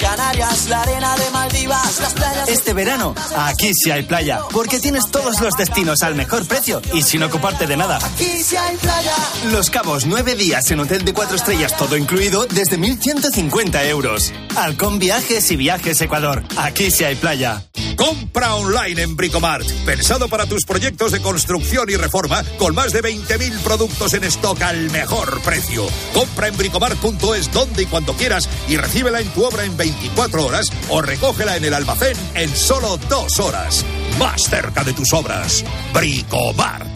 Canarias, 0.00 0.68
la 0.68 0.82
arena 0.82 1.16
de 1.16 1.30
Maldivas, 1.30 2.00
las 2.00 2.14
playas. 2.14 2.48
Este 2.48 2.72
verano, 2.72 3.14
aquí 3.36 3.72
sí 3.74 3.90
hay 3.90 4.02
playa, 4.02 4.40
porque 4.52 4.80
tienes 4.80 5.10
todos 5.10 5.40
los 5.40 5.54
destinos 5.54 6.02
al 6.02 6.14
mejor 6.14 6.46
precio 6.46 6.80
y 6.94 7.02
sin 7.02 7.22
ocuparte 7.22 7.66
de 7.66 7.76
nada. 7.76 7.98
Aquí 8.02 8.42
sí 8.42 8.56
hay 8.56 8.76
playa. 8.76 9.14
Los 9.52 9.70
Cabos, 9.70 10.06
nueve 10.06 10.34
días 10.34 10.70
en 10.70 10.80
hotel 10.80 11.04
de 11.04 11.12
cuatro 11.12 11.36
estrellas, 11.36 11.76
todo 11.76 11.96
incluido, 11.96 12.46
desde 12.46 12.78
1.150 12.78 13.86
euros. 13.86 14.32
Halcón 14.56 14.98
Viajes 14.98 15.50
y 15.50 15.56
Viajes 15.56 16.00
Ecuador. 16.00 16.42
Aquí 16.56 16.90
sí 16.90 17.04
hay 17.04 17.16
playa. 17.16 17.62
Compra 17.98 18.54
online 18.54 19.02
en 19.02 19.16
Bricomart. 19.16 19.68
Pensado 19.84 20.28
para 20.28 20.46
tus 20.46 20.64
proyectos 20.64 21.10
de 21.10 21.20
construcción 21.20 21.90
y 21.90 21.96
reforma 21.96 22.44
con 22.56 22.72
más 22.72 22.92
de 22.92 23.02
20.000 23.02 23.58
productos 23.58 24.14
en 24.14 24.22
stock 24.22 24.62
al 24.62 24.88
mejor 24.92 25.40
precio. 25.42 25.84
Compra 26.14 26.46
en 26.46 26.56
bricomart.es 26.56 27.52
donde 27.52 27.82
y 27.82 27.86
cuando 27.86 28.14
quieras 28.14 28.48
y 28.68 28.76
recíbela 28.76 29.20
en 29.20 29.28
tu 29.30 29.44
obra 29.44 29.64
en 29.64 29.76
24 29.76 30.46
horas 30.46 30.68
o 30.88 31.02
recógela 31.02 31.56
en 31.56 31.64
el 31.64 31.74
almacén 31.74 32.16
en 32.34 32.54
solo 32.54 32.98
dos 33.08 33.40
horas. 33.40 33.84
Más 34.18 34.44
cerca 34.44 34.84
de 34.84 34.92
tus 34.92 35.12
obras. 35.12 35.64
Bricomart. 35.92 36.86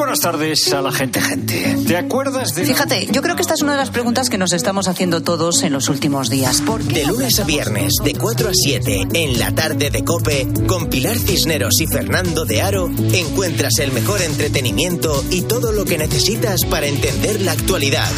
Buenas 0.00 0.20
tardes 0.20 0.72
a 0.72 0.80
la 0.80 0.92
gente, 0.92 1.20
gente. 1.20 1.76
¿Te 1.86 1.94
acuerdas 1.94 2.54
de.? 2.54 2.64
Fíjate, 2.64 3.08
yo 3.12 3.20
creo 3.20 3.36
que 3.36 3.42
esta 3.42 3.52
es 3.52 3.60
una 3.60 3.72
de 3.72 3.78
las 3.78 3.90
preguntas 3.90 4.30
que 4.30 4.38
nos 4.38 4.54
estamos 4.54 4.88
haciendo 4.88 5.22
todos 5.22 5.62
en 5.62 5.74
los 5.74 5.90
últimos 5.90 6.30
días. 6.30 6.62
¿Por 6.62 6.80
qué 6.80 7.00
De 7.00 7.06
lunes 7.06 7.38
a 7.38 7.44
viernes, 7.44 7.92
de 8.02 8.14
4 8.14 8.48
a 8.48 8.52
7, 8.54 9.08
en 9.12 9.38
la 9.38 9.54
tarde 9.54 9.90
de 9.90 10.02
Cope, 10.02 10.48
con 10.66 10.88
Pilar 10.88 11.18
Cisneros 11.18 11.78
y 11.82 11.86
Fernando 11.86 12.46
de 12.46 12.62
Aro, 12.62 12.88
encuentras 13.12 13.74
el 13.80 13.92
mejor 13.92 14.22
entretenimiento 14.22 15.22
y 15.28 15.42
todo 15.42 15.70
lo 15.70 15.84
que 15.84 15.98
necesitas 15.98 16.64
para 16.64 16.86
entender 16.86 17.42
la 17.42 17.52
actualidad. 17.52 18.10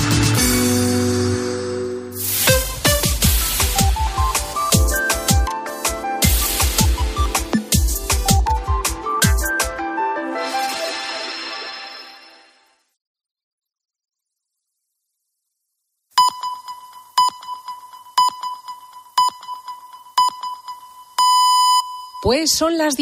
Pues 22.33 22.53
son 22.57 22.79
las 22.79 22.91